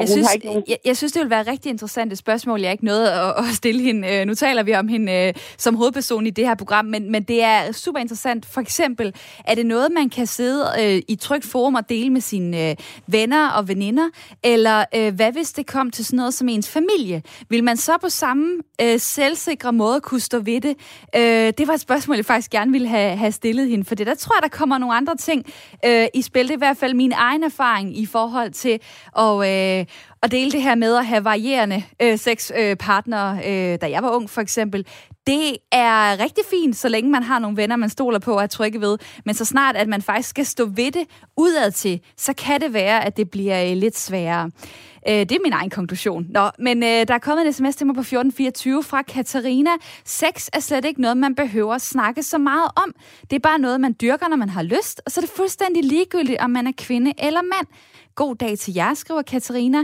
jeg 0.00 0.08
synes, 0.08 0.28
nogen... 0.44 0.62
jeg, 0.68 0.78
jeg 0.84 0.96
synes, 0.96 1.12
det 1.12 1.22
vil 1.22 1.30
være 1.30 1.42
rigtig 1.42 1.70
interessant 1.70 2.12
et 2.12 2.18
spørgsmål, 2.18 2.60
jeg 2.60 2.72
ikke 2.72 2.84
nåede 2.84 3.12
at, 3.12 3.34
at 3.38 3.44
stille 3.54 3.82
hende. 3.82 4.08
Øh, 4.08 4.26
nu 4.26 4.34
taler 4.34 4.62
vi 4.62 4.74
om 4.74 4.88
hende 4.88 5.12
øh, 5.12 5.34
som 5.58 5.74
hovedperson 5.74 6.26
i 6.26 6.30
det 6.30 6.46
her 6.46 6.54
program, 6.54 6.84
men, 6.84 7.12
men 7.12 7.22
det 7.22 7.42
er 7.42 7.72
super 7.72 8.00
interessant. 8.00 8.46
For 8.46 8.60
eksempel, 8.60 9.14
er 9.44 9.54
det 9.54 9.66
noget, 9.66 9.92
man 9.92 10.10
kan 10.10 10.26
sidde 10.26 10.72
øh, 10.80 11.02
i 11.08 11.16
trygt 11.16 11.46
forum 11.46 11.74
og 11.74 11.88
dele 11.88 12.10
med 12.10 12.20
sine 12.20 12.70
øh, 12.70 12.76
venner 13.06 13.48
og 13.48 13.68
veninder? 13.68 14.08
Eller 14.42 14.84
øh, 14.94 15.14
hvad 15.14 15.32
hvis 15.32 15.52
det 15.52 15.66
kom 15.66 15.90
til 15.90 16.04
sådan 16.04 16.16
noget 16.16 16.34
som 16.34 16.48
ens 16.48 16.68
familie? 16.68 17.22
Vil 17.48 17.64
man 17.64 17.76
så 17.76 17.92
på 18.00 18.08
samme 18.08 18.56
øh, 18.82 19.00
selvsikre 19.00 19.72
måde 19.72 20.00
kunne 20.00 20.20
stå 20.20 20.38
ved 20.38 20.60
det? 20.60 20.76
Øh, 21.16 21.52
det 21.58 21.68
var 21.68 21.74
et 21.74 21.80
spørgsmål, 21.80 22.16
jeg 22.16 22.24
faktisk 22.24 22.50
gerne 22.50 22.72
ville 22.72 22.88
have, 22.88 23.16
have 23.16 23.32
stillet 23.32 23.68
hende, 23.68 23.84
for 23.84 23.94
det 23.94 24.06
der 24.06 24.14
tror 24.14 24.36
jeg, 24.36 24.42
der 24.42 24.58
kommer 24.58 24.78
nogle 24.78 24.94
andre 24.94 25.16
ting 25.16 25.46
øh, 25.84 26.06
i 26.14 26.22
spil. 26.22 26.42
Det 26.42 26.50
er 26.50 26.54
i 26.54 26.58
hvert 26.58 26.76
fald 26.76 26.94
min 26.94 27.12
egen 27.12 27.44
erfaring 27.44 27.98
i 27.98 28.06
forhold 28.06 28.50
til 28.50 28.80
at... 29.18 29.48
Øh, 29.48 29.49
øh, 29.50 29.86
at 30.22 30.30
dele 30.30 30.50
det 30.50 30.62
her 30.62 30.74
med 30.74 30.96
at 30.96 31.06
have 31.06 31.24
varierende 31.24 31.82
øh, 32.02 32.18
sexpartnere, 32.18 33.40
øh, 33.46 33.72
øh, 33.72 33.78
da 33.80 33.90
jeg 33.90 34.02
var 34.02 34.10
ung 34.10 34.30
for 34.30 34.40
eksempel, 34.40 34.86
det 35.26 35.56
er 35.72 36.20
rigtig 36.20 36.44
fint, 36.50 36.76
så 36.76 36.88
længe 36.88 37.10
man 37.10 37.22
har 37.22 37.38
nogle 37.38 37.56
venner, 37.56 37.76
man 37.76 37.90
stoler 37.90 38.18
på 38.18 38.36
og 38.36 38.42
er 38.42 38.46
trygge 38.46 38.80
ved. 38.80 38.98
Men 39.24 39.34
så 39.34 39.44
snart, 39.44 39.76
at 39.76 39.88
man 39.88 40.02
faktisk 40.02 40.28
skal 40.28 40.46
stå 40.46 40.64
ved 40.64 40.92
det 40.92 41.04
udad 41.36 41.70
til, 41.70 42.00
så 42.16 42.32
kan 42.32 42.60
det 42.60 42.72
være, 42.72 43.04
at 43.04 43.16
det 43.16 43.30
bliver 43.30 43.70
øh, 43.70 43.76
lidt 43.76 43.98
sværere. 43.98 44.50
Øh, 45.08 45.14
det 45.14 45.32
er 45.32 45.42
min 45.44 45.52
egen 45.52 45.70
konklusion. 45.70 46.26
Nå, 46.30 46.50
men 46.58 46.82
øh, 46.82 46.88
der 47.08 47.14
er 47.14 47.18
kommet 47.18 47.46
en 47.46 47.52
sms 47.52 47.76
til 47.76 47.86
mig 47.86 47.94
på 47.94 48.00
1424 48.00 48.82
fra 48.82 49.02
Katarina. 49.02 49.70
Sex 50.04 50.48
er 50.52 50.60
slet 50.60 50.84
ikke 50.84 51.00
noget, 51.00 51.16
man 51.16 51.34
behøver 51.34 51.74
at 51.74 51.82
snakke 51.82 52.22
så 52.22 52.38
meget 52.38 52.70
om. 52.76 52.94
Det 53.30 53.36
er 53.36 53.40
bare 53.40 53.58
noget, 53.58 53.80
man 53.80 53.96
dyrker, 54.00 54.28
når 54.28 54.36
man 54.36 54.48
har 54.48 54.62
lyst, 54.62 55.02
og 55.06 55.12
så 55.12 55.20
er 55.20 55.22
det 55.22 55.30
fuldstændig 55.36 55.84
ligegyldigt, 55.84 56.40
om 56.40 56.50
man 56.50 56.66
er 56.66 56.72
kvinde 56.78 57.12
eller 57.18 57.42
mand. 57.42 57.66
God 58.20 58.36
dag 58.36 58.58
til 58.58 58.74
jer, 58.74 58.94
skriver 58.94 59.22
Katarina. 59.22 59.78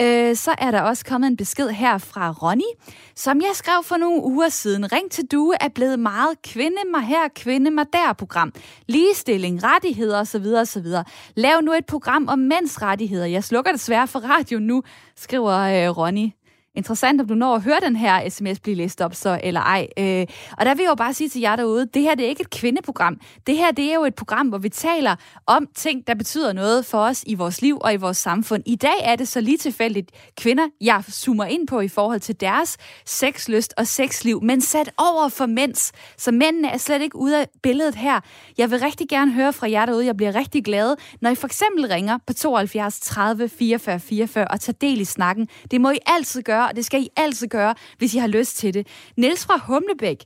Øh, 0.00 0.36
så 0.36 0.54
er 0.58 0.70
der 0.70 0.80
også 0.80 1.04
kommet 1.04 1.28
en 1.28 1.36
besked 1.36 1.68
her 1.68 1.98
fra 1.98 2.30
Ronny, 2.30 2.90
som 3.16 3.40
jeg 3.40 3.50
skrev 3.54 3.82
for 3.84 3.96
nogle 3.96 4.22
uger 4.22 4.48
siden. 4.48 4.92
Ring 4.92 5.10
til 5.10 5.24
du 5.24 5.54
er 5.60 5.68
blevet 5.68 5.98
meget 5.98 6.42
kvinde 6.42 6.76
mig 6.90 7.02
her, 7.02 7.28
kvinde 7.34 7.70
mig 7.70 7.84
der 7.92 8.12
program. 8.12 8.52
Ligestilling, 8.88 9.64
rettigheder 9.64 10.20
osv. 10.20 10.46
osv. 10.46 10.86
Lav 11.34 11.60
nu 11.62 11.72
et 11.72 11.86
program 11.86 12.28
om 12.28 12.38
mænds 12.38 12.82
rettigheder. 12.82 13.26
Jeg 13.26 13.44
slukker 13.44 13.72
desværre 13.72 14.08
for 14.08 14.18
radio 14.18 14.58
nu, 14.58 14.82
skriver 15.16 15.52
øh, 15.52 15.96
Ronny 15.96 16.41
interessant, 16.74 17.20
om 17.20 17.26
du 17.26 17.34
når 17.34 17.54
at 17.54 17.62
høre 17.62 17.80
den 17.82 17.96
her 17.96 18.28
sms 18.28 18.60
blive 18.60 18.76
læst 18.76 19.00
op 19.00 19.14
så, 19.14 19.40
eller 19.42 19.60
ej. 19.60 19.86
Øh, 19.98 20.26
og 20.58 20.66
der 20.66 20.74
vil 20.74 20.82
jeg 20.82 20.90
jo 20.90 20.94
bare 20.94 21.14
sige 21.14 21.28
til 21.28 21.40
jer 21.40 21.56
derude, 21.56 21.86
det 21.86 22.02
her 22.02 22.14
det 22.14 22.24
er 22.24 22.28
ikke 22.28 22.40
et 22.40 22.50
kvindeprogram. 22.50 23.20
Det 23.46 23.56
her 23.56 23.70
det 23.70 23.90
er 23.90 23.94
jo 23.94 24.04
et 24.04 24.14
program, 24.14 24.48
hvor 24.48 24.58
vi 24.58 24.68
taler 24.68 25.16
om 25.46 25.68
ting, 25.74 26.06
der 26.06 26.14
betyder 26.14 26.52
noget 26.52 26.86
for 26.86 26.98
os 26.98 27.24
i 27.26 27.34
vores 27.34 27.62
liv 27.62 27.78
og 27.80 27.94
i 27.94 27.96
vores 27.96 28.16
samfund. 28.16 28.62
I 28.66 28.76
dag 28.76 28.94
er 29.02 29.16
det 29.16 29.28
så 29.28 29.40
lige 29.40 29.58
tilfældigt 29.58 30.10
kvinder, 30.36 30.68
jeg 30.80 31.04
zoomer 31.10 31.44
ind 31.44 31.66
på 31.66 31.80
i 31.80 31.88
forhold 31.88 32.20
til 32.20 32.40
deres 32.40 32.76
sexlyst 33.06 33.74
og 33.76 33.86
sexliv, 33.86 34.42
men 34.42 34.60
sat 34.60 34.90
over 34.98 35.28
for 35.28 35.46
mænds. 35.46 35.92
Så 36.18 36.32
mændene 36.32 36.68
er 36.68 36.78
slet 36.78 37.02
ikke 37.02 37.16
ude 37.16 37.40
af 37.40 37.48
billedet 37.62 37.94
her. 37.94 38.20
Jeg 38.58 38.70
vil 38.70 38.80
rigtig 38.80 39.08
gerne 39.08 39.32
høre 39.32 39.52
fra 39.52 39.70
jer 39.70 39.86
derude. 39.86 40.06
Jeg 40.06 40.16
bliver 40.16 40.34
rigtig 40.34 40.64
glad, 40.64 40.96
når 41.20 41.30
I 41.30 41.34
for 41.34 41.46
eksempel 41.46 41.86
ringer 41.86 42.18
på 42.26 42.32
72 42.32 43.00
30 43.00 43.48
44 43.48 44.00
44 44.00 44.48
og 44.48 44.60
tager 44.60 44.76
del 44.80 45.00
i 45.00 45.04
snakken. 45.04 45.48
Det 45.70 45.80
må 45.80 45.90
I 45.90 45.98
altid 46.06 46.42
gøre 46.42 46.61
gøre, 46.62 46.70
og 46.70 46.76
det 46.76 46.84
skal 46.84 47.00
I 47.00 47.08
altid 47.16 47.48
gøre, 47.48 47.74
hvis 47.98 48.14
I 48.14 48.18
har 48.18 48.28
lyst 48.38 48.56
til 48.58 48.74
det. 48.74 48.84
Niels 49.16 49.46
fra 49.46 49.56
Humlebæk, 49.68 50.20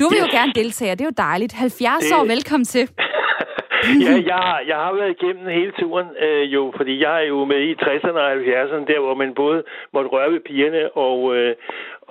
du 0.00 0.04
vil 0.10 0.18
jo 0.24 0.28
gerne 0.38 0.52
deltage, 0.60 0.90
det 0.96 1.00
er 1.00 1.10
jo 1.12 1.22
dejligt. 1.28 1.52
70 1.52 2.04
det... 2.04 2.16
år, 2.16 2.24
velkommen 2.34 2.64
til. 2.64 2.84
ja, 4.04 4.12
jeg, 4.32 4.40
har, 4.48 4.60
jeg 4.70 4.76
har 4.76 4.92
været 4.98 5.16
igennem 5.16 5.46
hele 5.58 5.72
turen, 5.80 6.08
øh, 6.24 6.54
jo, 6.54 6.72
fordi 6.76 7.02
jeg 7.04 7.14
er 7.22 7.26
jo 7.32 7.44
med 7.44 7.60
i 7.70 7.72
60'erne 7.74 8.18
og 8.24 8.32
70'erne, 8.34 8.84
der 8.92 9.00
hvor 9.04 9.14
man 9.14 9.34
både 9.34 9.58
måtte 9.94 10.10
røre 10.10 10.32
ved 10.32 10.40
pigerne, 10.40 10.82
og, 11.06 11.36
øh, 11.36 11.54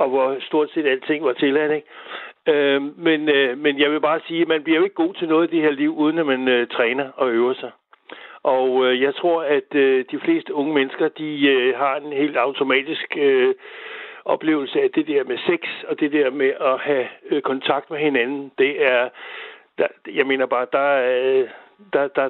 og 0.01 0.09
hvor 0.09 0.27
stort 0.47 0.69
set 0.73 0.87
alting 0.87 1.23
var 1.25 1.33
tilladt, 1.33 1.71
ikke? 1.71 1.87
Øh, 2.53 2.81
men, 3.07 3.29
øh, 3.29 3.57
men 3.57 3.79
jeg 3.79 3.91
vil 3.91 4.01
bare 4.01 4.19
sige, 4.27 4.41
at 4.41 4.47
man 4.47 4.63
bliver 4.63 4.77
jo 4.79 4.83
ikke 4.83 5.01
god 5.03 5.13
til 5.13 5.27
noget 5.27 5.47
i 5.47 5.55
det 5.55 5.63
her 5.65 5.71
liv, 5.71 5.97
uden 5.97 6.17
at 6.17 6.25
man 6.25 6.47
øh, 6.47 6.67
træner 6.67 7.07
og 7.15 7.29
øver 7.29 7.53
sig. 7.53 7.71
Og 8.55 8.85
øh, 8.85 9.01
jeg 9.01 9.15
tror, 9.15 9.43
at 9.43 9.75
øh, 9.75 10.05
de 10.11 10.19
fleste 10.19 10.53
unge 10.53 10.73
mennesker, 10.73 11.07
de 11.07 11.47
øh, 11.47 11.77
har 11.77 11.95
en 11.95 12.13
helt 12.13 12.37
automatisk 12.37 13.17
øh, 13.17 13.55
oplevelse 14.25 14.81
af 14.81 14.89
det 14.95 15.07
der 15.07 15.23
med 15.23 15.37
sex, 15.37 15.61
og 15.87 15.99
det 15.99 16.11
der 16.11 16.29
med 16.29 16.51
at 16.59 16.79
have 16.79 17.07
øh, 17.29 17.41
kontakt 17.41 17.89
med 17.91 17.99
hinanden. 17.99 18.51
Det 18.57 18.83
er, 18.91 19.09
der, 19.77 19.87
jeg 20.13 20.27
mener 20.27 20.45
bare, 20.45 20.67
der, 20.71 20.89
øh, 21.13 21.47
der, 21.93 22.07
der, 22.07 22.29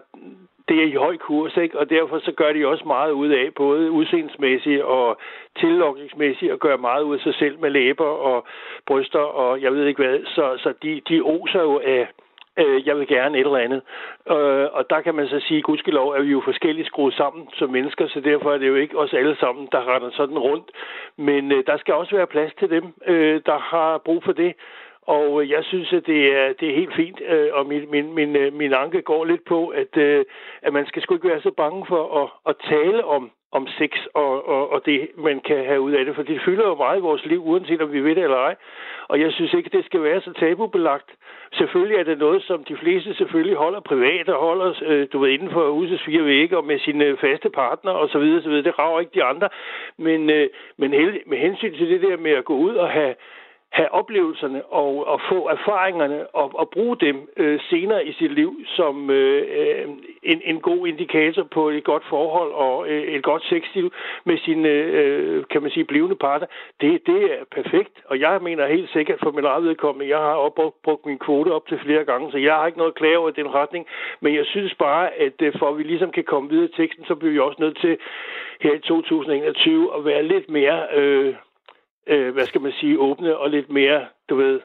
det 0.68 0.78
er 0.84 0.88
i 0.88 1.02
høj 1.06 1.18
kurs, 1.18 1.58
ikke? 1.58 1.80
og 1.80 1.90
derfor 1.90 2.20
så 2.20 2.32
gør 2.32 2.54
de 2.54 2.68
også 2.68 2.86
meget 2.86 3.12
ud 3.12 3.30
af, 3.30 3.54
både 3.56 3.92
udseendsmæssigt 3.92 4.82
og 4.82 5.18
tillokningsmæssigt, 5.60 6.52
at 6.52 6.60
gøre 6.60 6.78
meget 6.78 7.04
ud 7.04 7.16
af 7.16 7.22
sig 7.22 7.36
selv 7.36 7.60
med 7.60 7.70
læber 7.70 8.06
og 8.06 8.48
bryster 8.86 9.20
og 9.20 9.62
jeg 9.62 9.74
ved 9.74 9.86
ikke 9.86 10.04
hvad. 10.04 10.20
Så, 10.26 10.58
så 10.58 10.74
de, 10.84 11.02
de 11.10 11.22
oser 11.22 11.62
jo 11.62 11.80
af, 11.80 12.08
øh, 12.58 12.88
jeg 12.88 12.98
vil 12.98 13.08
gerne 13.08 13.38
et 13.38 13.46
eller 13.46 13.58
andet. 13.58 13.82
Øh, 14.30 14.68
og 14.78 14.90
der 14.90 15.02
kan 15.02 15.16
man 15.16 15.28
så 15.28 15.40
sige, 15.40 15.62
gudskelov 15.62 16.10
er 16.10 16.22
vi 16.22 16.32
jo 16.32 16.42
forskelligt 16.46 16.88
skruet 16.88 17.14
sammen 17.14 17.50
som 17.54 17.70
mennesker, 17.70 18.08
så 18.08 18.20
derfor 18.20 18.54
er 18.54 18.58
det 18.58 18.68
jo 18.68 18.76
ikke 18.76 18.98
os 18.98 19.14
alle 19.14 19.38
sammen, 19.40 19.68
der 19.72 19.96
render 19.96 20.10
sådan 20.12 20.38
rundt. 20.38 20.72
Men 21.18 21.52
øh, 21.52 21.64
der 21.68 21.78
skal 21.78 21.94
også 21.94 22.16
være 22.16 22.28
plads 22.28 22.54
til 22.60 22.70
dem, 22.70 22.94
øh, 23.08 23.42
der 23.46 23.58
har 23.58 23.98
brug 23.98 24.24
for 24.24 24.32
det. 24.32 24.54
Og 25.02 25.42
øh, 25.42 25.50
jeg 25.50 25.64
synes, 25.64 25.94
at 25.94 26.06
det 26.06 26.36
er, 26.36 26.54
det 26.60 26.70
er 26.70 26.76
helt 26.76 26.96
fint, 26.96 27.22
øh, 27.30 27.50
og 27.54 27.66
min, 27.66 27.92
min, 27.92 28.14
min, 28.14 28.36
øh, 28.36 28.54
min 28.54 28.74
anke 28.74 29.02
går 29.02 29.26
lidt 29.26 29.46
på, 29.46 29.68
at, 29.68 29.98
at 30.62 30.74
man 30.74 30.86
skal 30.88 31.02
sgu 31.02 31.14
ikke 31.14 31.30
være 31.30 31.42
så 31.42 31.52
bange 31.52 31.86
for 31.88 32.24
at, 32.24 32.30
at 32.50 32.56
tale 32.70 33.06
om, 33.06 33.32
om 33.52 33.68
sex 33.68 33.92
og, 34.14 34.48
og, 34.48 34.72
og 34.72 34.86
det, 34.86 35.10
man 35.18 35.40
kan 35.40 35.66
have 35.66 35.82
ud 35.82 35.92
af 35.92 36.06
det, 36.06 36.16
for 36.16 36.24
det 36.24 36.42
fylder 36.46 36.68
jo 36.68 36.76
meget 36.76 36.98
i 36.98 37.02
vores 37.02 37.26
liv, 37.26 37.48
uanset 37.48 37.82
om 37.82 37.94
vi 37.94 38.00
ved 38.00 38.16
det 38.16 38.24
eller 38.24 38.38
ej. 38.38 38.56
Og 39.08 39.20
jeg 39.22 39.32
synes 39.34 39.54
ikke, 39.54 39.70
det 39.70 39.86
skal 39.86 40.04
være 40.04 40.22
så 40.22 40.34
tabubelagt. 40.34 41.10
Selvfølgelig 41.54 41.98
er 41.98 42.04
det 42.04 42.18
noget, 42.18 42.44
som 42.44 42.64
de 42.64 42.78
fleste 42.78 43.14
selvfølgelig 43.14 43.58
holder 43.58 43.80
privat 43.80 44.30
og 44.30 44.40
holder, 44.40 44.74
øh, 44.82 45.08
du 45.14 45.20
ved, 45.20 45.30
inden 45.30 45.52
for 45.52 45.72
husets 45.72 46.04
fire 46.04 46.26
vægge 46.26 46.58
og 46.58 46.66
med 46.66 46.80
sine 46.80 47.18
faste 47.18 47.50
partner 47.50 47.92
og 47.92 48.10
så 48.10 48.20
videre, 48.20 48.42
så 48.42 48.50
videre. 48.50 48.64
Det 48.64 48.80
rager 48.80 49.00
ikke 49.00 49.16
de 49.16 49.24
andre. 49.24 49.50
Men, 49.98 50.30
øh, 50.30 50.48
men 50.78 50.92
med 51.26 51.38
hensyn 51.38 51.74
til 51.74 51.90
det 51.90 52.02
der 52.02 52.18
med 52.18 52.32
at 52.32 52.46
gå 52.46 52.56
ud 52.56 52.76
og 52.76 52.90
have 52.90 53.16
have 53.72 53.92
oplevelserne 53.92 54.66
og, 54.66 55.08
og 55.08 55.22
få 55.30 55.48
erfaringerne 55.48 56.28
og, 56.28 56.52
og 56.54 56.70
bruge 56.70 56.98
dem 56.98 57.30
øh, 57.38 57.60
senere 57.70 58.06
i 58.06 58.14
sit 58.14 58.32
liv 58.32 58.52
som 58.76 59.10
øh, 59.10 59.88
en, 60.24 60.42
en 60.46 60.60
god 60.62 60.88
indikator 60.88 61.44
på 61.44 61.70
et 61.70 61.84
godt 61.84 62.04
forhold 62.10 62.52
og 62.52 62.88
øh, 62.90 63.04
et 63.04 63.24
godt 63.24 63.44
sexliv 63.44 63.94
med 64.26 64.38
sine, 64.38 64.70
øh, 64.70 65.44
kan 65.52 65.62
man 65.62 65.72
sige, 65.72 65.86
blivende 65.86 66.16
partner, 66.16 66.48
det, 66.82 67.02
det 67.06 67.24
er 67.24 67.44
perfekt. 67.52 67.94
Og 68.06 68.20
jeg 68.20 68.42
mener 68.42 68.68
helt 68.68 68.90
sikkert 68.90 69.20
for 69.24 69.32
min 69.32 69.46
eget 69.46 69.64
vedkommende, 69.64 70.10
jeg 70.10 70.18
har 70.18 70.36
opbrugt 70.46 70.82
brugt 70.84 71.06
min 71.06 71.20
kvote 71.20 71.50
op 71.50 71.68
til 71.68 71.80
flere 71.86 72.06
gange, 72.06 72.32
så 72.32 72.38
jeg 72.38 72.54
har 72.54 72.66
ikke 72.66 72.78
noget 72.78 72.92
at 72.92 72.98
klage 72.98 73.18
over 73.18 73.30
i 73.30 73.40
den 73.42 73.54
retning. 73.54 73.86
Men 74.20 74.36
jeg 74.36 74.46
synes 74.46 74.74
bare, 74.74 75.14
at 75.14 75.42
øh, 75.42 75.54
for 75.60 75.70
at 75.70 75.78
vi 75.78 75.84
ligesom 75.84 76.12
kan 76.12 76.24
komme 76.24 76.50
videre 76.50 76.70
i 76.70 76.78
teksten, 76.78 77.06
så 77.06 77.16
bliver 77.16 77.32
vi 77.32 77.40
også 77.40 77.58
nødt 77.60 77.78
til 77.82 77.98
her 78.62 78.74
i 78.74 78.80
2021 78.80 79.96
at 79.98 80.06
være 80.06 80.24
lidt 80.24 80.50
mere... 80.50 80.88
Øh, 80.94 81.36
øh, 82.10 82.34
hvad 82.34 82.46
skal 82.46 82.62
man 82.62 82.72
sige, 82.80 83.00
åbne 83.00 83.38
og 83.38 83.50
lidt 83.50 83.70
mere, 83.70 84.02
du 84.30 84.36
ved, 84.36 84.60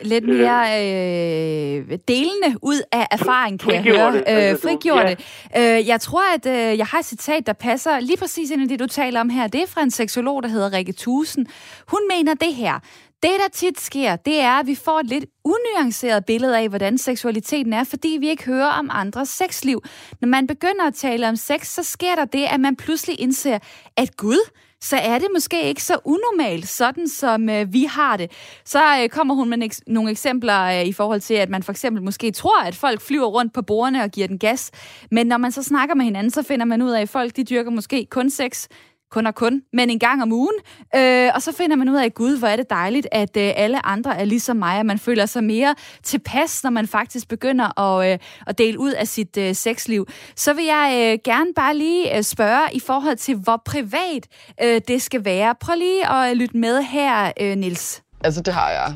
lidt 0.00 0.28
mere 0.28 0.62
øh, 0.84 1.98
delende 2.08 2.58
ud 2.62 2.82
af 2.92 3.06
erfaring, 3.10 3.60
kan 3.60 3.74
jeg 3.74 3.82
høre. 3.82 4.12
Det, 4.12 4.52
øh, 4.52 4.58
frigjorde 4.62 5.16
ja. 5.54 5.78
Øh, 5.78 5.88
jeg 5.88 6.00
tror, 6.00 6.34
at 6.34 6.46
øh, 6.46 6.78
jeg 6.78 6.86
har 6.86 6.98
et 6.98 7.04
citat, 7.04 7.46
der 7.46 7.52
passer 7.52 8.00
lige 8.00 8.16
præcis 8.16 8.50
ind 8.50 8.62
i 8.62 8.66
det, 8.66 8.80
du 8.80 8.86
taler 8.86 9.20
om 9.20 9.30
her. 9.30 9.46
Det 9.46 9.62
er 9.62 9.66
fra 9.66 9.82
en 9.82 9.90
seksolog, 9.90 10.42
der 10.42 10.48
hedder 10.48 10.72
Rikke 10.72 10.92
Thusen. 10.92 11.46
Hun 11.88 12.00
mener 12.10 12.34
det 12.34 12.54
her. 12.54 12.78
Det, 13.22 13.30
der 13.38 13.48
tit 13.52 13.80
sker, 13.80 14.16
det 14.16 14.40
er, 14.40 14.52
at 14.52 14.66
vi 14.66 14.74
får 14.74 15.00
et 15.00 15.06
lidt 15.06 15.24
unuanceret 15.44 16.24
billede 16.24 16.58
af, 16.58 16.68
hvordan 16.68 16.98
seksualiteten 16.98 17.72
er, 17.72 17.84
fordi 17.84 18.16
vi 18.20 18.28
ikke 18.28 18.44
hører 18.44 18.68
om 18.68 18.90
andres 18.92 19.28
sexliv. 19.28 19.82
Når 20.20 20.28
man 20.28 20.46
begynder 20.46 20.86
at 20.86 20.94
tale 20.94 21.28
om 21.28 21.36
sex, 21.36 21.66
så 21.66 21.82
sker 21.82 22.14
der 22.14 22.24
det, 22.24 22.44
at 22.44 22.60
man 22.60 22.76
pludselig 22.76 23.20
indser, 23.20 23.58
at 23.96 24.16
Gud, 24.16 24.50
så 24.80 24.96
er 24.96 25.18
det 25.18 25.28
måske 25.34 25.62
ikke 25.62 25.82
så 25.82 25.98
unormalt, 26.04 26.68
sådan 26.68 27.08
som 27.08 27.48
øh, 27.48 27.72
vi 27.72 27.84
har 27.84 28.16
det. 28.16 28.30
Så 28.64 28.80
øh, 29.02 29.08
kommer 29.08 29.34
hun 29.34 29.50
med 29.50 29.62
eks- 29.62 29.80
nogle 29.86 30.10
eksempler 30.10 30.62
øh, 30.64 30.86
i 30.86 30.92
forhold 30.92 31.20
til, 31.20 31.34
at 31.34 31.48
man 31.48 31.62
for 31.62 31.72
eksempel 31.72 32.02
måske 32.02 32.30
tror, 32.30 32.62
at 32.62 32.74
folk 32.74 33.00
flyver 33.00 33.26
rundt 33.26 33.52
på 33.54 33.62
bordene 33.62 34.02
og 34.02 34.10
giver 34.10 34.26
den 34.26 34.38
gas. 34.38 34.70
Men 35.10 35.26
når 35.26 35.36
man 35.36 35.52
så 35.52 35.62
snakker 35.62 35.94
med 35.94 36.04
hinanden, 36.04 36.30
så 36.30 36.42
finder 36.42 36.64
man 36.66 36.82
ud 36.82 36.90
af, 36.90 37.00
at 37.00 37.08
folk 37.08 37.36
de 37.36 37.44
dyrker 37.44 37.70
måske 37.70 38.06
kun 38.10 38.30
sex 38.30 38.66
kun 39.10 39.26
og 39.26 39.34
kun, 39.34 39.62
men 39.72 39.90
en 39.90 39.98
gang 39.98 40.22
om 40.22 40.32
ugen. 40.32 40.54
Øh, 40.96 41.30
og 41.34 41.42
så 41.42 41.52
finder 41.52 41.76
man 41.76 41.88
ud 41.88 41.96
af, 41.96 42.14
gud, 42.14 42.38
hvor 42.38 42.48
er 42.48 42.56
det 42.56 42.70
dejligt, 42.70 43.06
at 43.12 43.36
øh, 43.36 43.52
alle 43.56 43.86
andre 43.86 44.18
er 44.18 44.24
ligesom 44.24 44.56
mig, 44.56 44.78
og 44.78 44.86
man 44.86 44.98
føler 44.98 45.26
sig 45.26 45.44
mere 45.44 45.74
tilpas, 46.02 46.64
når 46.64 46.70
man 46.70 46.86
faktisk 46.86 47.28
begynder 47.28 47.80
at, 47.80 48.12
øh, 48.12 48.18
at 48.46 48.58
dele 48.58 48.78
ud 48.78 48.92
af 48.92 49.08
sit 49.08 49.36
øh, 49.36 49.54
sexliv. 49.54 50.06
Så 50.36 50.52
vil 50.52 50.64
jeg 50.64 50.92
øh, 50.94 51.18
gerne 51.24 51.54
bare 51.56 51.76
lige 51.76 52.16
øh, 52.16 52.22
spørge 52.22 52.62
i 52.72 52.80
forhold 52.80 53.16
til, 53.16 53.34
hvor 53.36 53.62
privat 53.64 54.26
øh, 54.62 54.80
det 54.88 55.02
skal 55.02 55.24
være. 55.24 55.54
Prøv 55.60 55.74
lige 55.78 56.12
at 56.12 56.36
lytte 56.36 56.56
med 56.56 56.82
her, 56.82 57.32
øh, 57.40 57.56
Nils. 57.56 58.02
Altså, 58.24 58.42
det 58.42 58.54
har 58.54 58.70
jeg. 58.70 58.94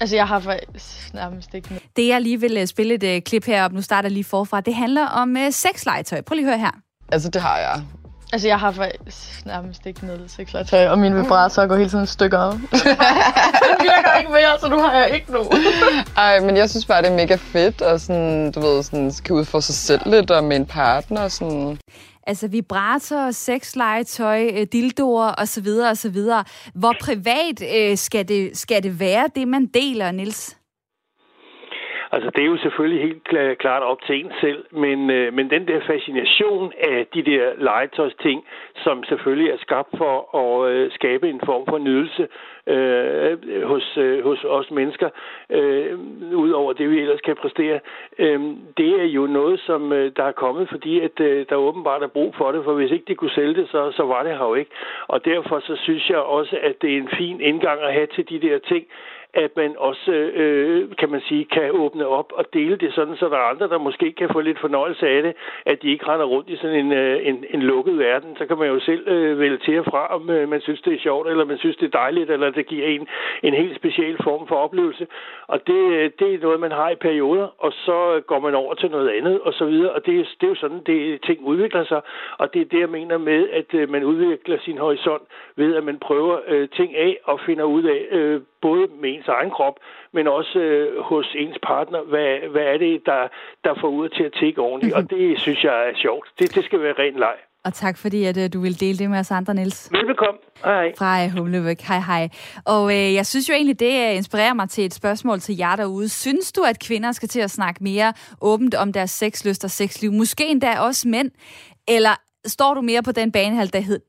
Altså, 0.00 0.16
jeg 0.16 0.28
har 0.28 0.40
faktisk 0.40 1.14
nærmest 1.14 1.54
ikke 1.54 1.68
noget. 1.68 1.82
Det, 1.96 2.08
jeg 2.08 2.20
lige 2.20 2.40
vil 2.40 2.56
øh, 2.56 2.66
spille 2.66 2.94
et 2.94 3.02
øh, 3.02 3.22
klip 3.22 3.44
her 3.44 3.64
op, 3.64 3.72
nu 3.72 3.82
starter 3.82 4.08
lige 4.08 4.24
forfra, 4.24 4.60
det 4.60 4.74
handler 4.74 5.06
om 5.06 5.36
øh, 5.36 5.52
sexlegetøj. 5.52 6.20
Prøv 6.20 6.34
lige 6.34 6.46
at 6.46 6.50
høre 6.50 6.58
her. 6.58 6.80
Altså, 7.12 7.28
det 7.28 7.42
har 7.42 7.58
jeg. 7.58 7.82
Altså, 8.34 8.48
jeg 8.48 8.58
har 8.58 8.72
faktisk 8.72 9.46
nærmest 9.46 9.86
ikke 9.86 10.06
noget 10.06 10.30
sexlegetøj, 10.30 10.88
og 10.88 10.98
min 10.98 11.16
vibrator 11.16 11.66
går 11.66 11.76
hele 11.76 11.90
tiden 11.90 12.06
stykker 12.06 12.38
af. 12.38 12.52
den 13.64 13.76
virker 13.80 14.18
ikke 14.18 14.32
mere, 14.32 14.58
så 14.60 14.68
nu 14.68 14.78
har 14.78 14.92
jeg 14.92 15.14
ikke 15.14 15.32
nogen. 15.32 15.58
Ej, 16.16 16.40
men 16.40 16.56
jeg 16.56 16.70
synes 16.70 16.86
bare, 16.86 17.02
det 17.02 17.10
er 17.10 17.16
mega 17.16 17.34
fedt, 17.34 17.82
og 17.82 18.00
sådan, 18.00 18.52
du 18.52 18.60
ved, 18.60 18.82
sådan, 18.82 19.12
kan 19.24 19.36
udfordre 19.36 19.62
sig 19.62 19.74
selv 19.74 20.00
lidt, 20.06 20.30
og 20.30 20.44
med 20.44 20.56
en 20.56 20.66
partner, 20.66 21.20
og 21.20 21.30
sådan. 21.30 21.78
Altså 22.26 22.48
vibrator, 22.48 23.30
sexlegetøj, 23.30 24.50
øh, 24.54 24.66
dildoer 24.72 25.34
osv. 25.38 25.68
osv. 25.90 26.18
Hvor 26.74 26.94
privat 27.00 27.62
øh, 27.76 27.96
skal, 27.98 28.28
det, 28.28 28.58
skal 28.58 28.82
det 28.82 29.00
være, 29.00 29.28
det 29.34 29.48
man 29.48 29.66
deler, 29.66 30.12
Nils? 30.12 30.56
Altså, 32.14 32.30
det 32.30 32.42
er 32.42 32.46
jo 32.46 32.56
selvfølgelig 32.56 33.02
helt 33.02 33.58
klart 33.58 33.82
op 33.82 34.02
til 34.02 34.24
en 34.24 34.32
selv, 34.40 34.64
men, 34.70 35.10
øh, 35.10 35.32
men 35.32 35.50
den 35.50 35.68
der 35.68 35.80
fascination 35.80 36.72
af 36.80 37.06
de 37.14 37.22
der 37.22 37.44
legetøjsting, 37.58 38.44
som 38.84 39.04
selvfølgelig 39.04 39.50
er 39.50 39.56
skabt 39.56 39.88
for 39.96 40.16
at 40.42 40.70
øh, 40.70 40.90
skabe 40.92 41.30
en 41.30 41.40
form 41.44 41.66
for 41.68 41.78
nydelse 41.78 42.28
øh, 42.66 43.62
hos, 43.62 43.96
øh, 43.96 44.24
hos 44.24 44.44
os 44.44 44.70
mennesker, 44.70 45.08
øh, 45.50 45.98
ud 46.34 46.50
over 46.50 46.72
det, 46.72 46.90
vi 46.90 47.00
ellers 47.00 47.20
kan 47.20 47.36
præstere, 47.36 47.80
øh, 48.18 48.40
det 48.76 49.00
er 49.00 49.04
jo 49.04 49.26
noget, 49.26 49.60
som 49.60 49.92
øh, 49.92 50.12
der 50.16 50.24
er 50.24 50.32
kommet, 50.32 50.68
fordi 50.68 51.00
at 51.00 51.20
øh, 51.20 51.46
der 51.48 51.56
åbenbart 51.56 52.02
er 52.02 52.06
brug 52.16 52.34
for 52.34 52.52
det, 52.52 52.64
for 52.64 52.74
hvis 52.74 52.90
ikke 52.90 53.04
de 53.08 53.14
kunne 53.14 53.30
sælge 53.38 53.54
det, 53.54 53.68
så, 53.68 53.92
så 53.92 54.02
var 54.02 54.22
det 54.22 54.38
her 54.38 54.44
jo 54.44 54.54
ikke. 54.54 54.70
Og 55.06 55.24
derfor 55.24 55.60
så 55.60 55.76
synes 55.76 56.10
jeg 56.10 56.18
også, 56.18 56.58
at 56.62 56.82
det 56.82 56.92
er 56.92 56.98
en 56.98 57.10
fin 57.18 57.40
indgang 57.40 57.80
at 57.80 57.92
have 57.92 58.06
til 58.06 58.28
de 58.28 58.40
der 58.48 58.58
ting, 58.58 58.86
at 59.34 59.56
man 59.56 59.74
også, 59.78 60.10
øh, 60.12 60.96
kan 60.98 61.10
man 61.10 61.20
sige, 61.20 61.44
kan 61.44 61.70
åbne 61.72 62.06
op 62.06 62.32
og 62.32 62.44
dele 62.52 62.76
det 62.76 62.94
sådan, 62.94 63.16
så 63.16 63.28
der 63.28 63.36
er 63.36 63.50
andre, 63.52 63.68
der 63.68 63.78
måske 63.78 64.12
kan 64.12 64.28
få 64.32 64.40
lidt 64.40 64.60
fornøjelse 64.60 65.08
af 65.08 65.22
det, 65.22 65.34
at 65.66 65.82
de 65.82 65.90
ikke 65.90 66.08
render 66.08 66.26
rundt 66.26 66.48
i 66.50 66.56
sådan 66.56 66.76
en, 66.76 66.92
øh, 66.92 67.26
en, 67.26 67.44
en 67.50 67.62
lukket 67.62 67.98
verden. 67.98 68.36
Så 68.38 68.46
kan 68.46 68.58
man 68.58 68.68
jo 68.68 68.80
selv 68.80 69.08
øh, 69.08 69.38
vælge 69.38 69.58
til 69.58 69.78
og 69.78 69.84
fra, 69.84 70.14
om 70.14 70.30
øh, 70.30 70.48
man 70.48 70.60
synes, 70.60 70.80
det 70.80 70.94
er 70.94 70.98
sjovt, 70.98 71.28
eller 71.28 71.44
man 71.44 71.58
synes, 71.58 71.76
det 71.76 71.86
er 71.86 71.98
dejligt, 71.98 72.30
eller 72.30 72.50
det 72.50 72.66
giver 72.66 72.86
en 72.86 73.08
en 73.42 73.54
helt 73.54 73.76
speciel 73.76 74.16
form 74.22 74.46
for 74.48 74.56
oplevelse. 74.56 75.06
Og 75.46 75.66
det, 75.66 75.82
øh, 75.92 76.10
det 76.18 76.34
er 76.34 76.38
noget, 76.38 76.60
man 76.60 76.72
har 76.72 76.90
i 76.90 76.94
perioder, 76.94 77.48
og 77.58 77.72
så 77.72 78.22
går 78.26 78.40
man 78.40 78.54
over 78.54 78.74
til 78.74 78.90
noget 78.90 79.08
andet, 79.08 79.40
og 79.40 79.52
så 79.52 79.64
videre. 79.64 79.92
Og 79.92 80.06
det, 80.06 80.28
det 80.40 80.46
er 80.46 80.50
jo 80.50 80.54
sådan, 80.54 80.82
det 80.86 81.22
ting 81.22 81.38
udvikler 81.44 81.84
sig, 81.84 82.00
og 82.38 82.54
det 82.54 82.60
er 82.60 82.64
det, 82.64 82.80
jeg 82.80 82.88
mener 82.88 83.18
med, 83.18 83.48
at 83.48 83.74
øh, 83.74 83.90
man 83.90 84.04
udvikler 84.04 84.58
sin 84.58 84.78
horisont 84.78 85.22
ved, 85.56 85.74
at 85.76 85.84
man 85.84 85.98
prøver 85.98 86.38
øh, 86.48 86.68
ting 86.68 86.96
af 86.96 87.18
og 87.24 87.40
finder 87.40 87.64
ud 87.64 87.82
af, 87.82 88.06
øh, 88.10 88.40
både 88.60 88.86
med 89.00 89.10
ens 89.24 89.36
egen 89.38 89.50
krop, 89.50 89.76
men 90.12 90.26
også 90.28 90.58
øh, 90.58 91.02
hos 91.10 91.26
ens 91.42 91.58
partner, 91.62 92.00
hvad, 92.10 92.50
hvad 92.52 92.62
er 92.62 92.78
det, 92.78 93.02
der, 93.06 93.22
der 93.64 93.74
får 93.80 93.88
ud 93.88 94.08
til 94.08 94.24
at 94.24 94.32
tække 94.40 94.60
ordentligt. 94.60 94.94
Mm-hmm. 94.96 95.06
Og 95.06 95.18
det 95.18 95.40
synes 95.40 95.64
jeg 95.64 95.88
er 95.88 95.94
sjovt. 96.04 96.26
Det, 96.38 96.54
det 96.54 96.64
skal 96.64 96.80
være 96.80 96.94
ren 96.98 97.18
leg. 97.18 97.36
Og 97.64 97.74
tak 97.74 97.98
fordi, 97.98 98.24
at 98.24 98.36
uh, 98.36 98.42
du 98.52 98.60
vil 98.60 98.80
dele 98.80 98.98
det 98.98 99.10
med 99.10 99.18
os 99.18 99.30
andre, 99.30 99.54
Niels. 99.54 99.90
Velbekomme. 99.92 100.40
Hej. 100.64 100.92
Fra 100.98 101.24
uh, 101.24 101.30
Humlebæk. 101.30 101.80
Hej, 101.80 101.98
hej. 101.98 102.28
Og 102.66 102.84
uh, 102.84 103.14
jeg 103.14 103.26
synes 103.26 103.48
jo 103.48 103.54
egentlig, 103.54 103.80
det 103.80 104.12
inspirerer 104.16 104.54
mig 104.54 104.68
til 104.68 104.84
et 104.84 104.94
spørgsmål 104.94 105.40
til 105.40 105.56
jer 105.56 105.76
derude. 105.76 106.08
Synes 106.08 106.52
du, 106.52 106.62
at 106.62 106.78
kvinder 106.86 107.12
skal 107.12 107.28
til 107.28 107.40
at 107.40 107.50
snakke 107.50 107.84
mere 107.84 108.12
åbent 108.42 108.74
om 108.74 108.92
deres 108.92 109.10
sexlyst 109.10 109.64
og 109.64 109.70
sexliv? 109.70 110.12
Måske 110.12 110.46
endda 110.46 110.80
også 110.80 111.08
mænd? 111.08 111.30
Eller 111.88 112.14
står 112.46 112.74
du 112.74 112.80
mere 112.80 113.02
på 113.02 113.12
den 113.12 113.32
banehalv, 113.32 113.68
der, 113.68 113.80
hed, 113.80 114.00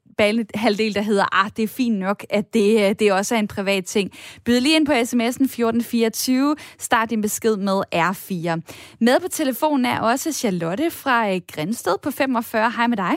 halvdel, 0.56 0.96
der 0.96 1.02
hedder, 1.02 1.44
ah, 1.46 1.52
det 1.58 1.64
er 1.64 1.68
fint 1.68 2.00
nok, 2.00 2.26
at 2.30 2.54
det, 2.54 2.90
øh, 2.90 2.96
det 3.00 3.14
også 3.14 3.36
er 3.36 3.40
en 3.40 3.48
privat 3.48 3.86
ting. 3.86 4.12
Byd 4.46 4.60
lige 4.60 4.76
ind 4.76 4.86
på 4.86 4.92
sms'en 4.92 5.44
1424, 5.44 6.56
start 6.78 7.10
din 7.10 7.22
besked 7.22 7.58
med 7.58 7.82
R4. 7.96 8.62
Med 9.00 9.20
på 9.20 9.28
telefonen 9.28 9.86
er 9.86 10.00
også 10.00 10.32
Charlotte 10.32 10.92
fra 10.92 11.30
øh, 11.34 11.42
Grænsted 11.52 11.96
på 12.04 12.12
45. 12.12 12.72
Hej 12.72 12.88
med 12.88 12.98
dig. 12.98 13.16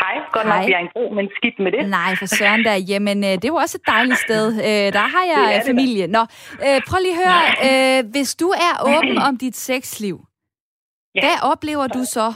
Hej, 0.00 0.14
godt 0.32 0.46
Hej. 0.46 0.58
nok, 0.58 0.68
vi 0.68 0.72
er 0.72 0.78
en 0.78 0.88
bro, 0.92 1.14
men 1.14 1.28
skidt 1.36 1.58
med 1.58 1.72
det. 1.72 1.90
Nej, 1.90 2.16
for 2.16 2.26
søren 2.26 2.64
der. 2.64 2.74
Jamen, 2.74 3.24
øh, 3.24 3.30
det 3.30 3.44
er 3.44 3.48
jo 3.48 3.54
også 3.54 3.78
et 3.82 3.86
dejligt 3.86 4.18
sted. 4.18 4.44
Der 4.92 5.06
har 5.14 5.24
jeg 5.24 5.54
det 5.54 5.66
familie. 5.66 6.06
Nå, 6.06 6.26
prøv 6.88 6.98
lige 7.02 7.14
at 7.14 7.20
høre. 7.22 8.02
Hvis 8.02 8.34
du 8.34 8.48
er 8.48 8.96
åben 8.96 9.18
om 9.28 9.38
dit 9.38 9.56
sexliv, 9.56 10.20
ja. 11.14 11.20
hvad 11.20 11.50
oplever 11.52 11.86
du 11.86 12.04
så? 12.04 12.32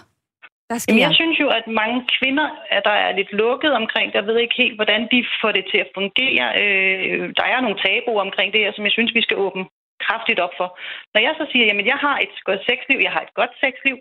Der 0.70 0.78
sker? 0.78 1.04
Jeg 1.04 1.14
synes 1.20 1.36
jo, 1.40 1.48
at 1.58 1.66
mange 1.82 1.98
kvinder, 2.16 2.48
at 2.74 2.82
der 2.88 2.96
er 3.04 3.16
lidt 3.16 3.32
lukket 3.32 3.72
omkring, 3.80 4.12
der 4.12 4.22
ved 4.28 4.38
ikke 4.38 4.60
helt, 4.62 4.76
hvordan 4.78 5.02
de 5.12 5.18
får 5.40 5.52
det 5.52 5.64
til 5.72 5.78
at 5.84 5.92
fungere. 5.94 6.46
Øh, 6.62 7.24
der 7.38 7.46
er 7.52 7.60
nogle 7.60 7.80
tabuer 7.84 8.20
omkring 8.28 8.52
det 8.52 8.60
her, 8.64 8.72
som 8.72 8.84
jeg 8.84 8.92
synes, 8.92 9.14
vi 9.14 9.22
skal 9.22 9.36
åbne 9.46 9.64
kraftigt 10.06 10.40
op 10.40 10.54
for. 10.60 10.68
Når 11.14 11.20
jeg 11.26 11.34
så 11.36 11.44
siger, 11.52 11.66
jamen 11.66 11.86
jeg 11.92 11.98
har 12.06 12.16
et 12.18 12.34
godt 12.48 12.62
sexliv, 12.68 12.98
jeg 13.02 13.12
har 13.16 13.22
et 13.28 13.34
godt 13.40 13.52
sexliv, 13.64 13.96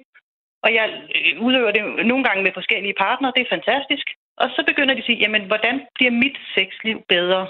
og 0.63 0.69
jeg 0.77 0.85
øh, 1.15 1.41
udøver 1.45 1.71
det 1.71 1.83
nogle 2.11 2.23
gange 2.27 2.43
med 2.43 2.57
forskellige 2.59 2.99
partnere. 3.05 3.33
Det 3.35 3.43
er 3.43 3.55
fantastisk. 3.55 4.07
Og 4.41 4.47
så 4.55 4.61
begynder 4.69 4.93
de 4.93 5.03
at 5.03 5.05
sige, 5.05 5.21
jamen, 5.23 5.43
hvordan 5.51 5.75
bliver 5.95 6.11
mit 6.23 6.37
sexliv 6.55 6.97
bedre? 7.09 7.41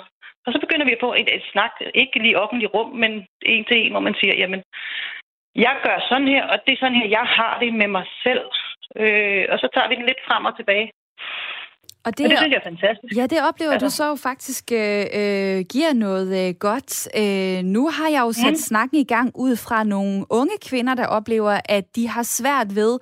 Og 0.46 0.54
så 0.54 0.60
begynder 0.64 0.86
vi 0.86 0.96
at 0.96 1.04
få 1.06 1.14
et, 1.14 1.30
et 1.38 1.46
snak, 1.52 1.74
ikke 2.02 2.20
lige 2.20 2.40
offentligt 2.44 2.74
rum, 2.74 2.90
men 3.04 3.12
en 3.42 3.66
til 3.66 3.78
en, 3.78 3.92
hvor 3.92 4.04
man 4.08 4.16
siger, 4.22 4.36
jamen, 4.42 4.62
jeg 5.56 5.76
gør 5.86 5.98
sådan 6.10 6.28
her, 6.28 6.44
og 6.52 6.58
det 6.66 6.74
er 6.74 6.82
sådan 6.82 7.00
her, 7.02 7.08
jeg 7.20 7.26
har 7.38 7.54
det 7.60 7.74
med 7.74 7.88
mig 7.88 8.06
selv. 8.24 8.46
Øh, 9.02 9.44
og 9.52 9.58
så 9.62 9.68
tager 9.74 9.90
vi 9.90 9.96
den 9.96 10.06
lidt 10.06 10.22
frem 10.28 10.46
og 10.50 10.56
tilbage. 10.60 10.88
Og 12.06 12.18
det, 12.18 12.26
og 12.26 12.30
det 12.30 12.38
synes 12.38 12.54
jeg 12.54 12.62
er 12.64 12.70
fantastisk. 12.72 13.18
Ja, 13.18 13.26
det 13.34 13.40
oplever 13.50 13.72
altså. 13.72 13.86
du 13.86 13.92
så 13.92 14.06
jo 14.08 14.16
faktisk 14.16 14.72
øh, 14.72 15.06
øh, 15.20 15.60
giver 15.74 15.94
noget 15.94 16.30
øh, 16.42 16.56
godt. 16.60 16.92
Øh, 17.22 17.64
nu 17.64 17.90
har 17.90 18.10
jeg 18.10 18.22
jo 18.28 18.32
sat 18.32 18.58
mm. 18.60 18.66
snakken 18.70 18.98
i 18.98 19.04
gang 19.04 19.32
ud 19.36 19.56
fra 19.56 19.84
nogle 19.84 20.26
unge 20.30 20.58
kvinder, 20.68 20.96
der 20.96 21.08
oplever, 21.08 21.60
at 21.70 21.96
de 21.96 22.08
har 22.08 22.24
svært 22.24 22.76
ved 22.76 23.00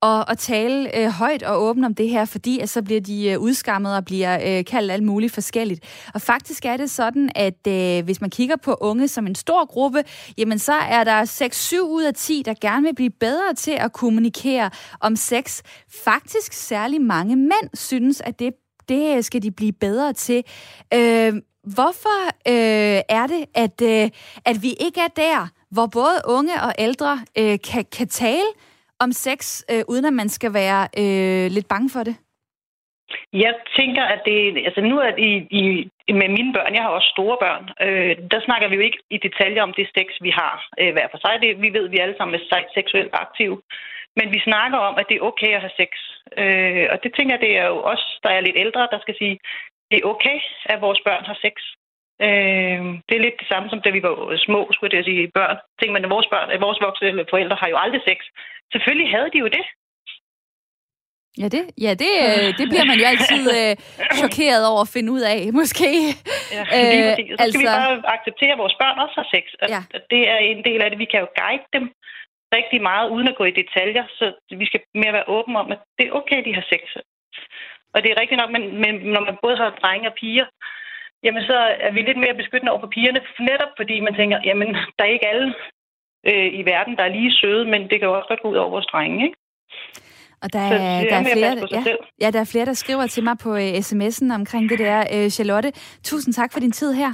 og, 0.00 0.28
og 0.28 0.38
tale 0.38 0.98
øh, 0.98 1.08
højt 1.08 1.42
og 1.42 1.62
åbent 1.62 1.86
om 1.86 1.94
det 1.94 2.08
her, 2.08 2.24
fordi 2.24 2.58
at 2.58 2.68
så 2.68 2.82
bliver 2.82 3.00
de 3.00 3.28
øh, 3.28 3.40
udskammet 3.40 3.96
og 3.96 4.04
bliver 4.04 4.58
øh, 4.58 4.64
kaldt 4.64 4.92
alt 4.92 5.02
muligt 5.02 5.32
forskelligt. 5.32 5.84
Og 6.14 6.22
faktisk 6.22 6.64
er 6.64 6.76
det 6.76 6.90
sådan, 6.90 7.30
at 7.34 7.66
øh, 7.68 8.04
hvis 8.04 8.20
man 8.20 8.30
kigger 8.30 8.56
på 8.56 8.74
unge 8.80 9.08
som 9.08 9.26
en 9.26 9.34
stor 9.34 9.66
gruppe, 9.66 10.04
jamen 10.38 10.58
så 10.58 10.72
er 10.72 11.04
der 11.04 11.24
6-7 11.24 11.80
ud 11.80 12.02
af 12.02 12.14
10, 12.14 12.42
der 12.44 12.54
gerne 12.60 12.82
vil 12.82 12.94
blive 12.94 13.10
bedre 13.10 13.54
til 13.56 13.70
at 13.70 13.92
kommunikere 13.92 14.70
om 15.00 15.16
sex. 15.16 15.62
Faktisk 16.04 16.52
særlig 16.52 17.00
mange 17.00 17.36
mænd 17.36 17.76
synes, 17.76 18.20
at 18.20 18.38
det, 18.38 18.52
det 18.88 19.24
skal 19.24 19.42
de 19.42 19.50
blive 19.50 19.72
bedre 19.72 20.12
til. 20.12 20.44
Øh, 20.94 21.34
hvorfor 21.74 22.26
øh, 22.26 23.00
er 23.08 23.26
det, 23.26 23.44
at, 23.54 23.82
øh, 23.82 24.10
at 24.44 24.62
vi 24.62 24.74
ikke 24.80 25.00
er 25.00 25.08
der, 25.16 25.48
hvor 25.70 25.86
både 25.86 26.20
unge 26.24 26.62
og 26.62 26.74
ældre 26.78 27.20
øh, 27.38 27.58
kan, 27.64 27.84
kan 27.92 28.08
tale 28.08 28.46
om 29.00 29.12
sex, 29.12 29.64
øh, 29.72 29.82
uden 29.88 30.04
at 30.04 30.12
man 30.12 30.28
skal 30.28 30.52
være 30.54 30.82
øh, 31.02 31.50
lidt 31.56 31.68
bange 31.68 31.90
for 31.90 32.02
det? 32.08 32.16
Jeg 33.32 33.54
tænker, 33.78 34.04
at 34.14 34.20
det... 34.28 34.38
Altså 34.68 34.80
nu 34.80 34.98
er 34.98 35.12
i, 35.28 35.30
i, 35.60 35.62
med 36.12 36.28
mine 36.28 36.52
børn, 36.56 36.74
jeg 36.74 36.82
har 36.82 36.90
også 36.98 37.10
store 37.16 37.36
børn, 37.44 37.64
øh, 37.86 38.16
der 38.32 38.40
snakker 38.46 38.68
vi 38.68 38.74
jo 38.74 38.80
ikke 38.88 39.00
i 39.10 39.18
detaljer 39.26 39.62
om 39.62 39.72
det 39.78 39.86
sex, 39.98 40.08
vi 40.26 40.30
har 40.30 40.54
øh, 40.80 40.92
hver 40.92 41.08
for 41.10 41.18
sig. 41.24 41.34
Det, 41.42 41.62
vi 41.64 41.68
ved, 41.76 41.84
at 41.86 41.92
vi 41.92 41.98
alle 41.98 42.16
sammen 42.18 42.34
er 42.34 42.62
seksuelt 42.74 43.14
aktive. 43.24 43.56
Men 44.18 44.26
vi 44.34 44.40
snakker 44.48 44.78
om, 44.78 44.94
at 45.00 45.06
det 45.08 45.16
er 45.16 45.26
okay 45.30 45.52
at 45.54 45.64
have 45.64 45.78
sex. 45.82 45.90
Øh, 46.42 46.86
og 46.92 46.96
det 47.02 47.10
tænker 47.12 47.34
jeg, 47.34 47.44
det 47.46 47.52
er 47.62 47.66
jo 47.72 47.78
os, 47.92 48.04
der 48.24 48.30
er 48.30 48.40
lidt 48.40 48.62
ældre, 48.64 48.88
der 48.92 49.00
skal 49.00 49.16
sige, 49.18 49.38
det 49.90 49.96
er 49.98 50.08
okay, 50.12 50.38
at 50.72 50.80
vores 50.80 51.00
børn 51.08 51.24
har 51.30 51.38
sex. 51.44 51.54
Øh, 52.26 52.80
det 53.06 53.14
er 53.14 53.24
lidt 53.24 53.40
det 53.42 53.48
samme 53.48 53.66
som 53.70 53.80
da 53.80 53.90
vi 53.90 54.02
var 54.02 54.14
små, 54.46 54.60
skulle 54.72 54.96
jeg 54.96 55.04
sige, 55.04 55.30
børn. 55.38 55.56
Tænk 55.78 55.92
man, 55.92 56.04
at 56.04 56.14
vores 56.16 56.28
børn, 56.32 56.48
vores 56.66 56.80
voksne 56.86 57.26
forældre 57.32 57.56
har 57.62 57.68
jo 57.72 57.76
aldrig 57.84 58.02
sex. 58.08 58.18
Selvfølgelig 58.72 59.10
havde 59.14 59.30
de 59.34 59.38
jo 59.44 59.48
det. 59.56 59.64
Ja, 61.42 61.48
det, 61.54 61.62
ja 61.86 61.92
det, 62.02 62.12
øh, 62.26 62.48
det 62.58 62.66
bliver 62.70 62.86
man 62.90 62.98
jo 63.02 63.06
altid 63.12 63.42
øh, 63.58 63.72
chokeret 64.20 64.62
over 64.70 64.82
at 64.86 64.92
finde 64.96 65.10
ud 65.16 65.22
af, 65.34 65.40
måske. 65.60 65.90
Ja, 66.56 66.62
lige 66.92 67.10
øh, 67.10 67.36
Så 67.38 67.42
altså... 67.42 67.52
skal 67.52 67.60
vi 67.60 67.74
bare 67.76 67.92
acceptere, 68.16 68.52
at 68.54 68.62
vores 68.64 68.76
børn 68.82 68.98
også 69.04 69.16
har 69.20 69.28
sex. 69.34 69.44
Ja. 69.74 69.80
Det 70.12 70.22
er 70.32 70.38
en 70.52 70.62
del 70.68 70.80
af 70.82 70.88
det. 70.90 70.98
Vi 71.04 71.10
kan 71.12 71.20
jo 71.24 71.28
guide 71.40 71.66
dem 71.76 71.84
rigtig 72.58 72.80
meget, 72.90 73.10
uden 73.14 73.28
at 73.28 73.38
gå 73.40 73.44
i 73.44 73.58
detaljer. 73.60 74.04
Så 74.18 74.24
vi 74.60 74.66
skal 74.66 74.80
mere 74.94 75.12
være 75.12 75.28
åbne 75.36 75.58
om, 75.62 75.72
at 75.74 75.80
det 75.98 76.04
er 76.06 76.16
okay, 76.20 76.40
de 76.46 76.54
har 76.58 76.64
sex. 76.72 76.82
Og 77.94 77.98
det 78.02 78.08
er 78.10 78.20
rigtigt 78.20 78.40
nok, 78.40 78.50
men, 78.56 78.64
men 78.84 78.94
når 79.14 79.22
man 79.28 79.36
både 79.42 79.56
har 79.56 79.78
drenge 79.82 80.08
og 80.10 80.14
piger, 80.20 80.46
jamen 81.26 81.42
så 81.50 81.56
er 81.86 81.92
vi 81.96 82.00
lidt 82.00 82.20
mere 82.24 82.40
beskyttende 82.40 82.72
over 82.72 82.82
for 82.84 82.92
pigerne, 82.96 83.20
netop 83.50 83.72
fordi 83.80 83.96
man 84.06 84.14
tænker, 84.20 84.38
jamen 84.48 84.68
der 84.96 85.02
er 85.04 85.12
ikke 85.16 85.28
alle 85.32 85.48
øh, 86.28 86.48
i 86.60 86.62
verden, 86.72 86.96
der 86.96 87.04
er 87.04 87.16
lige 87.18 87.32
søde, 87.40 87.64
men 87.72 87.80
det 87.90 87.96
kan 87.98 88.08
jo 88.08 88.14
også 88.18 88.28
godt 88.28 88.42
gå 88.42 88.48
ud 88.52 88.56
over 88.62 88.70
vores 88.76 88.86
drenge, 88.92 89.18
ikke? 89.26 89.38
Og 90.42 90.52
der 90.52 90.58
er, 90.58 91.04
der, 91.10 91.16
er 91.16 91.24
flere, 91.32 91.56
ja, 91.72 91.96
ja, 92.20 92.30
der 92.30 92.40
er 92.40 92.50
flere, 92.52 92.66
der 92.66 92.72
skriver 92.72 93.06
til 93.06 93.24
mig 93.24 93.36
på 93.38 93.50
uh, 93.52 93.78
sms'en 93.88 94.34
omkring 94.34 94.70
det 94.70 94.78
der. 94.78 94.98
Uh, 95.14 95.28
Charlotte, 95.28 95.72
tusind 96.02 96.34
tak 96.34 96.52
for 96.52 96.60
din 96.60 96.72
tid 96.72 96.92
her. 96.92 97.12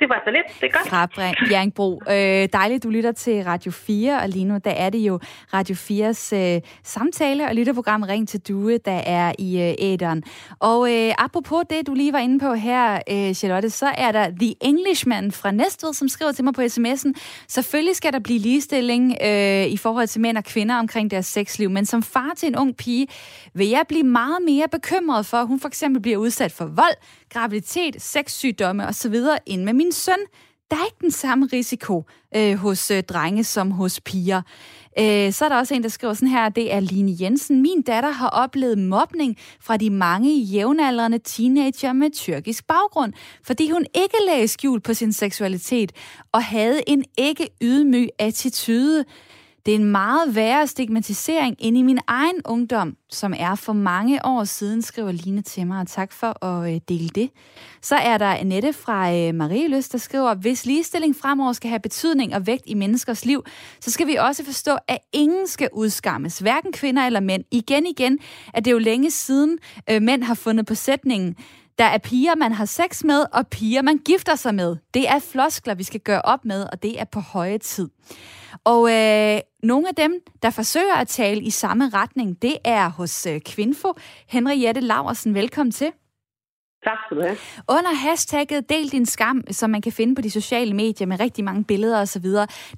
Det 0.00 0.08
var 0.08 0.22
så 0.24 0.30
lidt. 0.30 0.60
Det 0.60 0.66
er 0.66 0.78
godt. 0.78 0.88
Frabring, 0.88 1.36
Bjergbro. 1.48 2.00
Øh, 2.10 2.48
dejligt, 2.52 2.84
du 2.84 2.90
lytter 2.90 3.12
til 3.12 3.44
Radio 3.44 3.72
4, 3.72 4.20
og 4.22 4.28
lige 4.28 4.44
nu 4.44 4.58
der 4.64 4.70
er 4.70 4.90
det 4.90 4.98
jo 4.98 5.20
Radio 5.54 5.74
4's 5.74 6.36
øh, 6.36 6.60
samtale- 6.84 7.44
og 7.48 7.54
lytterprogram 7.54 8.02
Ring 8.02 8.28
til 8.28 8.40
Due, 8.40 8.78
der 8.78 9.00
er 9.06 9.32
i 9.38 9.60
øh, 9.62 9.74
æderen. 9.78 10.22
Og 10.58 10.92
øh, 10.94 11.12
apropos 11.18 11.64
det, 11.70 11.86
du 11.86 11.94
lige 11.94 12.12
var 12.12 12.18
inde 12.18 12.38
på 12.38 12.54
her, 12.54 12.94
øh, 13.10 13.34
Charlotte, 13.34 13.70
så 13.70 13.86
er 13.86 14.12
der 14.12 14.30
The 14.40 14.54
Englishman 14.60 15.32
fra 15.32 15.50
Næstved, 15.50 15.92
som 15.94 16.08
skriver 16.08 16.32
til 16.32 16.44
mig 16.44 16.54
på 16.54 16.62
sms'en. 16.62 17.12
Selvfølgelig 17.48 17.96
skal 17.96 18.12
der 18.12 18.18
blive 18.18 18.38
ligestilling 18.38 19.16
øh, 19.24 19.66
i 19.66 19.76
forhold 19.76 20.06
til 20.06 20.20
mænd 20.20 20.38
og 20.38 20.44
kvinder 20.44 20.74
omkring 20.76 21.10
deres 21.10 21.26
sexliv, 21.26 21.70
men 21.70 21.86
som 21.86 22.02
far 22.02 22.32
til 22.36 22.46
en 22.46 22.56
ung 22.56 22.76
pige 22.76 23.06
vil 23.54 23.68
jeg 23.68 23.82
blive 23.88 24.02
meget 24.04 24.38
mere 24.46 24.66
bekymret 24.72 25.26
for, 25.26 25.36
at 25.36 25.46
hun 25.46 25.60
for 25.60 25.68
eksempel 25.68 26.02
bliver 26.02 26.18
udsat 26.18 26.52
for 26.52 26.64
vold, 26.64 26.96
graviditet, 27.30 28.02
sexsygdomme 28.02 28.86
osv., 28.86 29.14
end 29.46 29.64
med 29.64 29.72
min 29.72 29.92
søn. 29.92 30.18
Der 30.70 30.76
er 30.76 30.84
ikke 30.84 30.98
den 31.00 31.10
samme 31.10 31.48
risiko 31.52 32.04
øh, 32.36 32.54
hos 32.54 32.90
øh, 32.90 33.02
drenge 33.02 33.44
som 33.44 33.70
hos 33.70 34.00
piger. 34.00 34.42
Øh, 34.98 35.32
så 35.32 35.44
er 35.44 35.48
der 35.48 35.56
også 35.56 35.74
en, 35.74 35.82
der 35.82 35.88
skriver 35.88 36.14
sådan 36.14 36.28
her, 36.28 36.48
det 36.48 36.72
er 36.72 36.80
Line 36.80 37.16
Jensen. 37.20 37.62
Min 37.62 37.82
datter 37.82 38.10
har 38.10 38.28
oplevet 38.28 38.78
mobning 38.78 39.36
fra 39.60 39.76
de 39.76 39.90
mange 39.90 40.38
jævnaldrende 40.38 41.18
teenager 41.18 41.92
med 41.92 42.10
tyrkisk 42.10 42.66
baggrund, 42.66 43.12
fordi 43.44 43.70
hun 43.70 43.86
ikke 43.94 44.16
lagde 44.26 44.48
skjul 44.48 44.80
på 44.80 44.94
sin 44.94 45.12
seksualitet 45.12 45.92
og 46.32 46.44
havde 46.44 46.80
en 46.86 47.04
ikke 47.18 47.48
ydmyg 47.62 48.08
attitude. 48.18 49.04
Det 49.66 49.74
er 49.74 49.78
en 49.78 49.84
meget 49.84 50.34
værre 50.34 50.66
stigmatisering 50.66 51.56
end 51.58 51.78
i 51.78 51.82
min 51.82 51.98
egen 52.06 52.36
ungdom, 52.44 52.96
som 53.10 53.34
er 53.38 53.54
for 53.54 53.72
mange 53.72 54.26
år 54.26 54.44
siden, 54.44 54.82
skriver 54.82 55.12
Line 55.12 55.42
til 55.42 55.66
mig, 55.66 55.80
og 55.80 55.86
tak 55.86 56.12
for 56.12 56.44
at 56.44 56.74
øh, 56.74 56.80
dele 56.88 57.08
det. 57.08 57.30
Så 57.82 57.96
er 57.96 58.18
der 58.18 58.26
Annette 58.26 58.72
fra 58.72 59.14
øh, 59.14 59.34
Marie 59.34 59.68
Løs, 59.68 59.88
der 59.88 59.98
skriver, 59.98 60.34
hvis 60.34 60.66
ligestilling 60.66 61.16
fremover 61.16 61.52
skal 61.52 61.70
have 61.70 61.80
betydning 61.80 62.34
og 62.34 62.46
vægt 62.46 62.62
i 62.66 62.74
menneskers 62.74 63.24
liv, 63.24 63.44
så 63.80 63.90
skal 63.90 64.06
vi 64.06 64.14
også 64.14 64.44
forstå, 64.44 64.76
at 64.88 64.98
ingen 65.12 65.46
skal 65.46 65.68
udskammes, 65.72 66.38
hverken 66.38 66.72
kvinder 66.72 67.06
eller 67.06 67.20
mænd. 67.20 67.44
Igen 67.50 67.86
igen 67.86 68.18
at 68.54 68.64
det 68.64 68.70
er 68.70 68.72
jo 68.72 68.78
længe 68.78 69.10
siden 69.10 69.58
øh, 69.90 70.02
mænd 70.02 70.22
har 70.22 70.34
fundet 70.34 70.66
på 70.66 70.74
sætningen, 70.74 71.36
der 71.78 71.84
er 71.84 71.98
piger, 71.98 72.34
man 72.34 72.52
har 72.52 72.64
sex 72.64 73.04
med, 73.04 73.24
og 73.32 73.46
piger, 73.48 73.82
man 73.82 73.98
gifter 73.98 74.34
sig 74.34 74.54
med. 74.54 74.76
Det 74.94 75.08
er 75.08 75.18
floskler, 75.18 75.74
vi 75.74 75.82
skal 75.82 76.00
gøre 76.00 76.22
op 76.22 76.44
med, 76.44 76.66
og 76.72 76.82
det 76.82 77.00
er 77.00 77.04
på 77.04 77.20
høje 77.20 77.58
tid. 77.58 77.88
Og 78.64 78.92
øh, 78.92 79.40
nogle 79.62 79.88
af 79.88 79.94
dem, 79.94 80.20
der 80.42 80.50
forsøger 80.50 80.94
at 80.94 81.08
tale 81.08 81.42
i 81.42 81.50
samme 81.50 81.88
retning, 81.88 82.42
det 82.42 82.56
er 82.64 82.88
hos 82.88 83.26
øh, 83.26 83.40
Kvinfo. 83.40 83.92
Henriette 84.28 84.80
Laversen, 84.80 85.34
velkommen 85.34 85.72
til. 85.72 85.92
Tak 86.86 86.98
skal 87.06 87.16
du 87.16 87.22
have. 87.22 87.36
Under 87.68 87.94
hashtagget 87.94 88.68
Del 88.68 88.92
din 88.92 89.06
skam, 89.06 89.42
som 89.50 89.70
man 89.70 89.82
kan 89.82 89.92
finde 89.92 90.14
på 90.14 90.22
de 90.22 90.30
sociale 90.30 90.74
medier 90.74 91.06
med 91.06 91.20
rigtig 91.20 91.44
mange 91.44 91.64
billeder 91.64 92.00
osv., 92.00 92.24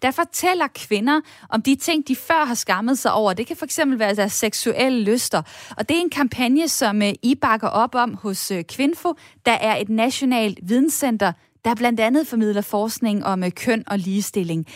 der 0.02 0.10
fortæller 0.10 0.66
kvinder 0.74 1.20
om 1.48 1.62
de 1.62 1.74
ting, 1.74 2.08
de 2.08 2.16
før 2.16 2.44
har 2.44 2.54
skammet 2.54 2.98
sig 2.98 3.12
over. 3.12 3.32
Det 3.32 3.46
kan 3.46 3.56
fx 3.56 3.78
være 3.86 4.14
deres 4.14 4.32
seksuelle 4.32 5.02
lyster. 5.02 5.42
Og 5.76 5.88
det 5.88 5.96
er 5.96 6.00
en 6.00 6.10
kampagne, 6.10 6.68
som 6.68 7.02
øh, 7.02 7.12
I 7.22 7.34
bakker 7.34 7.68
op 7.68 7.94
om 7.94 8.14
hos 8.14 8.50
øh, 8.50 8.64
Kvinfo. 8.64 9.14
Der 9.46 9.52
er 9.52 9.76
et 9.76 9.88
nationalt 9.88 10.58
videnscenter, 10.62 11.32
der 11.64 11.74
blandt 11.74 12.00
andet 12.00 12.26
formidler 12.26 12.62
forskning 12.62 13.24
om 13.24 13.44
øh, 13.44 13.50
køn 13.50 13.84
og 13.86 13.98
ligestilling. 13.98 14.66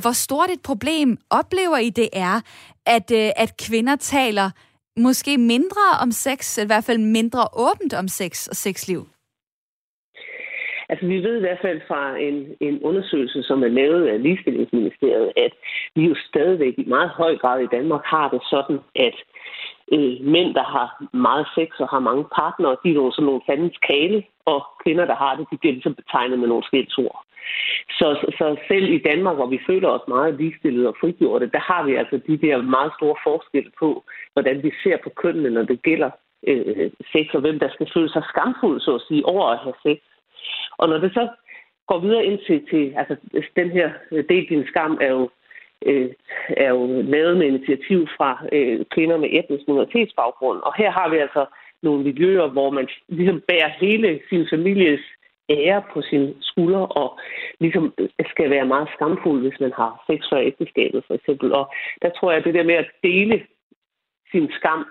Hvor 0.00 0.12
stort 0.12 0.50
et 0.50 0.60
problem 0.60 1.18
oplever 1.30 1.76
I 1.76 1.90
det 1.90 2.08
er, 2.12 2.40
at, 2.86 3.10
at 3.10 3.56
kvinder 3.56 3.96
taler 3.96 4.50
måske 4.96 5.38
mindre 5.38 5.84
om 6.02 6.10
sex, 6.10 6.58
eller 6.58 6.66
i 6.66 6.72
hvert 6.74 6.84
fald 6.84 6.98
mindre 6.98 7.42
åbent 7.52 7.94
om 7.94 8.08
sex 8.08 8.48
og 8.48 8.56
sexliv? 8.56 9.06
Altså, 10.88 11.06
vi 11.06 11.16
ved 11.22 11.36
i 11.36 11.40
hvert 11.40 11.62
fald 11.62 11.80
fra 11.88 12.16
en, 12.18 12.36
en 12.60 12.82
undersøgelse, 12.82 13.42
som 13.42 13.62
er 13.62 13.68
lavet 13.68 14.08
af 14.08 14.22
Ligestillingsministeriet, 14.22 15.32
at 15.36 15.52
vi 15.94 16.02
jo 16.08 16.14
stadigvæk 16.28 16.74
i 16.78 16.84
meget 16.84 17.10
høj 17.10 17.36
grad 17.36 17.60
i 17.60 17.72
Danmark 17.76 18.04
har 18.04 18.28
det 18.30 18.42
sådan, 18.50 18.78
at 18.96 19.16
øh, 19.92 20.16
mænd, 20.34 20.54
der 20.54 20.64
har 20.74 20.88
meget 21.16 21.46
sex 21.54 21.68
og 21.78 21.88
har 21.88 21.98
mange 21.98 22.24
partnere, 22.38 22.76
de 22.84 22.90
er 22.90 22.94
jo 22.94 23.10
sådan 23.10 23.26
nogle 23.26 23.46
fandens 23.48 23.78
kale, 23.90 24.24
og 24.44 24.66
kvinder, 24.82 25.04
der 25.04 25.14
har 25.14 25.36
det, 25.36 25.46
de 25.50 25.56
bliver 25.58 25.72
ligesom 25.72 25.94
betegnet 25.94 26.38
med 26.38 26.48
nogle 26.48 26.64
skældsord. 26.64 27.23
Så, 27.98 28.08
så 28.38 28.56
selv 28.68 28.92
i 28.92 28.98
Danmark, 28.98 29.36
hvor 29.36 29.46
vi 29.46 29.60
føler 29.66 29.88
os 29.88 30.08
meget 30.08 30.34
ligestillede 30.34 30.88
og 30.88 30.96
frigjorte, 31.00 31.50
der 31.50 31.58
har 31.58 31.84
vi 31.86 31.94
altså 31.94 32.20
de 32.26 32.36
der 32.36 32.62
meget 32.62 32.92
store 32.98 33.16
forskelle 33.24 33.70
på, 33.78 34.04
hvordan 34.32 34.62
vi 34.62 34.72
ser 34.82 34.96
på 35.04 35.10
kønnene, 35.10 35.50
når 35.50 35.62
det 35.62 35.82
gælder 35.82 36.10
øh, 36.46 36.90
sex, 37.12 37.26
og 37.34 37.40
hvem 37.40 37.58
der 37.58 37.68
skal 37.68 37.90
føle 37.94 38.10
sig 38.12 38.22
skamfuld, 38.28 38.80
så 38.80 38.94
at 38.94 39.02
sige, 39.08 39.26
over 39.26 39.46
at 39.48 39.58
have 39.58 39.74
sex. 39.82 39.98
Og 40.78 40.88
når 40.88 40.98
det 40.98 41.12
så 41.14 41.28
går 41.86 41.98
videre 41.98 42.24
ind 42.24 42.38
til, 42.46 42.66
til 42.70 42.94
altså 42.96 43.16
den 43.56 43.70
her 43.70 43.90
øh, 44.12 44.24
del 44.28 44.48
din 44.48 44.66
skam 44.66 44.98
er 45.00 45.10
jo 45.10 45.30
øh, 45.86 46.10
er 46.48 46.68
jo 46.68 47.02
lavet 47.02 47.36
med 47.36 47.46
initiativ 47.46 48.08
fra 48.16 48.46
øh, 48.52 48.84
kvinder 48.94 49.16
med 49.16 49.28
etnisk 49.32 49.68
minoritetsbaggrund. 49.68 50.60
Og 50.62 50.74
her 50.76 50.90
har 50.90 51.08
vi 51.08 51.16
altså 51.16 51.46
nogle 51.82 52.04
miljøer, 52.04 52.46
hvor 52.46 52.70
man 52.70 52.88
ligesom 53.08 53.40
bærer 53.48 53.68
hele 53.68 54.20
sin 54.28 54.46
families 54.50 55.00
ære 55.50 55.82
på 55.92 56.02
sine 56.02 56.34
skuldre, 56.40 56.86
og 56.86 57.18
ligesom 57.60 57.94
skal 58.30 58.50
være 58.50 58.66
meget 58.66 58.88
skamfuld, 58.94 59.40
hvis 59.42 59.60
man 59.60 59.72
har 59.76 60.04
sex 60.06 60.20
før 60.30 60.38
ægteskabet, 60.38 61.04
for 61.06 61.14
eksempel. 61.14 61.52
Og 61.52 61.74
der 62.02 62.10
tror 62.10 62.30
jeg, 62.30 62.38
at 62.38 62.44
det 62.44 62.54
der 62.54 62.64
med 62.64 62.74
at 62.74 62.90
dele 63.02 63.42
sin 64.30 64.48
skam, 64.58 64.86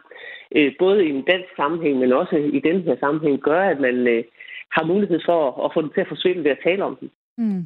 øh, 0.56 0.72
både 0.80 1.06
i 1.06 1.10
en 1.10 1.22
dansk 1.22 1.50
sammenhæng, 1.56 2.00
men 2.00 2.14
også 2.14 2.36
i 2.36 2.60
den 2.60 2.82
her 2.82 2.96
sammenhæng, 3.00 3.40
gør, 3.40 3.62
at 3.62 3.80
man 3.80 4.08
øh, 4.08 4.24
har 4.72 4.84
mulighed 4.86 5.20
for 5.26 5.66
at 5.66 5.72
få 5.74 5.82
den 5.82 5.92
til 5.94 6.02
at 6.02 6.08
forsvinde 6.08 6.44
ved 6.44 6.52
at 6.52 6.64
tale 6.64 6.84
om 6.84 6.96
den. 6.96 7.10
Mm. 7.38 7.64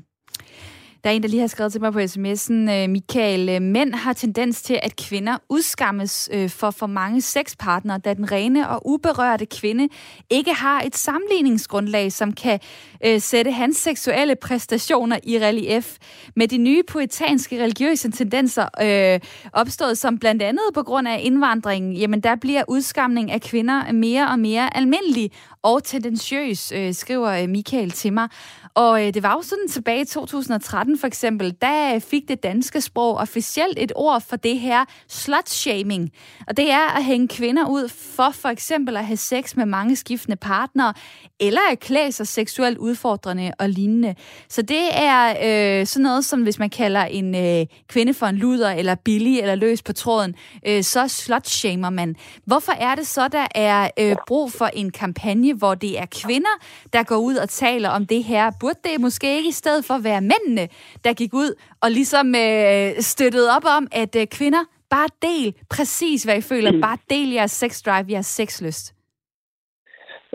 Der 1.04 1.10
er 1.10 1.14
en, 1.14 1.24
der 1.24 1.30
lige 1.30 1.39
har 1.39 1.48
skrevet 1.48 1.72
til 1.72 1.82
mig 1.82 1.93
på 1.93 2.00
sms'en, 2.00 2.54
øh, 2.54 2.89
Michael, 2.89 3.50
øh, 3.50 3.62
mænd 3.62 3.93
har 3.93 4.14
tendens 4.14 4.62
til, 4.62 4.80
at 4.84 4.95
kvinder 4.95 5.38
udskammes 5.50 6.30
øh, 6.34 6.50
for 6.50 6.72
for 6.72 6.88
mange 6.88 7.22
sexpartnere, 7.22 7.98
da 7.98 8.14
den 8.14 8.32
rene 8.32 8.70
og 8.70 8.88
uberørte 8.88 9.45
kvinde 9.45 9.89
ikke 10.30 10.54
har 10.54 10.82
et 10.82 10.95
sammenligningsgrundlag, 10.95 12.12
som 12.12 12.34
kan 12.34 12.60
øh, 13.06 13.22
sætte 13.22 13.52
hans 13.52 13.78
seksuelle 13.78 14.36
præstationer 14.36 15.20
i 15.24 15.39
relief. 15.39 15.98
Med 16.36 16.48
de 16.48 16.58
nye 16.58 16.84
poetanske 16.88 17.64
religiøse 17.64 18.12
tendenser 18.12 18.68
øh, 18.82 19.20
opstået 19.54 19.98
som 19.98 20.20
blandt 20.20 20.41
andet 20.41 20.64
på 20.74 20.84
grund 20.84 21.08
af 21.08 21.20
indvandringen, 21.22 21.93
jamen 21.93 22.22
der 22.22 22.36
bliver 22.36 22.64
udskamning 22.68 23.32
af 23.32 23.41
kvinder 23.41 23.91
mere 23.91 24.28
og 24.30 24.39
mere 24.39 24.78
almindelig 24.78 25.32
og 25.62 25.84
tendensiøs, 25.84 26.72
øh, 26.72 26.93
skriver 26.93 27.48
Michael 27.48 27.91
til 27.91 28.14
mig. 28.14 28.30
Og 28.78 29.07
øh, 29.07 29.13
det 29.13 29.23
var 29.23 29.34
jo 29.34 29.41
sådan 29.41 29.67
tilbage 29.67 30.01
i 30.01 30.05
2013 30.05 30.99
for 30.99 31.07
eksempel, 31.07 31.55
der 31.61 31.99
fik 31.99 32.28
det 32.28 32.43
danske 32.43 32.82
sprog 32.82 33.15
officielt 33.15 33.80
et 33.80 33.91
ord 33.95 34.21
for 34.21 34.36
det 34.36 34.59
her 34.59 34.86
slutshaming. 35.07 36.11
Og 36.47 36.57
det 36.57 36.71
er 36.71 36.97
at 36.97 37.03
hænge 37.03 37.28
kvinder 37.28 37.69
ud 37.69 37.89
for 37.89 38.32
for 38.32 38.49
eksempel 38.49 38.97
at 38.97 39.05
have 39.05 39.17
sex 39.17 39.55
med 39.55 39.65
mange 39.65 39.95
skiftende 39.95 40.38
partnere, 40.38 40.93
eller 41.39 41.61
at 41.71 41.80
klæde 41.80 42.11
sig 42.11 42.28
seksuelt 42.28 42.78
udfordrende 42.78 43.51
og 43.59 43.69
lignende. 43.69 44.15
Så 44.49 44.61
det 44.61 44.89
er 44.91 45.30
øh, 45.30 45.86
sådan 45.88 46.03
noget, 46.03 46.25
som 46.25 46.41
hvis 46.41 46.59
man 46.59 46.69
kalder 46.69 47.03
en 47.03 47.36
øh, 47.36 47.65
kvinde 47.88 48.13
for 48.13 48.25
en 48.25 48.36
luder, 48.36 48.71
eller 48.71 48.95
billig, 48.95 49.39
eller 49.39 49.55
løs 49.55 49.82
på 49.82 49.93
tråden, 49.93 50.36
øh, 50.67 50.84
så 50.84 51.07
slutshamer 51.07 51.89
man. 51.89 52.15
Hvorfor 52.45 52.71
er 52.71 52.95
det 52.95 53.07
så, 53.07 53.28
der 53.28 53.47
er 53.55 53.89
øh, 53.99 54.15
brug 54.28 54.51
for 54.51 54.65
en 54.65 54.91
kampagne, 54.91 55.53
hvor 55.53 55.75
det 55.75 55.99
er 55.99 56.05
kvinder, 56.05 56.63
der 56.93 57.03
går 57.03 57.17
ud 57.17 57.36
og 57.36 57.49
taler 57.49 57.89
om 57.89 58.05
det 58.05 58.23
her 58.23 58.51
burde 58.68 58.80
det 58.84 59.01
måske 59.01 59.38
ikke 59.38 59.49
i 59.49 59.51
stedet 59.51 59.86
for 59.86 59.97
være 59.97 60.22
mændene, 60.22 60.68
der 61.03 61.13
gik 61.13 61.34
ud 61.34 61.53
og 61.82 61.91
ligesom 61.91 62.36
øh, 62.36 63.01
støttede 63.01 63.55
op 63.55 63.65
om, 63.65 63.88
at 63.91 64.15
øh, 64.15 64.28
kvinder 64.28 64.63
bare 64.89 65.07
del 65.22 65.53
præcis, 65.70 66.24
hvad 66.24 66.38
I 66.38 66.41
føler. 66.41 66.72
Mm. 66.72 66.82
Bare 66.82 66.97
del 67.09 67.30
jeres 67.30 67.51
sex 67.51 67.82
drive, 67.82 68.05
jeres 68.09 68.26
sexlyst. 68.26 68.93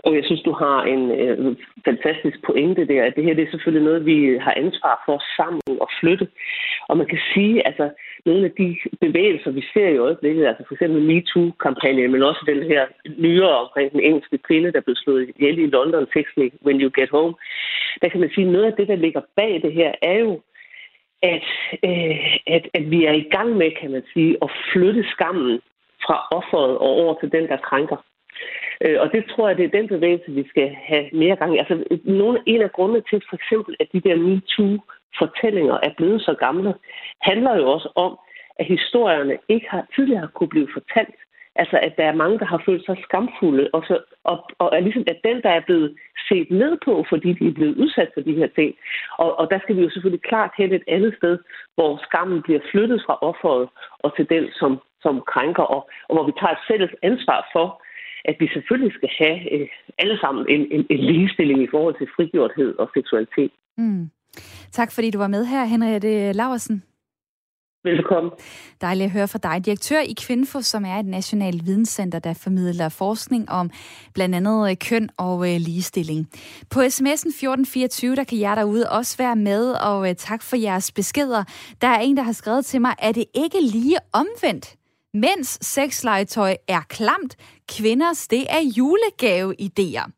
Og 0.05 0.15
jeg 0.15 0.23
synes, 0.25 0.41
du 0.41 0.51
har 0.51 0.83
en 0.83 1.11
øh, 1.11 1.55
fantastisk 1.85 2.37
pointe 2.45 2.87
der, 2.87 3.03
at 3.03 3.15
det 3.15 3.23
her 3.23 3.33
det 3.33 3.43
er 3.43 3.51
selvfølgelig 3.51 3.85
noget, 3.85 4.05
vi 4.05 4.37
har 4.45 4.53
ansvar 4.57 5.03
for 5.05 5.17
sammen 5.37 5.61
at 5.81 5.87
flytte. 5.99 6.27
Og 6.89 6.97
man 6.97 7.07
kan 7.07 7.19
sige, 7.33 7.67
altså 7.67 7.89
nogle 8.25 8.45
af 8.45 8.51
de 8.51 8.77
bevægelser, 9.01 9.51
vi 9.51 9.63
ser 9.73 9.87
i 9.87 9.97
øjeblikket, 9.97 10.45
altså 10.45 10.63
for 10.67 10.73
eksempel 10.73 11.01
MeToo-kampagnen, 11.09 12.11
men 12.11 12.23
også 12.23 12.43
den 12.45 12.63
her 12.71 12.85
nyere 13.17 13.57
omkring 13.63 13.91
den 13.91 13.99
engelske 13.99 14.37
kvinde, 14.37 14.73
der 14.73 14.81
blev 14.81 14.95
slået 14.95 15.29
ihjel 15.29 15.59
i 15.59 15.67
London, 15.75 16.07
Text 16.13 16.37
Me 16.37 16.49
When 16.65 16.81
You 16.81 16.91
Get 16.95 17.09
Home, 17.09 17.33
der 18.01 18.09
kan 18.09 18.19
man 18.19 18.31
sige, 18.35 18.47
at 18.47 18.53
noget 18.53 18.65
af 18.65 18.73
det, 18.73 18.87
der 18.87 18.95
ligger 18.95 19.21
bag 19.35 19.61
det 19.63 19.73
her, 19.73 19.91
er 20.01 20.17
jo, 20.19 20.41
at, 21.21 21.47
øh, 21.83 22.37
at, 22.47 22.63
at 22.73 22.91
vi 22.91 23.05
er 23.05 23.13
i 23.13 23.29
gang 23.35 23.49
med, 23.57 23.71
kan 23.81 23.91
man 23.91 24.03
sige, 24.13 24.37
at 24.41 24.49
flytte 24.73 25.03
skammen 25.13 25.59
fra 26.05 26.27
offeret 26.31 26.77
og 26.77 26.89
over 27.01 27.13
til 27.19 27.31
den, 27.31 27.47
der 27.47 27.57
krænker. 27.57 27.97
Øh, 28.83 28.97
og 29.01 29.11
det 29.11 29.23
tror 29.25 29.47
jeg, 29.47 29.57
det 29.57 29.65
er 29.65 29.79
den 29.79 29.87
bevægelse, 29.87 30.31
vi 30.31 30.47
skal 30.47 30.69
have 30.91 31.05
mere 31.13 31.35
gang 31.35 31.55
i. 31.55 31.57
Altså, 31.57 31.83
nogle, 32.03 32.39
en 32.45 32.61
af 32.61 32.71
grundene 32.71 33.01
til 33.09 33.21
for 33.29 33.35
eksempel, 33.35 33.75
at 33.79 33.87
de 33.93 34.01
der 34.07 34.15
MeToo-fortællinger 34.15 35.77
er 35.83 35.93
blevet 35.97 36.21
så 36.21 36.33
gamle, 36.33 36.73
handler 37.21 37.55
jo 37.57 37.71
også 37.71 37.89
om, 37.95 38.19
at 38.59 38.65
historierne 38.65 39.37
ikke 39.49 39.67
har 39.69 39.87
tidligere 39.95 40.27
kunne 40.35 40.49
blive 40.49 40.69
fortalt. 40.73 41.19
Altså, 41.55 41.79
at 41.87 41.93
der 41.97 42.05
er 42.05 42.21
mange, 42.21 42.39
der 42.39 42.45
har 42.45 42.61
følt 42.65 42.85
sig 42.85 42.97
skamfulde, 43.03 43.69
og, 43.73 43.83
så, 43.87 43.95
og, 44.23 44.37
og 44.59 44.69
er 44.73 44.79
ligesom, 44.79 45.03
at 45.07 45.19
den, 45.23 45.41
der 45.41 45.49
er 45.49 45.61
blevet 45.67 45.97
set 46.29 46.51
ned 46.51 46.77
på, 46.85 47.05
fordi 47.09 47.33
de 47.33 47.47
er 47.47 47.53
blevet 47.53 47.75
udsat 47.77 48.09
for 48.13 48.21
de 48.21 48.33
her 48.33 48.47
ting. 48.47 48.75
Og, 49.17 49.39
og 49.39 49.49
der 49.51 49.59
skal 49.59 49.75
vi 49.75 49.81
jo 49.81 49.89
selvfølgelig 49.89 50.23
klart 50.23 50.51
hen 50.57 50.73
et 50.73 50.83
andet 50.87 51.13
sted, 51.17 51.39
hvor 51.75 51.99
skammen 52.03 52.41
bliver 52.41 52.59
flyttet 52.71 53.03
fra 53.05 53.17
offeret 53.21 53.69
og 53.99 54.15
til 54.15 54.29
den, 54.29 54.45
som, 54.51 54.81
som 55.01 55.23
krænker, 55.27 55.63
og, 55.63 55.89
og 56.07 56.15
hvor 56.15 56.25
vi 56.25 56.31
tager 56.39 56.53
et 56.53 56.65
fælles 56.67 56.91
ansvar 57.01 57.49
for, 57.53 57.82
at 58.25 58.35
vi 58.39 58.47
selvfølgelig 58.53 58.93
skal 58.93 59.09
have 59.21 59.37
øh, 59.53 59.67
alle 59.97 60.17
sammen 60.23 60.45
en, 60.49 60.61
en, 60.75 60.85
en 60.89 60.99
ligestilling 61.09 61.63
i 61.63 61.71
forhold 61.71 61.95
til 61.97 62.07
frigjorthed 62.15 62.75
og 62.81 62.89
seksualitet. 62.93 63.51
Mm. 63.77 64.09
Tak 64.71 64.91
fordi 64.91 65.09
du 65.11 65.17
var 65.17 65.27
med 65.27 65.45
her, 65.45 65.65
Henriette 65.65 66.31
Laversen. 66.31 66.83
Velkommen. 67.85 68.31
Dejligt 68.81 69.05
at 69.05 69.11
høre 69.11 69.27
fra 69.27 69.39
dig. 69.43 69.65
Direktør 69.65 69.99
i 69.99 70.13
Kvinfo, 70.21 70.61
som 70.61 70.85
er 70.85 70.95
et 70.99 71.05
nationalt 71.05 71.65
videnscenter, 71.65 72.19
der 72.19 72.33
formidler 72.33 72.89
forskning 72.89 73.49
om 73.49 73.71
blandt 74.13 74.35
andet 74.35 74.69
øh, 74.69 74.77
køn 74.89 75.09
og 75.17 75.53
øh, 75.53 75.59
ligestilling. 75.59 76.29
På 76.69 76.79
sms'en 76.79 77.29
1424, 77.29 78.15
der 78.15 78.23
kan 78.23 78.39
jeg 78.39 78.57
derude 78.57 78.89
også 78.89 79.17
være 79.17 79.35
med, 79.35 79.71
og 79.71 80.09
øh, 80.09 80.15
tak 80.15 80.41
for 80.43 80.55
jeres 80.55 80.91
beskeder. 80.91 81.43
Der 81.81 81.87
er 81.87 81.99
en, 81.99 82.17
der 82.17 82.23
har 82.23 82.31
skrevet 82.31 82.65
til 82.65 82.81
mig, 82.81 82.95
er 82.99 83.11
det 83.11 83.25
ikke 83.33 83.61
lige 83.61 83.97
omvendt? 84.13 84.75
Mænds 85.13 85.65
sexlegetøj 85.65 86.55
er 86.67 86.81
klamt, 86.89 87.35
kvinders 87.67 88.27
det 88.27 88.45
er 88.49 88.61
julegave-idéer. 88.77 90.11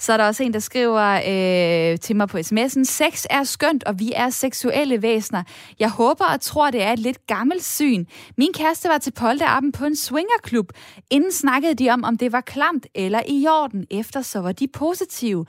Så 0.00 0.12
er 0.12 0.16
der 0.16 0.26
også 0.26 0.42
en, 0.42 0.52
der 0.52 0.58
skriver 0.58 1.14
øh, 1.14 1.98
til 1.98 2.16
mig 2.16 2.28
på 2.28 2.38
sms'en, 2.38 2.84
sex 2.84 3.24
er 3.30 3.44
skønt, 3.44 3.84
og 3.84 3.98
vi 3.98 4.12
er 4.16 4.30
seksuelle 4.30 5.02
væsener. 5.02 5.42
Jeg 5.78 5.90
håber 5.90 6.24
og 6.24 6.40
tror, 6.40 6.70
det 6.70 6.82
er 6.82 6.92
et 6.92 6.98
lidt 6.98 7.26
gammelt 7.26 7.64
syn. 7.64 8.04
Min 8.38 8.52
kæreste 8.54 8.88
var 8.88 8.98
til 8.98 9.12
polterappen 9.12 9.72
på 9.72 9.84
en 9.84 9.96
swingerklub. 9.96 10.72
Inden 11.10 11.32
snakkede 11.32 11.74
de 11.74 11.90
om, 11.90 12.04
om 12.04 12.18
det 12.18 12.32
var 12.32 12.40
klamt 12.40 12.86
eller 12.94 13.22
i 13.28 13.46
orden. 13.46 13.86
Efter 13.90 14.22
så 14.22 14.40
var 14.40 14.52
de 14.52 14.68
positive. 14.68 15.46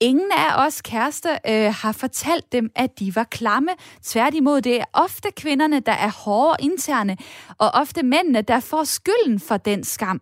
Ingen 0.00 0.30
af 0.36 0.66
os 0.66 0.82
kærester 0.82 1.38
øh, 1.48 1.74
har 1.74 1.92
fortalt 1.92 2.52
dem, 2.52 2.70
at 2.76 2.98
de 2.98 3.16
var 3.16 3.24
klamme. 3.24 3.70
Tværtimod, 4.02 4.60
det 4.60 4.80
er 4.80 4.84
ofte 4.92 5.28
kvinderne, 5.36 5.80
der 5.80 5.92
er 5.92 6.10
hårde 6.10 6.56
interne, 6.64 7.16
og 7.58 7.70
ofte 7.74 8.02
mændene, 8.02 8.42
der 8.42 8.60
får 8.60 8.84
skylden 8.84 9.40
for 9.40 9.56
den 9.56 9.84
skam 9.84 10.20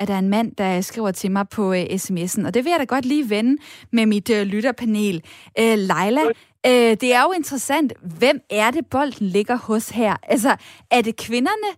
at 0.00 0.08
der 0.08 0.14
er 0.14 0.18
en 0.18 0.28
mand, 0.28 0.56
der 0.56 0.80
skriver 0.80 1.10
til 1.10 1.30
mig 1.30 1.48
på 1.48 1.72
øh, 1.72 1.82
sms'en, 1.82 2.46
og 2.46 2.54
det 2.54 2.64
vil 2.64 2.70
jeg 2.70 2.80
da 2.80 2.84
godt 2.84 3.04
lige 3.04 3.30
vende 3.30 3.62
med 3.92 4.06
mit 4.06 4.30
øh, 4.30 4.46
lytterpanel. 4.46 5.22
Øh, 5.58 5.76
Leila, 5.90 6.20
øh, 6.66 6.92
det 7.02 7.14
er 7.14 7.22
jo 7.22 7.32
interessant, 7.32 7.92
hvem 8.18 8.40
er 8.50 8.70
det, 8.70 8.86
bolden 8.90 9.26
ligger 9.26 9.56
hos 9.56 9.90
her? 9.90 10.16
Altså, 10.22 10.56
er 10.90 11.02
det 11.02 11.16
kvinderne, 11.16 11.70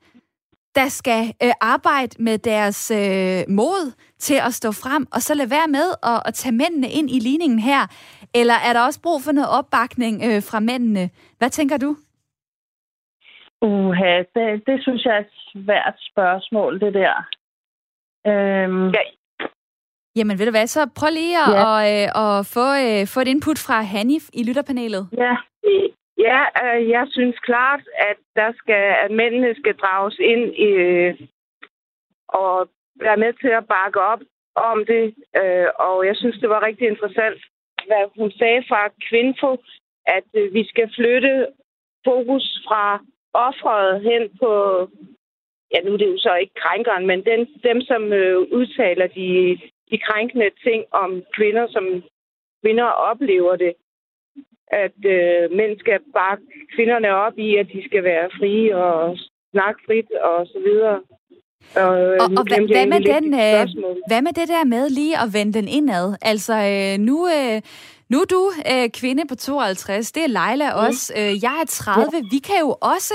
der 0.75 0.89
skal 0.89 1.33
øh, 1.43 1.53
arbejde 1.61 2.23
med 2.23 2.39
deres 2.39 2.91
øh, 2.91 3.55
mod 3.55 3.93
til 4.19 4.39
at 4.47 4.55
stå 4.55 4.73
frem, 4.73 5.07
og 5.13 5.21
så 5.23 5.35
lade 5.35 5.51
være 5.51 5.69
med 5.69 5.89
at, 6.03 6.23
at 6.25 6.35
tage 6.35 6.55
mændene 6.55 6.89
ind 6.89 7.11
i 7.11 7.19
ligningen 7.19 7.59
her? 7.59 7.87
Eller 8.35 8.55
er 8.55 8.73
der 8.73 8.81
også 8.81 9.01
brug 9.03 9.23
for 9.23 9.33
noget 9.33 9.51
opbakning 9.59 10.23
øh, 10.25 10.43
fra 10.43 10.61
mændene? 10.61 11.11
Hvad 11.39 11.51
tænker 11.51 11.77
du? 11.77 11.97
Uha, 13.63 14.15
det, 14.35 14.67
det 14.67 14.83
synes 14.83 15.05
jeg 15.05 15.15
er 15.15 15.21
et 15.21 15.37
svært 15.53 15.97
spørgsmål, 16.11 16.81
det 16.81 16.95
der. 16.95 17.29
Øhm, 18.29 18.89
ja. 18.97 19.03
Jamen 20.17 20.39
ved 20.39 20.47
du 20.47 20.55
hvad, 20.57 20.67
så 20.67 20.81
prøv 20.99 21.11
lige 21.11 21.37
at, 21.45 21.51
ja. 21.53 21.65
og, 21.69 21.79
øh, 21.93 22.07
at 22.25 22.37
få, 22.55 22.67
øh, 22.87 23.01
få 23.13 23.19
et 23.21 23.29
input 23.35 23.59
fra 23.67 23.79
Hanif 23.93 24.25
i 24.39 24.43
lytterpanelet. 24.49 25.05
Ja, 25.25 25.35
ja 26.27 26.41
øh, 26.65 26.89
jeg 26.89 27.05
synes 27.11 27.39
klart, 27.39 27.83
at 28.11 28.19
der 28.37 28.53
skal, 28.61 28.85
at 29.05 29.11
mændene 29.11 29.55
skal 29.61 29.75
drages 29.83 30.19
ind 30.19 30.45
i, 30.69 30.71
øh, 30.89 31.15
og 32.29 32.69
være 33.01 33.17
med 33.17 33.33
til 33.33 33.53
at 33.61 33.69
bakke 33.77 34.01
op 34.13 34.21
om 34.57 34.79
det. 34.87 35.05
Øh, 35.41 35.69
og 35.87 36.07
jeg 36.07 36.17
synes, 36.17 36.37
det 36.41 36.49
var 36.49 36.67
rigtig 36.67 36.87
interessant, 36.89 37.39
hvad 37.87 38.05
hun 38.19 38.31
sagde 38.31 38.63
fra 38.69 38.83
Kvinfo, 39.09 39.51
at 40.07 40.29
øh, 40.35 40.55
vi 40.55 40.63
skal 40.69 40.91
flytte 40.97 41.47
fokus 42.05 42.47
fra 42.67 42.85
offeret 43.47 44.03
hen 44.09 44.23
på 44.41 44.53
ja, 45.73 45.79
nu 45.85 45.93
er 45.93 45.97
det 45.97 46.13
jo 46.13 46.19
så 46.19 46.35
ikke 46.35 46.55
krænkeren, 46.65 47.07
men 47.07 47.25
den, 47.31 47.41
dem, 47.69 47.81
som 47.81 48.13
øh, 48.13 48.39
udtaler 48.59 49.07
de, 49.07 49.59
de 49.91 49.99
krænkende 49.99 50.51
ting 50.67 50.85
om 50.93 51.11
kvinder, 51.37 51.67
som 51.71 51.85
kvinder 52.63 52.85
oplever 52.85 53.57
det. 53.57 53.73
At 54.85 54.99
øh, 55.05 55.57
mænd 55.59 55.79
skal 55.79 56.01
bakke 56.15 56.45
kvinderne 56.75 57.11
op 57.15 57.39
i, 57.39 57.57
at 57.57 57.67
de 57.73 57.85
skal 57.85 58.05
være 58.05 58.31
frie 58.39 58.77
og 58.77 59.19
snakke 59.53 59.81
frit 59.87 60.11
og 60.13 60.47
så 60.47 60.59
videre. 60.67 61.01
Og, 61.77 61.91
og, 62.23 62.29
og 62.39 62.45
hvad, 62.49 62.61
hvad, 62.75 62.87
med 62.87 63.01
den, 63.15 63.27
øh, 63.35 63.85
hvad 64.09 64.23
med 64.23 64.33
det 64.33 64.49
der 64.49 64.65
med 64.65 64.91
lige 64.91 65.17
at 65.23 65.29
vende 65.33 65.53
den 65.53 65.69
indad? 65.69 66.17
Altså, 66.23 66.55
øh, 66.55 66.99
nu, 66.99 67.29
øh, 67.37 67.63
Nu 68.11 68.21
er 68.21 68.25
du 68.25 68.53
øh, 68.73 68.89
kvinde 69.01 69.23
på 69.29 69.35
52, 69.35 70.13
det 70.13 70.23
er 70.25 70.27
Leila 70.27 70.69
mm. 70.73 70.87
også. 70.87 71.13
Øh, 71.17 71.43
jeg 71.45 71.55
er 71.63 71.67
30. 71.69 72.11
Ja. 72.13 72.23
Vi 72.31 72.39
kan 72.39 72.59
jo 72.61 72.77
også 72.81 73.15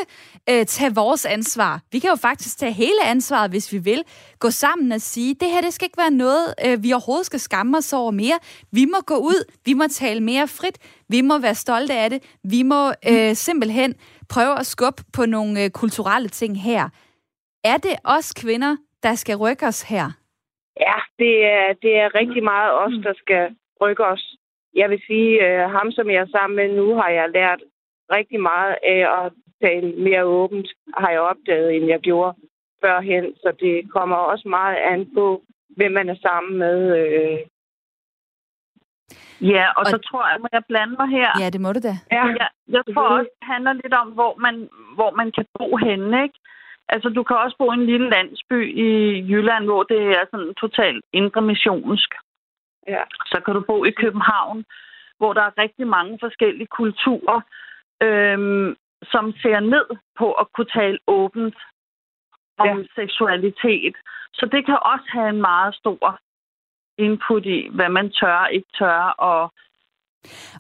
øh, 0.50 0.66
tage 0.66 0.96
vores 0.96 1.26
ansvar. 1.26 1.82
Vi 1.91 2.00
kan 2.00 2.10
jo 2.10 2.16
faktisk 2.16 2.58
tage 2.58 2.72
hele 2.72 3.02
ansvaret, 3.06 3.52
hvis 3.52 3.74
vi 3.74 3.78
vil. 3.78 4.04
Gå 4.39 4.50
sammen 4.50 4.91
og 4.91 5.02
sige, 5.02 5.36
det 5.41 5.50
her 5.50 5.62
det 5.62 5.74
skal 5.74 5.86
ikke 5.86 6.04
være 6.06 6.12
noget, 6.12 6.46
øh, 6.66 6.84
vi 6.84 6.94
overhovedet 6.94 7.26
skal 7.26 7.39
skamme 7.39 7.78
os 7.78 7.94
over 7.94 8.12
mere. 8.12 8.39
Vi 8.72 8.86
må 8.86 9.00
gå 9.06 9.18
ud, 9.32 9.39
vi 9.66 9.74
må 9.74 9.84
tale 9.88 10.22
mere 10.22 10.48
frit, 10.48 10.78
vi 11.10 11.22
må 11.22 11.39
være 11.39 11.56
stolte 11.56 11.94
af 11.94 12.10
det. 12.10 12.38
Vi 12.44 12.64
må 12.64 12.82
øh, 13.10 13.28
mm. 13.30 13.36
simpelthen 13.36 13.96
prøve 14.34 14.60
at 14.60 14.66
skubbe 14.66 15.02
på 15.14 15.26
nogle 15.26 15.64
øh, 15.64 15.70
kulturelle 15.70 16.30
ting 16.30 16.62
her. 16.62 16.84
Er 17.64 17.78
det 17.78 17.96
os 18.04 18.34
kvinder, 18.34 18.78
der 19.04 19.16
skal 19.16 19.36
rykke 19.36 19.66
os 19.66 19.82
her? 19.82 20.06
Ja, 20.80 20.98
det 21.20 21.36
er, 21.46 21.74
det 21.82 21.94
er 22.04 22.16
rigtig 22.20 22.44
meget 22.44 22.72
os, 22.84 22.94
der 23.04 23.14
skal 23.18 23.56
rykke 23.82 24.06
os. 24.06 24.36
Jeg 24.76 24.89
vil 24.89 25.02
sige, 25.08 25.32
uh, 25.46 25.72
ham 25.72 25.91
som 25.91 26.10
jeg 26.10 26.22
er 26.22 26.34
sammen 26.36 26.56
med 26.56 26.68
nu, 26.76 26.96
har 26.96 27.10
jeg 27.10 27.30
lært 27.30 27.62
rigtig 28.18 28.39
meget 28.41 28.76
af 28.84 29.00
at 29.20 29.32
tale 29.64 29.89
mere 30.07 30.24
åbent, 30.24 30.68
har 30.97 31.09
jeg 31.09 31.20
opdaget, 31.20 31.76
end 31.76 31.86
jeg 31.86 31.99
gjorde 31.99 32.34
førhen. 32.82 33.26
Så 33.36 33.49
det 33.59 33.91
kommer 33.95 34.16
også 34.16 34.47
meget 34.47 34.78
an 34.91 35.01
på, 35.16 35.26
hvem 35.78 35.91
man 35.91 36.09
er 36.09 36.16
sammen 36.22 36.57
med. 36.57 36.78
Uh. 37.01 37.39
Ja, 39.53 39.66
og, 39.70 39.74
og 39.80 39.86
så 39.86 39.97
tror 39.97 40.24
jeg, 40.30 40.38
må 40.39 40.47
jeg 40.51 40.66
blande 40.66 40.95
mig 40.99 41.09
her. 41.09 41.30
Ja, 41.41 41.49
det 41.49 41.61
må 41.61 41.74
du 41.74 41.80
da. 41.89 41.95
Ja, 42.11 42.26
jeg, 42.41 42.49
jeg 42.68 42.84
tror 42.93 43.07
også, 43.18 43.30
det 43.39 43.47
handler 43.53 43.74
lidt 43.74 43.93
om, 43.93 44.07
hvor 44.07 44.34
man, 44.45 44.70
hvor 44.95 45.11
man 45.11 45.32
kan 45.32 45.45
bo 45.57 45.78
henne, 45.78 46.24
ikke? 46.24 46.39
Altså, 46.89 47.09
du 47.09 47.24
kan 47.24 47.38
også 47.38 47.55
bo 47.57 47.72
i 47.72 47.74
en 47.74 47.86
lille 47.86 48.09
landsby 48.09 48.59
i 48.86 48.89
Jylland, 49.30 49.66
hvor 49.66 49.84
det 49.84 50.01
er 50.20 50.26
sådan 50.32 50.53
totalt 50.53 51.03
indre 51.14 51.41
missionsk. 51.41 52.09
Ja. 52.88 53.03
Så 53.26 53.41
kan 53.45 53.53
du 53.53 53.61
bo 53.61 53.86
i 53.86 53.91
København, 53.91 54.66
hvor 55.18 55.34
der 55.34 55.41
er 55.41 55.61
rigtig 55.64 55.88
mange 55.88 56.18
forskellige 56.22 56.68
kulturer, 56.68 57.41
øhm, 58.03 58.76
som 59.12 59.34
ser 59.41 59.60
ned 59.60 59.86
på 60.18 60.32
at 60.32 60.47
kunne 60.54 60.72
tale 60.74 60.99
åbent 61.08 61.58
om 62.58 62.78
ja. 62.80 62.86
seksualitet. 62.95 63.95
Så 64.34 64.45
det 64.51 64.66
kan 64.66 64.78
også 64.82 65.06
have 65.14 65.30
en 65.30 65.41
meget 65.41 65.76
stor 65.76 66.20
input 66.97 67.45
i, 67.45 67.70
hvad 67.72 67.89
man 67.89 68.12
tør, 68.12 68.45
ikke 68.45 68.70
tør, 68.80 68.99
og 69.30 69.54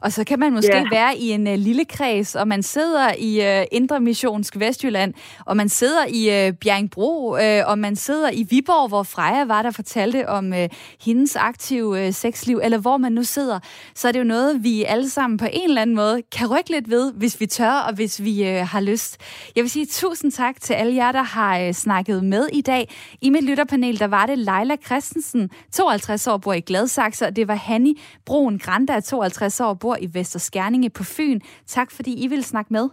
og 0.01 0.11
så 0.11 0.23
kan 0.23 0.39
man 0.39 0.53
måske 0.53 0.75
yeah. 0.75 0.91
være 0.91 1.17
i 1.17 1.29
en 1.29 1.47
uh, 1.47 1.53
lille 1.53 1.85
kreds, 1.85 2.35
og 2.35 2.47
man 2.47 2.63
sidder 2.63 3.13
i 3.19 3.59
uh, 3.59 3.65
Indre 3.71 3.99
Missionsk 3.99 4.59
Vestjylland, 4.59 5.13
og 5.45 5.57
man 5.57 5.69
sidder 5.69 6.05
i 6.09 6.47
uh, 6.47 6.55
Bjergbro, 6.55 7.31
uh, 7.31 7.69
og 7.69 7.79
man 7.79 7.95
sidder 7.95 8.29
i 8.31 8.43
Viborg, 8.49 8.87
hvor 8.87 9.03
Freja 9.03 9.45
var, 9.45 9.61
der 9.61 9.71
fortalte 9.71 10.29
om 10.29 10.51
uh, 10.51 10.57
hendes 11.01 11.35
aktive 11.35 12.07
uh, 12.07 12.13
sexliv, 12.13 12.59
eller 12.63 12.77
hvor 12.77 12.97
man 12.97 13.11
nu 13.11 13.23
sidder. 13.23 13.59
Så 13.95 14.07
er 14.07 14.11
det 14.11 14.19
jo 14.19 14.23
noget, 14.23 14.63
vi 14.63 14.83
alle 14.83 15.09
sammen 15.09 15.37
på 15.37 15.47
en 15.53 15.69
eller 15.69 15.81
anden 15.81 15.95
måde 15.95 16.21
kan 16.31 16.47
rykke 16.47 16.71
lidt 16.71 16.89
ved, 16.89 17.13
hvis 17.13 17.39
vi 17.39 17.45
tør, 17.45 17.71
og 17.71 17.93
hvis 17.93 18.23
vi 18.23 18.41
uh, 18.41 18.67
har 18.67 18.79
lyst. 18.79 19.17
Jeg 19.55 19.61
vil 19.61 19.71
sige 19.71 19.85
tusind 19.85 20.31
tak 20.31 20.61
til 20.61 20.73
alle 20.73 20.95
jer, 20.95 21.11
der 21.11 21.23
har 21.23 21.67
uh, 21.67 21.71
snakket 21.71 22.23
med 22.23 22.47
i 22.53 22.61
dag. 22.61 22.89
I 23.21 23.29
mit 23.29 23.43
lytterpanel, 23.43 23.99
der 23.99 24.07
var 24.07 24.25
det 24.25 24.37
Leila 24.37 24.75
Christensen, 24.85 25.49
52 25.71 26.27
år, 26.27 26.37
bor 26.37 26.53
i 26.53 26.59
Gladsaxe, 26.59 27.27
og 27.27 27.35
det 27.35 27.47
var 27.47 27.55
Hanni 27.55 28.01
Broen 28.25 28.59
Granda, 28.59 28.99
52 28.99 29.52
50 29.53 29.61
år 29.61 29.73
bor 29.73 29.97
i 30.01 30.07
Vesterskærninge 30.13 30.89
på 30.89 31.03
Fyn. 31.03 31.39
Tak 31.65 31.91
fordi 31.91 32.23
I 32.23 32.27
vil 32.27 32.43
snakke 32.43 32.73
med. 32.73 32.89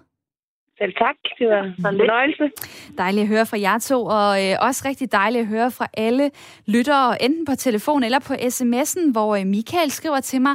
Selv 0.78 0.92
tak. 0.98 1.16
Det 1.38 1.46
var 1.48 1.62
en 1.62 1.74
fornøjelse. 1.80 2.50
Dejligt 2.98 3.22
at 3.22 3.28
høre 3.28 3.46
fra 3.46 3.61
jer 3.61 3.78
to, 3.78 4.04
og 4.04 4.30
øh, 4.44 4.56
også 4.61 4.82
rigtig 4.88 5.12
dejligt 5.12 5.42
at 5.42 5.48
høre 5.48 5.70
fra 5.70 5.86
alle 5.94 6.30
lyttere, 6.66 7.22
enten 7.22 7.44
på 7.44 7.54
telefon 7.54 8.02
eller 8.04 8.18
på 8.18 8.34
sms'en, 8.34 9.12
hvor 9.12 9.36
øh, 9.36 9.46
Michael 9.46 9.90
skriver 9.90 10.20
til 10.20 10.40
mig, 10.42 10.54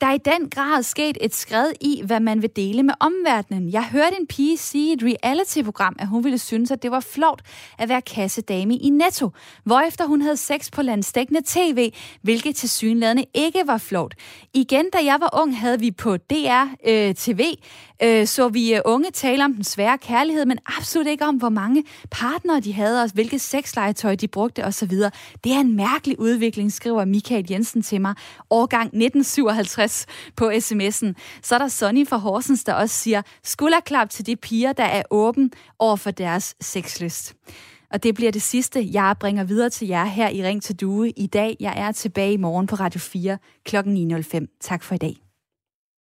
der 0.00 0.06
er 0.06 0.12
i 0.12 0.18
den 0.18 0.50
grad 0.50 0.82
sket 0.82 1.18
et 1.20 1.34
skred 1.34 1.72
i, 1.80 2.02
hvad 2.06 2.20
man 2.20 2.42
vil 2.42 2.50
dele 2.56 2.82
med 2.82 2.94
omverdenen. 3.00 3.72
Jeg 3.72 3.84
hørte 3.84 4.16
en 4.20 4.26
pige 4.26 4.58
sige 4.58 4.90
i 4.90 4.92
et 4.92 5.02
reality-program, 5.02 5.96
at 5.98 6.06
hun 6.06 6.24
ville 6.24 6.38
synes, 6.38 6.70
at 6.70 6.82
det 6.82 6.90
var 6.90 7.00
flot 7.00 7.42
at 7.78 7.88
være 7.88 8.02
kassedame 8.02 8.76
i 8.76 8.90
Netto, 8.90 9.30
hvorefter 9.64 10.06
hun 10.06 10.22
havde 10.22 10.36
sex 10.36 10.70
på 10.70 10.82
landstækkende 10.82 11.40
tv, 11.46 11.92
hvilket 12.22 12.56
til 12.56 12.70
synlædende 12.70 13.24
ikke 13.34 13.62
var 13.66 13.78
flot. 13.78 14.14
Igen, 14.54 14.86
da 14.92 14.98
jeg 15.04 15.16
var 15.20 15.40
ung, 15.42 15.58
havde 15.58 15.80
vi 15.80 15.90
på 15.90 16.16
DR 16.16 16.64
øh, 16.88 17.14
TV, 17.14 17.40
øh, 18.02 18.26
så 18.26 18.48
vi 18.48 18.74
øh, 18.74 18.80
unge 18.84 19.10
tale 19.10 19.44
om 19.44 19.54
den 19.54 19.64
svære 19.64 19.98
kærlighed, 19.98 20.46
men 20.46 20.58
absolut 20.78 21.06
ikke 21.06 21.24
om, 21.24 21.36
hvor 21.36 21.48
mange 21.48 21.84
partnere 22.10 22.60
de 22.60 22.72
havde, 22.72 23.02
og 23.02 23.10
hvilket 23.14 23.40
sexlegetøj 23.40 24.14
de 24.14 24.28
brugte 24.28 24.64
osv. 24.64 24.92
Det 25.44 25.52
er 25.52 25.60
en 25.60 25.76
mærkelig 25.76 26.20
udvikling, 26.20 26.72
skriver 26.72 27.04
Michael 27.04 27.46
Jensen 27.50 27.82
til 27.82 28.00
mig. 28.00 28.14
Årgang 28.50 28.86
1957 28.86 30.06
på 30.36 30.50
sms'en. 30.50 31.12
Så 31.42 31.54
er 31.54 31.58
der 31.58 31.68
Sonny 31.68 32.08
fra 32.08 32.16
Horsens, 32.16 32.64
der 32.64 32.74
også 32.74 32.96
siger, 32.96 33.22
skulderklap 33.44 34.10
til 34.10 34.26
de 34.26 34.36
piger, 34.36 34.72
der 34.72 34.84
er 34.84 35.02
åben 35.10 35.52
over 35.78 35.96
for 35.96 36.10
deres 36.10 36.54
sexlyst. 36.60 37.34
Og 37.90 38.02
det 38.02 38.14
bliver 38.14 38.32
det 38.32 38.42
sidste, 38.42 38.88
jeg 38.92 39.14
bringer 39.20 39.44
videre 39.44 39.70
til 39.70 39.88
jer 39.88 40.04
her 40.04 40.28
i 40.28 40.42
Ring 40.44 40.62
til 40.62 40.76
Due 40.76 41.10
i 41.10 41.26
dag. 41.26 41.56
Jeg 41.60 41.74
er 41.76 41.92
tilbage 41.92 42.32
i 42.32 42.36
morgen 42.36 42.66
på 42.66 42.76
Radio 42.76 43.00
4 43.00 43.38
kl. 43.64 43.76
9.05. 43.76 44.58
Tak 44.60 44.82
for 44.82 44.94
i 44.94 44.98
dag. 44.98 45.29